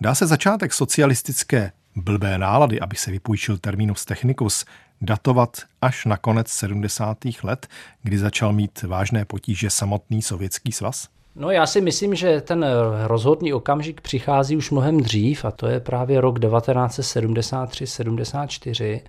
Dá 0.00 0.14
se 0.14 0.26
začátek 0.26 0.72
socialistické 0.72 1.72
blbé 1.96 2.38
nálady, 2.38 2.80
aby 2.80 2.96
se 2.96 3.10
vypůjčil 3.10 3.58
terminus 3.58 4.04
technicus, 4.04 4.64
datovat 5.00 5.62
až 5.80 6.04
na 6.04 6.16
konec 6.16 6.48
70. 6.48 7.18
let, 7.42 7.68
kdy 8.02 8.18
začal 8.18 8.52
mít 8.52 8.82
vážné 8.82 9.24
potíže 9.24 9.70
samotný 9.70 10.22
sovětský 10.22 10.72
svaz? 10.72 11.08
No 11.36 11.50
já 11.50 11.66
si 11.66 11.80
myslím, 11.80 12.14
že 12.14 12.40
ten 12.40 12.66
rozhodný 13.06 13.52
okamžik 13.52 14.00
přichází 14.00 14.56
už 14.56 14.70
mnohem 14.70 15.00
dřív 15.00 15.44
a 15.44 15.50
to 15.50 15.66
je 15.66 15.80
právě 15.80 16.20
rok 16.20 16.38
1973-74 16.38 19.00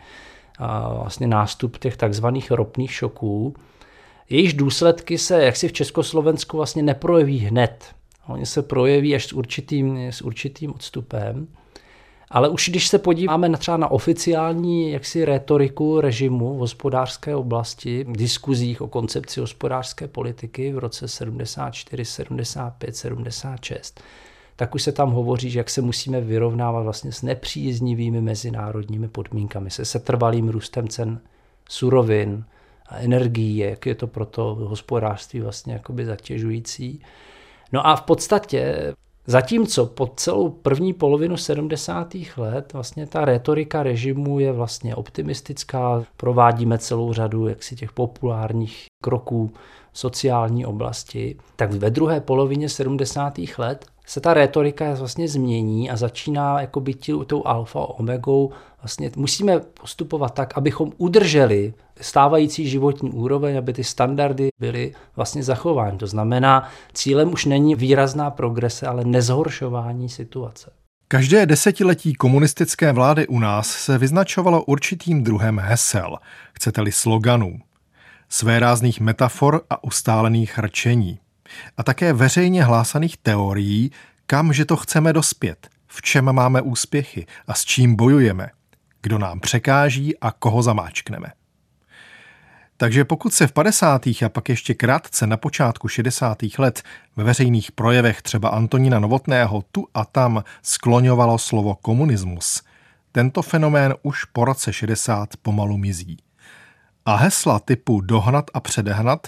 a 0.60 0.94
vlastně 0.94 1.28
nástup 1.28 1.78
těch 1.78 1.98
takzvaných 1.98 2.52
ropných 2.52 2.94
šoků. 2.94 3.56
Jejíž 4.30 4.54
důsledky 4.54 5.18
se 5.18 5.44
jaksi 5.44 5.68
v 5.68 5.74
Československu 5.74 6.58
vlastně 6.58 6.84
neprojeví 6.84 7.40
hned. 7.40 7.86
Oni 8.28 8.46
se 8.46 8.62
projeví 8.62 9.16
až 9.16 9.26
s 9.26 9.34
určitým, 9.34 9.98
s 9.98 10.22
určitým 10.22 10.74
odstupem. 10.74 11.48
Ale 12.34 12.50
už 12.50 12.70
když 12.70 12.88
se 12.88 13.00
podíváme 13.00 13.50
na 13.50 13.58
třeba 13.58 13.78
na 13.78 13.92
oficiální 13.92 14.92
jaksi 14.92 15.26
retoriku 15.26 16.02
režimu 16.02 16.56
v 16.56 16.58
hospodářské 16.58 17.36
oblasti, 17.36 18.04
v 18.04 18.18
diskuzích 18.18 18.82
o 18.82 18.88
koncepci 18.88 19.40
hospodářské 19.40 20.08
politiky 20.08 20.74
v 20.74 20.78
roce 20.78 21.08
74, 21.08 22.06
75, 22.06 22.96
76, 22.96 24.02
tak 24.56 24.76
už 24.76 24.84
se 24.84 24.92
tam 24.92 25.12
hovoří, 25.12 25.50
že 25.50 25.60
jak 25.60 25.70
se 25.70 25.82
musíme 25.82 26.22
vyrovnávat 26.22 26.84
vlastně 26.84 27.12
s 27.12 27.22
nepříznivými 27.22 28.22
mezinárodními 28.22 29.08
podmínkami, 29.08 29.72
se 29.72 29.86
setrvalým 29.86 30.50
růstem 30.50 30.88
cen 30.88 31.20
surovin 31.70 32.46
a 32.90 32.98
energií, 32.98 33.58
jak 33.58 33.86
je 33.86 33.96
to 33.96 34.08
pro 34.08 34.26
to 34.26 34.56
hospodářství 34.56 35.40
vlastně 35.40 35.74
jakoby 35.74 36.06
zatěžující. 36.06 37.02
No 37.72 37.88
a 37.88 37.96
v 37.96 38.02
podstatě 38.02 38.94
Zatímco 39.28 39.86
po 39.86 40.08
celou 40.16 40.50
první 40.50 40.94
polovinu 40.94 41.38
70. 41.38 42.16
let 42.38 42.74
vlastně 42.74 43.08
ta 43.08 43.26
retorika 43.26 43.84
režimu 43.84 44.40
je 44.40 44.52
vlastně 44.52 44.96
optimistická, 44.96 46.04
provádíme 46.18 46.78
celou 46.78 47.14
řadu 47.14 47.48
jaksi 47.48 47.76
těch 47.76 47.92
populárních 47.92 48.86
kroků 49.04 49.52
sociální 49.94 50.66
oblasti, 50.66 51.38
tak 51.56 51.74
ve 51.74 51.90
druhé 51.90 52.22
polovině 52.22 52.70
70. 52.70 53.40
let 53.58 53.86
se 54.06 54.22
ta 54.22 54.34
retorika 54.34 54.94
vlastně 54.94 55.28
změní 55.28 55.90
a 55.90 55.98
začíná 55.98 56.62
jako 56.62 56.80
být 56.80 57.10
tou 57.28 57.48
alfa 57.48 57.80
omegou. 57.80 58.52
Vlastně 58.82 59.12
musíme 59.16 59.60
postupovat 59.60 60.34
tak, 60.34 60.58
abychom 60.58 60.92
udrželi 60.98 61.74
stávající 62.02 62.70
životní 62.70 63.12
úroveň, 63.12 63.58
aby 63.58 63.74
ty 63.74 63.84
standardy 63.84 64.50
byly 64.60 64.94
vlastně 65.16 65.44
zachovány. 65.44 65.98
To 65.98 66.08
znamená, 66.08 66.70
cílem 66.94 67.34
už 67.34 67.46
není 67.46 67.76
výrazná 67.76 68.32
progrese, 68.32 68.88
ale 68.88 69.06
nezhoršování 69.06 70.10
situace. 70.10 70.72
Každé 71.08 71.46
desetiletí 71.46 72.14
komunistické 72.14 72.92
vlády 72.92 73.28
u 73.28 73.40
nás 73.40 73.68
se 73.68 73.98
vyznačovalo 73.98 74.64
určitým 74.64 75.24
druhem 75.24 75.60
hesel, 75.60 76.18
chcete-li 76.54 76.92
sloganů, 76.92 77.60
své 78.30 78.60
rázných 78.60 79.00
metafor 79.00 79.62
a 79.70 79.84
ustálených 79.84 80.60
rčení 80.60 81.20
a 81.78 81.84
také 81.84 82.14
veřejně 82.14 82.64
hlásaných 82.64 83.18
teorií, 83.18 83.92
kam 84.26 84.54
že 84.54 84.66
to 84.66 84.78
chceme 84.78 85.14
dospět, 85.14 85.70
v 85.88 86.02
čem 86.02 86.32
máme 86.32 86.62
úspěchy 86.62 87.26
a 87.48 87.54
s 87.54 87.66
čím 87.66 87.96
bojujeme, 87.96 88.50
kdo 89.02 89.18
nám 89.18 89.40
překáží 89.40 90.20
a 90.20 90.32
koho 90.32 90.64
zamáčkneme. 90.64 91.28
Takže 92.78 93.06
pokud 93.06 93.34
se 93.34 93.48
v 93.48 93.52
50. 93.52 94.08
a 94.08 94.30
pak 94.30 94.50
ještě 94.50 94.74
krátce 94.74 95.28
na 95.28 95.38
počátku 95.38 95.88
60. 95.88 96.38
let 96.58 96.84
ve 97.16 97.24
veřejných 97.24 97.72
projevech 97.72 98.22
třeba 98.22 98.50
Antonína 98.50 99.00
Novotného 99.00 99.64
tu 99.72 99.88
a 99.94 100.06
tam 100.06 100.44
skloňovalo 100.62 101.38
slovo 101.38 101.76
komunismus, 101.76 102.62
tento 103.12 103.42
fenomén 103.42 103.96
už 104.02 104.26
po 104.26 104.46
roce 104.46 104.74
60 104.74 105.30
pomalu 105.42 105.78
mizí. 105.78 106.18
A 107.06 107.16
hesla 107.16 107.60
typu 107.60 108.02
dohnat 108.02 108.46
a 108.54 108.60
předehnat 108.60 109.28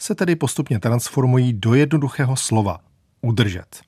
se 0.00 0.14
tedy 0.14 0.36
postupně 0.36 0.80
transformují 0.80 1.52
do 1.52 1.74
jednoduchého 1.74 2.36
slova 2.36 2.80
udržet. 3.20 3.80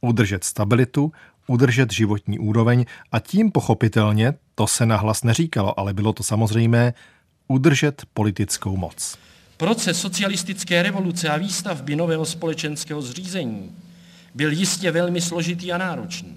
Udržet 0.00 0.44
stabilitu, 0.44 1.12
udržet 1.46 1.92
životní 1.92 2.38
úroveň 2.38 2.84
a 3.12 3.20
tím 3.20 3.52
pochopitelně, 3.52 4.34
to 4.54 4.66
se 4.66 4.86
nahlas 4.86 5.24
neříkalo, 5.24 5.80
ale 5.80 5.94
bylo 5.94 6.12
to 6.12 6.22
samozřejmé, 6.22 6.94
udržet 7.48 8.02
politickou 8.14 8.76
moc. 8.76 9.18
Proces 9.56 10.00
socialistické 10.00 10.82
revoluce 10.82 11.28
a 11.28 11.36
výstavby 11.36 11.96
nového 11.96 12.24
společenského 12.24 13.02
zřízení 13.02 13.76
byl 14.34 14.52
jistě 14.52 14.90
velmi 14.90 15.20
složitý 15.20 15.72
a 15.72 15.78
náročný. 15.78 16.34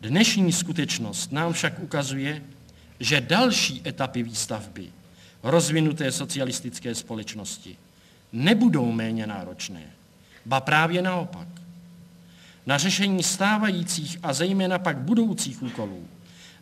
Dnešní 0.00 0.52
skutečnost 0.52 1.32
nám 1.32 1.52
však 1.52 1.78
ukazuje, 1.78 2.42
že 3.00 3.20
další 3.20 3.82
etapy 3.86 4.22
výstavby 4.22 4.86
rozvinuté 5.46 6.12
socialistické 6.12 6.94
společnosti 6.94 7.76
nebudou 8.32 8.92
méně 8.92 9.26
náročné, 9.26 9.82
ba 10.46 10.60
právě 10.60 11.02
naopak. 11.02 11.48
Na 12.66 12.78
řešení 12.78 13.22
stávajících 13.22 14.18
a 14.22 14.32
zejména 14.32 14.78
pak 14.78 14.98
budoucích 14.98 15.62
úkolů 15.62 16.08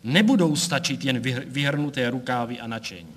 nebudou 0.03 0.55
stačit 0.55 1.05
jen 1.05 1.19
vyhrnuté 1.45 2.09
rukávy 2.09 2.59
a 2.59 2.67
načení. 2.67 3.15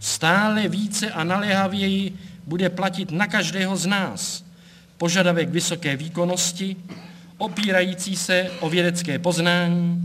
Stále 0.00 0.68
více 0.68 1.10
a 1.10 1.24
naléhavěji 1.24 2.18
bude 2.46 2.70
platit 2.70 3.10
na 3.10 3.26
každého 3.26 3.76
z 3.76 3.86
nás 3.86 4.44
požadavek 4.98 5.48
vysoké 5.48 5.96
výkonnosti, 5.96 6.76
opírající 7.38 8.16
se 8.16 8.50
o 8.60 8.70
vědecké 8.70 9.18
poznání, 9.18 10.02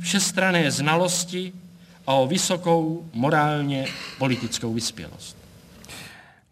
všestrané 0.00 0.70
znalosti 0.70 1.52
a 2.06 2.14
o 2.14 2.26
vysokou 2.26 3.04
morálně 3.12 3.86
politickou 4.18 4.74
vyspělost. 4.74 5.36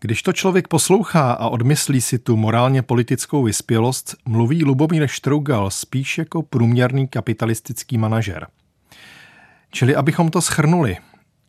Když 0.00 0.22
to 0.22 0.32
člověk 0.32 0.68
poslouchá 0.68 1.32
a 1.32 1.48
odmyslí 1.48 2.00
si 2.00 2.18
tu 2.18 2.36
morálně 2.36 2.82
politickou 2.82 3.42
vyspělost, 3.42 4.14
mluví 4.24 4.64
Lubomír 4.64 5.06
Štrougal 5.06 5.70
spíš 5.70 6.18
jako 6.18 6.42
průměrný 6.42 7.08
kapitalistický 7.08 7.98
manažer. 7.98 8.46
Čili 9.70 9.96
abychom 9.96 10.30
to 10.30 10.40
schrnuli, 10.40 10.96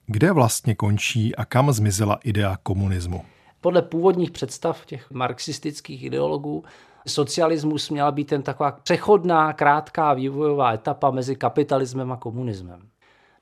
kde 0.07 0.31
vlastně 0.31 0.75
končí 0.75 1.35
a 1.35 1.45
kam 1.45 1.71
zmizela 1.71 2.19
idea 2.23 2.57
komunismu? 2.63 3.21
Podle 3.61 3.81
původních 3.81 4.31
představ 4.31 4.85
těch 4.85 5.11
marxistických 5.11 6.03
ideologů 6.03 6.63
socialismus 7.07 7.89
měla 7.89 8.11
být 8.11 8.27
ten 8.27 8.43
taková 8.43 8.71
přechodná, 8.71 9.53
krátká 9.53 10.13
vývojová 10.13 10.73
etapa 10.73 11.11
mezi 11.11 11.35
kapitalismem 11.35 12.11
a 12.11 12.17
komunismem. 12.17 12.79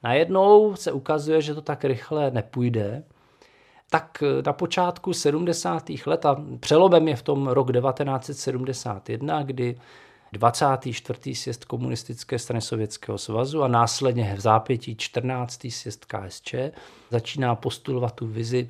Najednou 0.03 0.75
se 0.75 0.91
ukazuje, 0.91 1.41
že 1.41 1.55
to 1.55 1.61
tak 1.61 1.85
rychle 1.85 2.31
nepůjde, 2.31 3.03
tak 3.89 4.23
na 4.45 4.53
počátku 4.53 5.13
70. 5.13 5.83
let, 6.05 6.25
a 6.25 6.43
přelomem 6.59 7.07
je 7.07 7.15
v 7.15 7.21
tom 7.21 7.47
rok 7.47 7.71
1971, 7.71 9.43
kdy 9.43 9.77
24. 10.31 11.35
sjezd 11.35 11.65
komunistické 11.65 12.39
strany 12.39 12.61
Sovětského 12.61 13.17
svazu 13.17 13.63
a 13.63 13.67
následně 13.67 14.33
v 14.37 14.39
zápětí 14.39 14.95
14. 14.95 15.67
sjezd 15.69 16.05
KSČ 16.05 16.55
začíná 17.09 17.55
postulovat 17.55 18.15
tu 18.15 18.27
vizi 18.27 18.69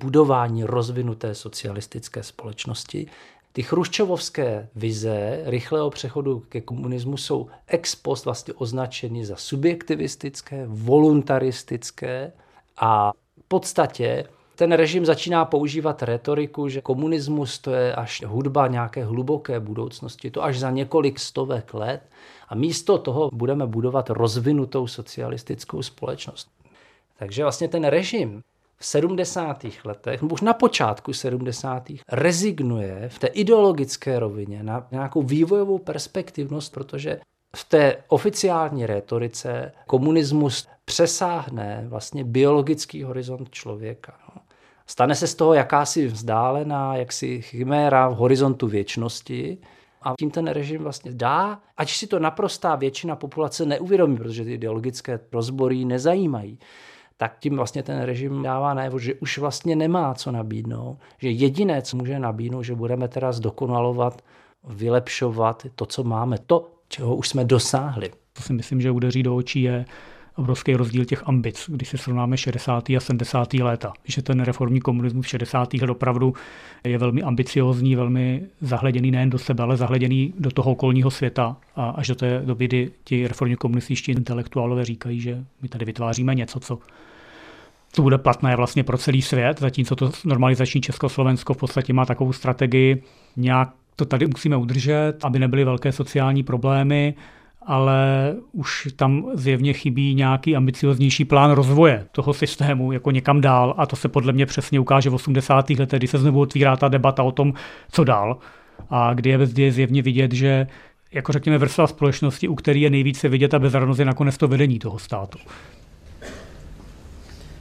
budování 0.00 0.64
rozvinuté 0.64 1.34
socialistické 1.34 2.22
společnosti. 2.22 3.06
Ty 3.54 3.62
chruščovovské 3.62 4.68
vize 4.74 5.42
rychlého 5.44 5.90
přechodu 5.90 6.40
ke 6.48 6.60
komunismu 6.60 7.16
jsou 7.16 7.48
ex 7.66 7.94
post 7.94 8.24
vlastně 8.24 8.54
označeny 8.54 9.24
za 9.24 9.36
subjektivistické, 9.36 10.66
voluntaristické 10.66 12.32
a 12.76 13.12
v 13.12 13.48
podstatě 13.48 14.24
ten 14.54 14.72
režim 14.72 15.06
začíná 15.06 15.44
používat 15.44 16.02
retoriku, 16.02 16.68
že 16.68 16.80
komunismus 16.80 17.58
to 17.58 17.70
je 17.70 17.94
až 17.94 18.24
hudba 18.26 18.66
nějaké 18.66 19.04
hluboké 19.04 19.60
budoucnosti, 19.60 20.30
to 20.30 20.44
až 20.44 20.58
za 20.58 20.70
několik 20.70 21.18
stovek 21.18 21.74
let 21.74 22.02
a 22.48 22.54
místo 22.54 22.98
toho 22.98 23.30
budeme 23.32 23.66
budovat 23.66 24.10
rozvinutou 24.10 24.86
socialistickou 24.86 25.82
společnost. 25.82 26.48
Takže 27.18 27.42
vlastně 27.42 27.68
ten 27.68 27.84
režim 27.84 28.42
v 28.84 28.86
70. 28.86 29.66
letech, 29.84 30.22
nebo 30.22 30.34
už 30.34 30.40
na 30.40 30.54
počátku 30.54 31.12
70. 31.12 31.82
rezignuje 32.12 33.08
v 33.08 33.18
té 33.18 33.26
ideologické 33.26 34.18
rovině 34.18 34.62
na 34.62 34.86
nějakou 34.90 35.22
vývojovou 35.22 35.78
perspektivnost, 35.78 36.72
protože 36.72 37.20
v 37.56 37.64
té 37.64 37.96
oficiální 38.08 38.86
rétorice 38.86 39.72
komunismus 39.86 40.68
přesáhne 40.84 41.84
vlastně 41.88 42.24
biologický 42.24 43.02
horizont 43.02 43.50
člověka. 43.50 44.18
No. 44.34 44.42
Stane 44.86 45.14
se 45.14 45.26
z 45.26 45.34
toho 45.34 45.54
jakási 45.54 46.06
vzdálená, 46.06 46.96
jaksi 46.96 47.42
chiméra 47.42 48.08
v 48.08 48.16
horizontu 48.16 48.66
věčnosti, 48.66 49.58
a 50.02 50.14
tím 50.18 50.30
ten 50.30 50.46
režim 50.46 50.82
vlastně 50.82 51.12
dá, 51.14 51.60
ať 51.76 51.90
si 51.90 52.06
to 52.06 52.18
naprostá 52.18 52.76
většina 52.76 53.16
populace 53.16 53.66
neuvědomí, 53.66 54.16
protože 54.16 54.44
ty 54.44 54.52
ideologické 54.52 55.20
rozbory 55.32 55.84
nezajímají, 55.84 56.58
tak 57.16 57.38
tím 57.38 57.56
vlastně 57.56 57.82
ten 57.82 58.02
režim 58.02 58.42
dává 58.42 58.74
najevo, 58.74 58.98
že 58.98 59.14
už 59.14 59.38
vlastně 59.38 59.76
nemá 59.76 60.14
co 60.14 60.32
nabídnout, 60.32 60.98
že 61.18 61.30
jediné, 61.30 61.82
co 61.82 61.96
může 61.96 62.18
nabídnout, 62.18 62.62
že 62.62 62.74
budeme 62.74 63.08
teda 63.08 63.32
zdokonalovat, 63.32 64.22
vylepšovat 64.64 65.66
to, 65.74 65.86
co 65.86 66.04
máme, 66.04 66.38
to, 66.46 66.70
čeho 66.88 67.16
už 67.16 67.28
jsme 67.28 67.44
dosáhli. 67.44 68.10
To 68.32 68.42
si 68.42 68.52
myslím, 68.52 68.80
že 68.80 68.90
udeří 68.90 69.22
do 69.22 69.36
očí 69.36 69.62
je 69.62 69.84
obrovský 70.36 70.74
rozdíl 70.74 71.04
těch 71.04 71.28
ambic, 71.28 71.70
když 71.72 71.88
se 71.88 71.98
srovnáme 71.98 72.36
60. 72.36 72.90
a 72.90 73.00
70. 73.00 73.54
léta. 73.54 73.92
Že 74.04 74.22
ten 74.22 74.40
reformní 74.40 74.80
komunismus 74.80 75.26
v 75.26 75.28
60. 75.28 75.74
let 75.74 75.90
opravdu 75.90 76.34
je 76.84 76.98
velmi 76.98 77.22
ambiciozní, 77.22 77.96
velmi 77.96 78.42
zahleděný 78.60 79.10
nejen 79.10 79.30
do 79.30 79.38
sebe, 79.38 79.62
ale 79.62 79.76
zahleděný 79.76 80.34
do 80.38 80.50
toho 80.50 80.72
okolního 80.72 81.10
světa. 81.10 81.56
A 81.76 81.90
až 81.90 82.08
do 82.08 82.14
té 82.14 82.42
doby, 82.44 82.66
kdy 82.66 82.90
ti 83.04 83.28
reformní 83.28 83.56
komunističtí 83.56 84.12
intelektuálové 84.12 84.84
říkají, 84.84 85.20
že 85.20 85.44
my 85.62 85.68
tady 85.68 85.84
vytváříme 85.84 86.34
něco, 86.34 86.60
co 86.60 86.78
to 87.94 88.02
bude 88.02 88.18
platné 88.18 88.56
vlastně 88.56 88.84
pro 88.84 88.98
celý 88.98 89.22
svět, 89.22 89.60
zatímco 89.60 89.96
to 89.96 90.10
normalizační 90.24 90.80
Československo 90.80 91.54
v 91.54 91.56
podstatě 91.56 91.92
má 91.92 92.06
takovou 92.06 92.32
strategii, 92.32 93.02
nějak 93.36 93.68
to 93.96 94.04
tady 94.04 94.26
musíme 94.26 94.56
udržet, 94.56 95.14
aby 95.22 95.38
nebyly 95.38 95.64
velké 95.64 95.92
sociální 95.92 96.42
problémy, 96.42 97.14
ale 97.66 98.34
už 98.52 98.88
tam 98.96 99.30
zjevně 99.34 99.72
chybí 99.72 100.14
nějaký 100.14 100.56
ambicioznější 100.56 101.24
plán 101.24 101.50
rozvoje 101.50 102.06
toho 102.12 102.34
systému 102.34 102.92
jako 102.92 103.10
někam 103.10 103.40
dál 103.40 103.74
a 103.78 103.86
to 103.86 103.96
se 103.96 104.08
podle 104.08 104.32
mě 104.32 104.46
přesně 104.46 104.80
ukáže 104.80 105.10
v 105.10 105.14
80. 105.14 105.70
letech, 105.70 105.98
kdy 105.98 106.06
se 106.06 106.18
znovu 106.18 106.40
otvírá 106.40 106.76
ta 106.76 106.88
debata 106.88 107.22
o 107.22 107.32
tom, 107.32 107.54
co 107.90 108.04
dál 108.04 108.38
a 108.90 109.14
kdy 109.14 109.30
je, 109.30 109.38
je 109.56 109.72
zjevně 109.72 110.02
vidět, 110.02 110.32
že 110.32 110.66
jako 111.12 111.32
řekněme 111.32 111.58
vrstva 111.58 111.86
společnosti, 111.86 112.48
u 112.48 112.54
který 112.54 112.80
je 112.80 112.90
nejvíce 112.90 113.28
vidět 113.28 113.54
a 113.54 113.58
bezradnost 113.58 113.98
je 113.98 114.04
nakonec 114.04 114.36
to 114.36 114.48
vedení 114.48 114.78
toho 114.78 114.98
státu. 114.98 115.38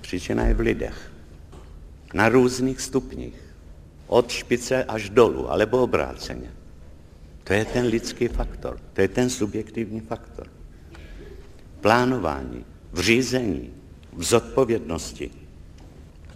Příčina 0.02 0.46
je 0.46 0.54
v 0.54 0.60
lidech. 0.60 1.12
Na 2.14 2.30
různých 2.30 2.82
stupních. 2.82 3.42
Od 4.08 4.32
špice 4.32 4.84
až 4.84 5.10
dolů, 5.10 5.52
alebo 5.52 5.84
obráceně. 5.84 6.63
To 7.44 7.54
je 7.54 7.66
ten 7.66 7.86
lidský 7.86 8.28
faktor, 8.28 8.80
to 8.94 9.02
je 9.02 9.08
ten 9.08 9.30
subjektivní 9.30 10.00
faktor. 10.00 10.48
Plánování, 11.82 12.66
v 12.92 13.00
řízení, 13.00 13.74
v 14.14 14.24
zodpovědnosti 14.24 15.32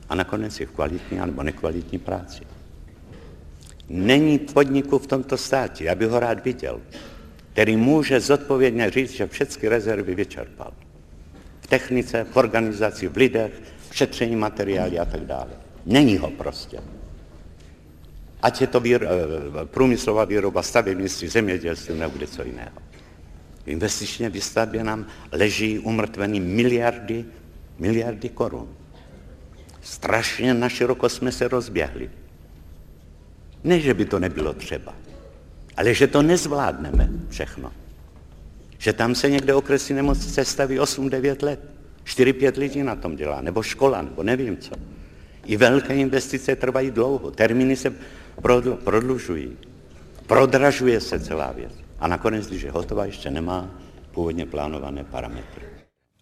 a 0.09 0.15
nakonec 0.15 0.59
i 0.59 0.65
v 0.65 0.71
kvalitní 0.71 1.17
nebo 1.17 1.43
nekvalitní 1.43 1.99
práci. 1.99 2.43
Není 3.89 4.39
podniku 4.39 4.99
v 4.99 5.07
tomto 5.07 5.37
státě, 5.37 5.83
já 5.83 5.95
bych 5.95 6.09
ho 6.09 6.19
rád 6.19 6.43
viděl, 6.43 6.81
který 7.53 7.77
může 7.77 8.19
zodpovědně 8.19 8.89
říct, 8.89 9.11
že 9.11 9.27
všechny 9.27 9.69
rezervy 9.69 10.15
vyčerpal. 10.15 10.73
V 11.61 11.67
technice, 11.67 12.23
v 12.31 12.37
organizaci, 12.37 13.07
v 13.07 13.17
lidech, 13.17 13.61
v 13.89 13.95
šetření 13.95 14.35
materiály 14.35 14.99
a 14.99 15.05
tak 15.05 15.25
dále. 15.25 15.49
Není 15.85 16.17
ho 16.17 16.31
prostě. 16.31 16.79
Ať 18.41 18.61
je 18.61 18.67
to 18.67 18.79
výro, 18.79 19.05
eh, 19.05 19.65
průmyslová 19.65 20.25
výroba, 20.25 20.61
stavebnictví, 20.61 21.27
zemědělství 21.27 21.99
nebo 21.99 22.27
co 22.27 22.43
jiného. 22.43 22.77
V 23.63 23.67
investičně 23.67 24.29
výstavbě 24.29 24.83
nám 24.83 25.05
leží 25.31 25.79
umrtvený 25.79 26.39
miliardy, 26.39 27.25
miliardy 27.79 28.29
korun. 28.29 28.69
Strašně 29.81 30.53
na 30.53 30.69
široko 30.69 31.09
jsme 31.09 31.31
se 31.31 31.47
rozběhli. 31.47 32.09
Ne, 33.63 33.79
že 33.79 33.93
by 33.93 34.05
to 34.05 34.19
nebylo 34.19 34.53
třeba, 34.53 34.95
ale 35.77 35.93
že 35.93 36.07
to 36.07 36.21
nezvládneme 36.21 37.09
všechno. 37.29 37.71
Že 38.77 38.93
tam 38.93 39.15
se 39.15 39.29
někde 39.29 39.53
okresy 39.53 39.93
nemocnice 39.93 40.45
staví 40.45 40.79
8-9 40.79 41.43
let. 41.43 41.59
4-5 42.03 42.57
lidí 42.57 42.83
na 42.83 42.95
tom 42.95 43.15
dělá, 43.15 43.41
nebo 43.41 43.63
škola, 43.63 44.01
nebo 44.01 44.23
nevím 44.23 44.57
co. 44.57 44.75
I 45.45 45.57
velké 45.57 45.95
investice 45.95 46.55
trvají 46.55 46.91
dlouho, 46.91 47.31
termíny 47.31 47.75
se 47.75 47.93
prodlužují, 48.83 49.57
prodražuje 50.27 51.01
se 51.01 51.19
celá 51.19 51.51
věc. 51.51 51.71
A 51.99 52.07
nakonec, 52.07 52.47
když 52.47 52.61
je 52.61 52.71
hotová, 52.71 53.05
ještě 53.05 53.31
nemá 53.31 53.69
původně 54.11 54.45
plánované 54.45 55.03
parametry. 55.03 55.65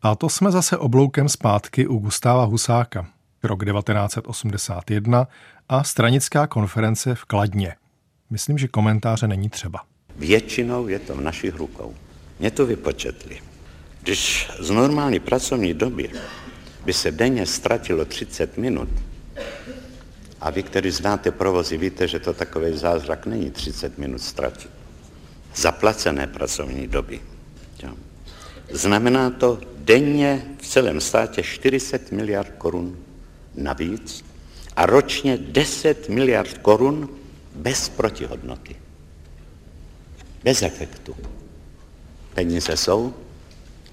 A 0.01 0.15
to 0.15 0.29
jsme 0.29 0.51
zase 0.51 0.77
obloukem 0.77 1.29
zpátky 1.29 1.87
u 1.87 1.97
Gustáva 1.97 2.43
Husáka. 2.43 3.07
Rok 3.43 3.65
1981 3.65 5.27
a 5.69 5.83
stranická 5.83 6.47
konference 6.47 7.15
v 7.15 7.25
Kladně. 7.25 7.75
Myslím, 8.29 8.57
že 8.57 8.67
komentáře 8.67 9.27
není 9.27 9.49
třeba. 9.49 9.79
Většinou 10.15 10.87
je 10.87 10.99
to 10.99 11.15
v 11.15 11.21
našich 11.21 11.55
rukou. 11.55 11.93
Mě 12.39 12.51
to 12.51 12.65
vypočetli. 12.65 13.39
Když 14.01 14.51
z 14.59 14.69
normální 14.69 15.19
pracovní 15.19 15.73
doby 15.73 16.11
by 16.85 16.93
se 16.93 17.11
denně 17.11 17.45
ztratilo 17.45 18.05
30 18.05 18.57
minut, 18.57 18.89
a 20.41 20.49
vy, 20.49 20.63
kteří 20.63 20.91
znáte 20.91 21.31
provozy, 21.31 21.77
víte, 21.77 22.07
že 22.07 22.19
to 22.19 22.33
takový 22.33 22.77
zázrak 22.77 23.25
není 23.25 23.51
30 23.51 23.97
minut 23.97 24.21
ztratit. 24.21 24.71
Zaplacené 25.55 26.27
pracovní 26.27 26.87
doby. 26.87 27.21
Znamená 28.71 29.29
to 29.29 29.59
denně 29.77 30.45
v 30.61 30.67
celém 30.67 31.01
státě 31.01 31.43
40 31.43 32.11
miliard 32.11 32.51
korun 32.57 32.97
navíc 33.55 34.25
a 34.75 34.85
ročně 34.85 35.37
10 35.37 36.09
miliard 36.09 36.57
korun 36.57 37.09
bez 37.55 37.89
protihodnoty. 37.89 38.75
Bez 40.43 40.61
efektu. 40.61 41.15
Peníze 42.33 42.77
jsou 42.77 43.13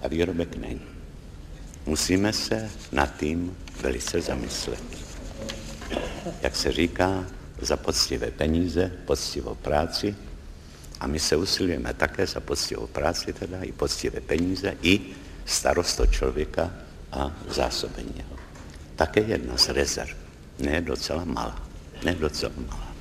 a 0.00 0.08
výrobek 0.08 0.56
není. 0.56 0.80
Musíme 1.86 2.32
se 2.32 2.70
nad 2.92 3.16
tím 3.16 3.56
velice 3.82 4.20
zamyslet. 4.20 5.01
Jak 6.42 6.56
se 6.56 6.72
říká, 6.72 7.24
za 7.60 7.76
poctivé 7.76 8.30
peníze, 8.30 8.92
poctivou 9.04 9.54
práci 9.54 10.16
a 11.00 11.06
my 11.06 11.20
se 11.20 11.36
usilujeme 11.36 11.94
také 11.94 12.26
za 12.26 12.40
poctivou 12.40 12.86
práci, 12.86 13.32
teda 13.32 13.62
i 13.62 13.72
poctivé 13.72 14.20
peníze, 14.20 14.76
i 14.82 15.00
starost 15.46 16.00
o 16.00 16.06
člověka 16.06 16.70
a 17.12 17.32
zásobení 17.48 18.14
jeho. 18.16 18.36
Také 18.96 19.20
jedna 19.20 19.56
z 19.56 19.68
rezerv. 19.68 20.16
Ne 20.58 20.80
docela 20.80 21.24
malá. 21.24 21.62
Ne 22.04 22.14
docela 22.14 22.52
malá. 22.56 22.92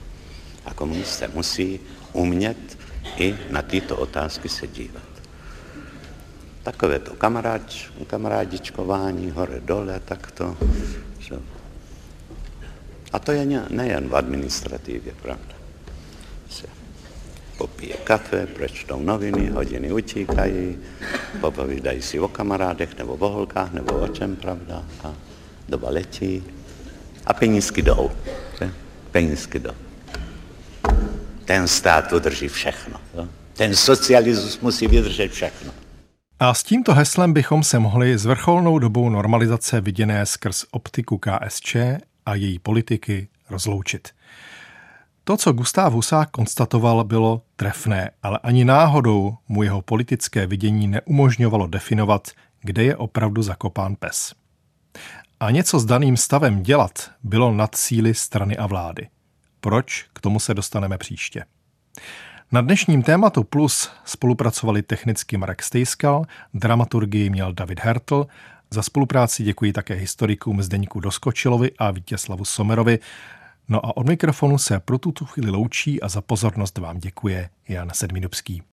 A 0.65 0.73
komunisté 0.73 1.27
musí 1.27 1.79
umět 2.13 2.77
i 3.17 3.37
na 3.49 3.61
tyto 3.61 3.97
otázky 3.97 4.49
se 4.49 4.67
dívat. 4.67 5.03
Takové 6.63 6.99
to 6.99 7.13
kamaráč, 7.13 7.89
kamarádičkování, 8.07 9.31
hore 9.31 9.59
dole, 9.59 10.01
tak 10.05 10.31
to. 10.31 10.57
Že? 11.19 11.60
A 13.13 13.19
to 13.19 13.31
je 13.31 13.45
nejen 13.69 14.09
v 14.09 14.15
administrativě, 14.15 15.13
pravda. 15.21 15.55
Se 16.49 16.67
popije 17.57 17.93
kafe, 18.03 18.47
prečtou 18.47 18.99
noviny, 18.99 19.49
hodiny 19.49 19.91
utíkají, 19.91 20.77
popovídají 21.41 22.01
si 22.01 22.19
o 22.19 22.27
kamarádech 22.27 22.97
nebo 22.97 23.13
o 23.13 23.29
holkách 23.29 23.73
nebo 23.73 23.93
o 23.93 24.07
čem, 24.07 24.35
pravda. 24.35 24.83
A 25.03 25.13
doba 25.69 25.89
letí 25.89 26.43
a 27.25 27.33
penízky 27.33 27.81
jdou. 27.81 28.11
Penízky 29.11 29.59
jdou. 29.59 29.73
Ten 31.45 31.67
stát 31.67 32.13
udrží 32.13 32.47
všechno. 32.47 32.99
Ten 33.53 33.75
socialismus 33.75 34.59
musí 34.59 34.87
vydržet 34.87 35.31
všechno. 35.31 35.71
A 36.39 36.53
s 36.53 36.63
tímto 36.63 36.93
heslem 36.93 37.33
bychom 37.33 37.63
se 37.63 37.79
mohli 37.79 38.17
s 38.17 38.25
vrcholnou 38.25 38.79
dobou 38.79 39.09
normalizace 39.09 39.81
viděné 39.81 40.25
skrz 40.25 40.65
optiku 40.71 41.17
KSČ 41.17 41.75
a 42.25 42.35
její 42.35 42.59
politiky 42.59 43.27
rozloučit. 43.49 44.09
To, 45.23 45.37
co 45.37 45.53
Gustav 45.53 45.93
Husák 45.93 46.31
konstatoval, 46.31 47.03
bylo 47.03 47.41
trefné, 47.55 48.11
ale 48.23 48.39
ani 48.43 48.65
náhodou 48.65 49.37
mu 49.47 49.63
jeho 49.63 49.81
politické 49.81 50.47
vidění 50.47 50.87
neumožňovalo 50.87 51.67
definovat, 51.67 52.27
kde 52.61 52.83
je 52.83 52.95
opravdu 52.95 53.41
zakopán 53.41 53.95
pes. 53.95 54.33
A 55.39 55.51
něco 55.51 55.79
s 55.79 55.85
daným 55.85 56.17
stavem 56.17 56.63
dělat 56.63 57.11
bylo 57.23 57.51
nad 57.53 57.75
síly 57.75 58.13
strany 58.13 58.57
a 58.57 58.67
vlády. 58.67 59.07
Proč? 59.59 60.05
K 60.13 60.19
tomu 60.19 60.39
se 60.39 60.53
dostaneme 60.53 60.97
příště. 60.97 61.45
Na 62.51 62.61
dnešním 62.61 63.03
tématu 63.03 63.43
Plus 63.43 63.91
spolupracovali 64.05 64.81
technicky 64.81 65.37
Marek 65.37 65.63
Stejskal, 65.63 66.25
dramaturgii 66.53 67.29
měl 67.29 67.53
David 67.53 67.79
Hertl, 67.79 68.27
za 68.73 68.81
spolupráci 68.81 69.43
děkuji 69.43 69.73
také 69.73 69.93
historikům 69.93 70.61
Zdeňku 70.61 70.99
Doskočilovi 70.99 71.71
a 71.77 71.91
Vítězslavu 71.91 72.45
Somerovi. 72.45 72.99
No 73.67 73.85
a 73.85 73.97
od 73.97 74.07
mikrofonu 74.07 74.57
se 74.57 74.79
pro 74.79 74.97
tuto 74.97 75.25
chvíli 75.25 75.51
loučí 75.51 76.01
a 76.01 76.07
za 76.07 76.21
pozornost 76.21 76.77
vám 76.77 76.97
děkuje 76.97 77.49
Jan 77.67 77.91
Sedminubský. 77.93 78.63